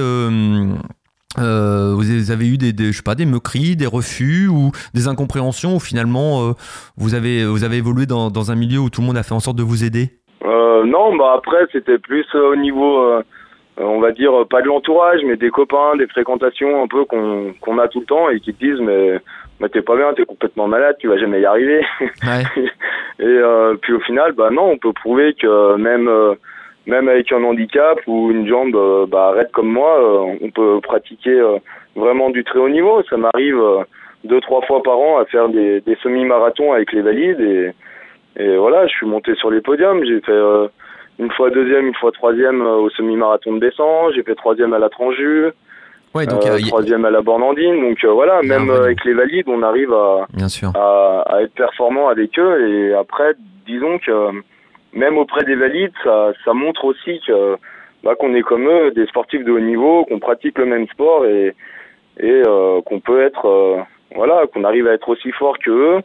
vous 1.38 2.32
avez 2.32 2.48
eu 2.48 2.58
des, 2.58 2.74
des, 2.74 2.92
je 2.92 2.98
sais 2.98 3.04
pas 3.04 3.16
des 3.16 3.26
moqueries, 3.26 3.76
des 3.76 3.86
refus 3.86 4.48
ou 4.48 4.72
des 4.94 5.08
incompréhensions 5.08 5.78
ou 5.78 5.80
finalement 5.80 6.54
vous 6.98 7.14
avez 7.16 7.46
vous 7.46 7.64
avez 7.64 7.78
évolué 7.78 8.06
dans, 8.06 8.30
dans 8.30 8.52
un 8.52 8.56
milieu 8.56 8.80
où 8.80 8.90
tout 8.90 9.02
le 9.02 9.08
monde 9.08 9.18
a 9.18 9.24
fait 9.24 9.34
en 9.34 9.40
sorte 9.40 9.58
de 9.58 9.64
vous 9.64 9.84
aider? 9.86 10.12
Non 10.88 11.16
bah 11.18 11.36
après 11.38 11.68
c'était 11.72 11.98
plus 11.98 12.26
au 12.34 12.56
niveau 12.56 13.00
euh, 13.00 13.24
on 13.78 14.00
va 14.00 14.12
dire 14.12 14.32
pas 14.50 14.62
de 14.62 14.68
l'entourage, 14.68 15.22
mais 15.26 15.36
des 15.36 15.50
copains, 15.50 15.96
des 15.98 16.08
fréquentations 16.08 16.84
un 16.84 16.88
peu 16.88 17.06
qu'on 17.06 17.54
qu'on 17.62 17.78
a 17.78 17.88
tout 17.88 18.00
le 18.00 18.06
temps 18.06 18.30
et 18.30 18.40
qui 18.40 18.54
te 18.54 18.66
disent 18.66 18.80
mais 18.82 19.20
mais 19.60 19.70
t'es 19.70 19.82
pas 19.82 19.96
bien, 19.96 20.14
t'es 20.14 20.26
complètement 20.26 20.68
malade, 20.68 20.98
tu 21.00 21.08
vas 21.08 21.18
jamais 21.18 21.42
y 21.42 21.46
arriver. 21.46 21.84
Ouais. 22.02 22.44
et 23.20 23.26
euh, 23.26 23.76
puis 23.82 23.94
au 23.94 24.00
final, 24.02 24.34
bah 24.34 24.50
non, 24.52 24.72
on 24.72 24.78
peut 24.78 24.94
prouver 24.94 25.34
que 25.34 25.76
même 25.76 26.08
euh, 26.08 26.36
même 26.86 27.10
avec 27.10 27.32
un 27.32 27.44
handicap 27.44 28.00
ou 28.08 28.32
une 28.32 28.48
jambe 28.48 28.76
euh, 28.76 29.06
bah, 29.08 29.30
arrête 29.30 29.52
comme 29.52 29.70
moi, 29.72 30.00
on 30.42 30.50
peut 30.52 30.80
pratiquer 30.82 31.42
vraiment 31.96 32.30
du 32.30 32.44
très 32.44 32.60
haut 32.60 32.70
niveau. 32.70 33.02
Ça 33.10 33.18
m'arrive 33.18 33.62
deux 34.24 34.42
trois 34.42 34.62
fois 34.64 34.82
par 34.84 34.98
an 34.98 35.20
à 35.20 35.26
faire 35.26 35.50
des, 35.50 35.82
des 35.82 35.96
semi-marathons 36.02 36.74
avec 36.74 36.92
les 36.94 37.02
valides 37.02 37.42
et 37.42 37.72
et 38.40 38.56
voilà, 38.56 38.86
je 38.86 38.94
suis 38.94 39.08
monté 39.08 39.34
sur 39.34 39.50
les 39.50 39.62
podiums, 39.62 40.06
j'ai 40.06 40.22
fait 40.22 40.42
une 41.20 41.32
fois 41.32 41.50
deuxième, 41.50 41.88
une 41.88 41.96
fois 41.96 42.12
troisième 42.12 42.62
euh, 42.62 42.76
au 42.76 42.90
semi-marathon 42.90 43.54
de 43.54 43.60
descente. 43.60 44.14
J'ai 44.16 44.24
fait 44.24 44.36
troisième 44.36 44.74
à 44.74 44.80
la 44.80 44.90
Tranju. 44.90 45.48
Ouais, 46.14 46.26
donc, 46.26 46.46
euh, 46.46 46.58
troisième 46.68 47.06
à 47.06 47.12
la 47.12 47.22
Bornandine. 47.22 47.82
Donc 47.82 48.04
euh, 48.04 48.12
voilà, 48.12 48.42
même 48.42 48.70
avec 48.70 49.04
les 49.04 49.14
valides, 49.14 49.48
on 49.48 49.62
arrive 49.62 49.94
à, 49.94 50.28
Bien 50.34 50.48
sûr. 50.48 50.72
à, 50.76 51.24
à 51.28 51.42
être 51.42 51.54
performant 51.54 52.08
avec 52.10 52.38
eux. 52.40 52.70
Et 52.70 52.94
après, 52.94 53.36
disons 53.66 54.00
que 54.00 54.42
même 54.94 55.18
auprès 55.18 55.44
des 55.44 55.56
valides, 55.56 55.92
ça, 56.04 56.32
ça 56.46 56.54
montre 56.54 56.86
aussi 56.86 57.20
que 57.28 57.56
bah, 58.04 58.16
qu'on 58.16 58.34
est 58.36 58.42
comme 58.42 58.68
eux, 58.68 58.92
des 58.92 59.06
sportifs 59.08 59.44
de 59.44 59.52
haut 59.52 59.60
niveau, 59.60 60.06
qu'on 60.06 60.20
pratique 60.20 60.58
le 60.58 60.66
même 60.66 60.88
sport 60.88 61.26
et, 61.26 61.54
et 62.20 62.42
qu'on 62.86 63.00
peut 63.00 63.22
être, 63.22 63.86
voilà, 64.16 64.46
qu'on 64.54 64.64
arrive 64.64 64.88
à 64.88 64.94
être 64.94 65.10
aussi 65.10 65.32
fort 65.32 65.58
que 65.60 65.72
eux 65.72 66.02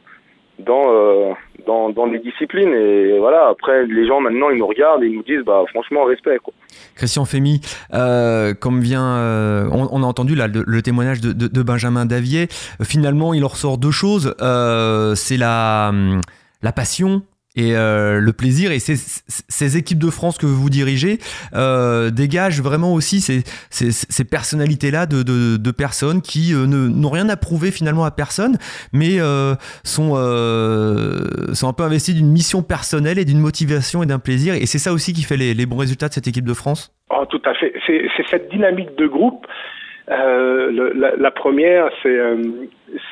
dans, 0.58 0.82
euh, 0.86 1.32
dans, 1.66 1.90
dans 1.90 2.06
les 2.06 2.18
disciplines. 2.18 2.72
Et 2.72 3.18
voilà, 3.18 3.48
après, 3.50 3.86
les 3.86 4.06
gens 4.06 4.20
maintenant, 4.20 4.50
ils 4.50 4.58
nous 4.58 4.66
regardent 4.66 5.02
et 5.02 5.06
ils 5.06 5.16
nous 5.16 5.22
disent, 5.22 5.44
bah, 5.44 5.62
franchement, 5.68 6.04
respect. 6.04 6.38
Quoi. 6.42 6.52
Christian 6.94 7.24
Fémy, 7.24 7.60
euh, 7.94 8.54
comme 8.54 8.80
vient, 8.80 9.16
euh, 9.16 9.68
on, 9.72 10.02
a 10.02 10.06
entendu 10.06 10.34
là 10.34 10.48
le, 10.48 10.82
témoignage 10.82 11.20
de, 11.20 11.32
de, 11.32 11.48
de, 11.48 11.62
Benjamin 11.62 12.06
Davier, 12.06 12.48
finalement, 12.82 13.34
il 13.34 13.44
en 13.44 13.48
ressort 13.48 13.78
deux 13.78 13.90
choses. 13.90 14.34
c'est 14.38 15.36
la, 15.36 15.92
la 16.62 16.72
passion 16.72 17.22
et 17.54 17.76
euh, 17.76 18.18
le 18.18 18.32
plaisir 18.32 18.72
et 18.72 18.78
ces, 18.78 18.96
ces, 18.96 19.76
équipes 19.76 19.98
de 19.98 20.10
France 20.10 20.38
que 20.38 20.46
vous 20.46 20.70
dirigez 20.70 21.18
euh, 21.54 22.10
dégagent 22.10 22.62
vraiment 22.62 22.94
aussi 22.94 23.20
ces, 23.20 23.42
ces, 23.68 23.92
ces 23.92 24.24
personnalités-là 24.24 25.04
de, 25.04 25.22
de, 25.22 25.58
de, 25.58 25.70
personnes 25.70 26.22
qui 26.22 26.54
euh, 26.54 26.66
n'ont 26.66 27.10
rien 27.10 27.28
à 27.28 27.36
prouver 27.36 27.70
finalement 27.70 28.04
à 28.04 28.10
personne, 28.10 28.56
mais 28.94 29.20
euh, 29.20 29.54
sont, 29.84 30.12
euh, 30.16 31.52
sont 31.52 31.68
un 31.68 31.74
peu 31.74 31.82
investies 31.82 32.14
d'une 32.14 32.32
mission 32.32 32.62
personnelle 32.62 33.18
et 33.18 33.26
d'une 33.26 33.40
motivation 33.40 34.02
et 34.02 34.06
d'un 34.06 34.18
plaisir. 34.18 34.54
Et 34.54 34.64
c'est 34.64 34.78
ça 34.78 34.92
aussi 34.92 35.12
qui 35.12 35.22
fait 35.22 35.36
les, 35.36 35.52
les, 35.52 35.66
bons 35.66 35.76
résultats 35.76 36.08
de 36.08 36.14
cette 36.14 36.28
équipe 36.28 36.46
de 36.46 36.54
France? 36.54 36.94
Oh, 37.10 37.26
Tout 37.28 37.42
à 37.44 37.52
fait. 37.54 37.74
C'est 37.86 38.26
cette 38.30 38.50
dynamique 38.50 38.96
de 38.96 39.06
groupe. 39.06 39.46
Le, 40.08 40.92
la, 40.94 41.16
la, 41.16 41.30
première, 41.30 41.90
c'est 42.02 42.18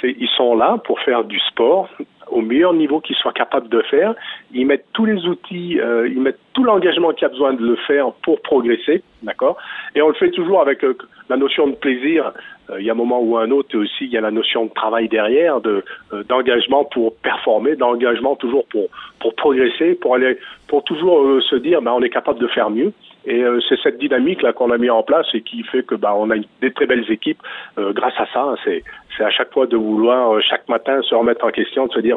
ils 0.03 0.29
sont 0.37 0.57
là 0.57 0.79
pour 0.85 1.01
faire 1.01 1.25
du 1.25 1.39
sport, 1.51 1.89
au 2.31 2.41
meilleur 2.41 2.73
niveau 2.73 3.01
qu'ils 3.01 3.17
soient 3.17 3.33
capables 3.33 3.69
de 3.69 3.83
faire. 3.83 4.15
Ils 4.53 4.67
mettent 4.67 4.87
tous 4.93 5.05
les 5.05 5.27
outils, 5.27 5.81
euh, 5.81 6.09
ils 6.09 6.21
mettent 6.21 6.39
tout 6.55 6.65
l'engagement 6.65 7.13
qu'il 7.13 7.23
y 7.23 7.27
a 7.27 7.29
besoin 7.29 7.55
de 7.55 7.63
le 7.63 7.77
faire 7.77 8.13
pour 8.23 8.41
progresser, 8.41 9.03
d'accord? 9.23 9.57
Et 9.95 10.03
on 10.03 10.09
le 10.09 10.15
fait 10.15 10.31
toujours 10.31 10.61
avec 10.61 10.85
euh, 10.85 10.97
la 11.29 11.37
notion 11.37 11.67
de 11.67 11.75
plaisir. 11.75 12.33
Euh, 12.71 12.81
il 12.81 12.87
y 12.87 12.91
a 12.91 12.93
un 12.93 12.97
moment 12.97 13.21
ou 13.21 13.37
un 13.37 13.51
autre 13.51 13.77
aussi, 13.79 14.05
il 14.05 14.11
y 14.11 14.17
a 14.17 14.21
la 14.21 14.31
notion 14.31 14.67
de 14.67 14.71
travail 14.71 15.09
derrière, 15.09 15.61
de 15.61 15.85
d'engagement 16.29 16.85
pour 16.85 17.15
performer, 17.17 17.77
d'engagement 17.77 18.37
toujours 18.37 18.67
pour 18.67 18.89
pour 19.19 19.35
progresser, 19.35 19.95
pour 19.95 20.15
aller, 20.15 20.39
pour 20.69 20.85
toujours 20.85 21.43
se 21.43 21.57
dire, 21.57 21.83
ben 21.83 21.93
on 21.93 22.03
est 22.03 22.11
capable 22.11 22.39
de 22.39 22.47
faire 22.49 22.71
mieux. 22.71 22.93
Et 23.27 23.43
euh, 23.43 23.61
c'est 23.69 23.79
cette 23.83 23.99
dynamique 23.99 24.43
là 24.43 24.53
qu'on 24.53 24.71
a 24.71 24.79
mis 24.79 24.91
en 24.91 25.03
place 25.03 25.27
et 25.35 25.43
qui 25.43 25.63
fait 25.65 25.83
que 25.83 25.95
bah 25.95 26.15
on 26.17 26.31
a 26.31 26.37
des 26.61 26.73
très 26.73 26.87
belles 26.87 27.11
équipes 27.11 27.43
euh, 27.79 27.93
grâce 27.93 28.19
à 28.19 28.27
ça. 28.33 28.55
C'est 28.65 28.83
c'est 29.17 29.25
à 29.25 29.31
chaque 29.31 29.53
fois 29.53 29.67
de 29.67 29.77
vouloir 29.77 30.37
euh, 30.37 30.41
chaque 30.41 30.69
matin 30.69 31.01
se 31.03 31.15
remettre 31.15 31.45
en 31.45 31.51
question, 31.51 31.87
de 31.87 31.93
se 31.93 32.01
dire 32.01 32.17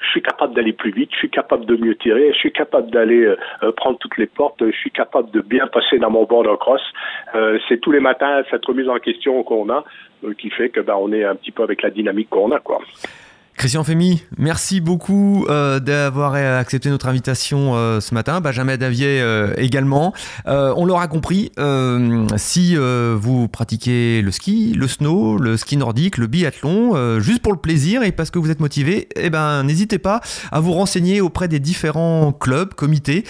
je 0.00 0.08
suis 0.08 0.22
capable 0.22 0.54
d'aller 0.54 0.72
plus 0.72 0.90
vite, 0.90 1.10
je 1.12 1.18
suis 1.18 1.30
capable 1.30 1.64
de 1.64 1.76
mieux 1.76 1.96
tirer, 1.96 2.32
je 2.32 2.38
suis 2.38 2.52
capable 2.52 2.90
d'aller 2.90 3.32
prendre 3.76 3.96
toutes 3.98 4.16
les 4.18 4.26
portes, 4.26 4.60
je 4.60 4.76
suis 4.76 4.90
capable 4.90 5.30
de 5.30 5.40
bien 5.40 5.68
passer 5.68 5.98
dans 5.98 6.10
mon 6.10 6.24
border 6.24 6.56
cross. 6.58 6.82
c'est 7.68 7.80
tous 7.80 7.92
les 7.92 8.00
matins 8.00 8.42
cette 8.50 8.66
remise 8.66 8.88
en 8.88 8.96
question 8.96 9.44
qu'on 9.44 9.70
a 9.70 9.84
qui 10.38 10.50
fait 10.50 10.70
que 10.70 10.80
bah 10.80 10.96
on 10.98 11.12
est 11.12 11.22
un 11.22 11.36
petit 11.36 11.52
peu 11.52 11.62
avec 11.62 11.82
la 11.82 11.90
dynamique 11.90 12.30
qu'on 12.30 12.50
a 12.50 12.58
quoi. 12.58 12.80
Christian 13.56 13.84
Fémy, 13.84 14.22
merci 14.36 14.82
beaucoup 14.82 15.46
euh, 15.48 15.80
d'avoir 15.80 16.34
accepté 16.34 16.90
notre 16.90 17.08
invitation 17.08 17.74
euh, 17.74 18.00
ce 18.00 18.12
matin. 18.12 18.42
Benjamin 18.42 18.76
Davier 18.76 19.18
euh, 19.22 19.54
également. 19.56 20.12
Euh, 20.46 20.74
on 20.76 20.84
l'aura 20.84 21.08
compris, 21.08 21.52
euh, 21.58 22.26
si 22.36 22.76
vous 22.76 23.48
pratiquez 23.48 24.20
le 24.20 24.30
ski, 24.30 24.74
le 24.76 24.86
snow, 24.86 25.38
le 25.38 25.56
ski 25.56 25.78
nordique, 25.78 26.18
le 26.18 26.26
biathlon, 26.26 27.20
juste 27.20 27.40
pour 27.40 27.52
le 27.52 27.58
plaisir 27.58 28.02
et 28.02 28.12
parce 28.12 28.30
que 28.30 28.38
vous 28.38 28.50
êtes 28.50 28.60
motivé, 28.60 29.08
eh 29.16 29.30
ben, 29.30 29.62
n'hésitez 29.62 29.98
pas 29.98 30.20
à 30.52 30.60
vous 30.60 30.72
renseigner 30.72 31.22
auprès 31.22 31.48
des 31.48 31.58
différents 31.58 32.32
clubs, 32.32 32.74
comités 32.74 33.24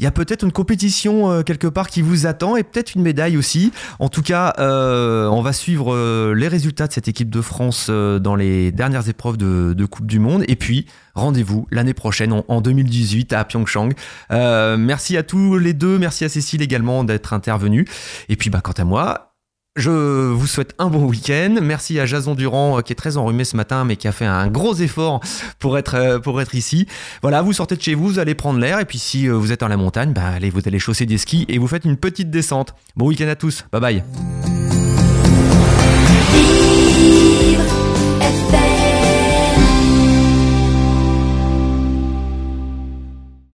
il 0.00 0.04
y 0.04 0.06
a 0.06 0.10
peut-être 0.10 0.44
une 0.44 0.50
compétition 0.50 1.30
euh, 1.30 1.42
quelque 1.42 1.66
part 1.66 1.90
qui 1.90 2.00
vous 2.00 2.26
attend 2.26 2.56
et 2.56 2.62
peut-être 2.62 2.94
une 2.94 3.02
médaille 3.02 3.36
aussi. 3.36 3.70
En 3.98 4.08
tout 4.08 4.22
cas, 4.22 4.54
euh, 4.58 5.28
on 5.28 5.42
va 5.42 5.52
suivre 5.52 5.94
euh, 5.94 6.32
les 6.34 6.48
résultats 6.48 6.86
de 6.86 6.92
cette 6.92 7.06
équipe 7.06 7.28
de 7.28 7.42
France 7.42 7.90
dans 7.90 8.34
les 8.34 8.72
dernières 8.72 9.10
épreuves 9.10 9.36
de, 9.36 9.84
Coupe 9.84 10.06
du 10.06 10.18
Monde. 10.18 10.44
Et 10.48 10.56
puis, 10.56 10.86
rendez-vous 11.14 11.66
l'année 11.70 11.92
prochaine, 11.92 12.32
en, 12.32 12.44
en, 12.48 12.62
2018, 12.62 13.32
à 13.34 13.44
Pyeongchang. 13.44 13.90
merci 14.30 15.18
à 15.18 15.22
tous 15.22 15.58
les 15.58 15.74
deux. 15.74 15.98
Merci 15.98 16.24
à 16.24 16.30
Cécile 16.30 16.62
également 16.62 17.04
d'être 17.04 17.34
intervenue. 17.34 17.86
Et 18.30 18.36
puis, 18.36 18.48
bah, 18.48 18.60
quant 18.62 18.72
à 18.72 18.84
moi, 18.84 19.29
je 19.76 19.90
vous 19.90 20.46
souhaite 20.46 20.74
un 20.78 20.88
bon 20.88 21.04
week-end. 21.04 21.56
Merci 21.62 22.00
à 22.00 22.06
Jason 22.06 22.34
Durand 22.34 22.78
euh, 22.78 22.82
qui 22.82 22.92
est 22.92 22.96
très 22.96 23.16
enrhumé 23.16 23.44
ce 23.44 23.56
matin 23.56 23.84
mais 23.84 23.96
qui 23.96 24.08
a 24.08 24.12
fait 24.12 24.26
un 24.26 24.48
gros 24.48 24.74
effort 24.74 25.20
pour 25.58 25.78
être, 25.78 25.94
euh, 25.94 26.18
pour 26.18 26.40
être 26.40 26.54
ici. 26.54 26.86
Voilà, 27.22 27.42
vous 27.42 27.52
sortez 27.52 27.76
de 27.76 27.82
chez 27.82 27.94
vous, 27.94 28.08
vous 28.08 28.18
allez 28.18 28.34
prendre 28.34 28.58
l'air 28.58 28.80
et 28.80 28.84
puis 28.84 28.98
si 28.98 29.28
euh, 29.28 29.32
vous 29.32 29.52
êtes 29.52 29.60
dans 29.60 29.68
la 29.68 29.76
montagne, 29.76 30.12
bah, 30.12 30.26
allez, 30.26 30.50
vous 30.50 30.62
allez 30.66 30.78
chausser 30.78 31.06
des 31.06 31.18
skis 31.18 31.46
et 31.48 31.58
vous 31.58 31.68
faites 31.68 31.84
une 31.84 31.96
petite 31.96 32.30
descente. 32.30 32.74
Bon 32.96 33.06
week-end 33.06 33.28
à 33.28 33.36
tous. 33.36 33.64
Bye 33.72 33.80
bye. 33.80 34.69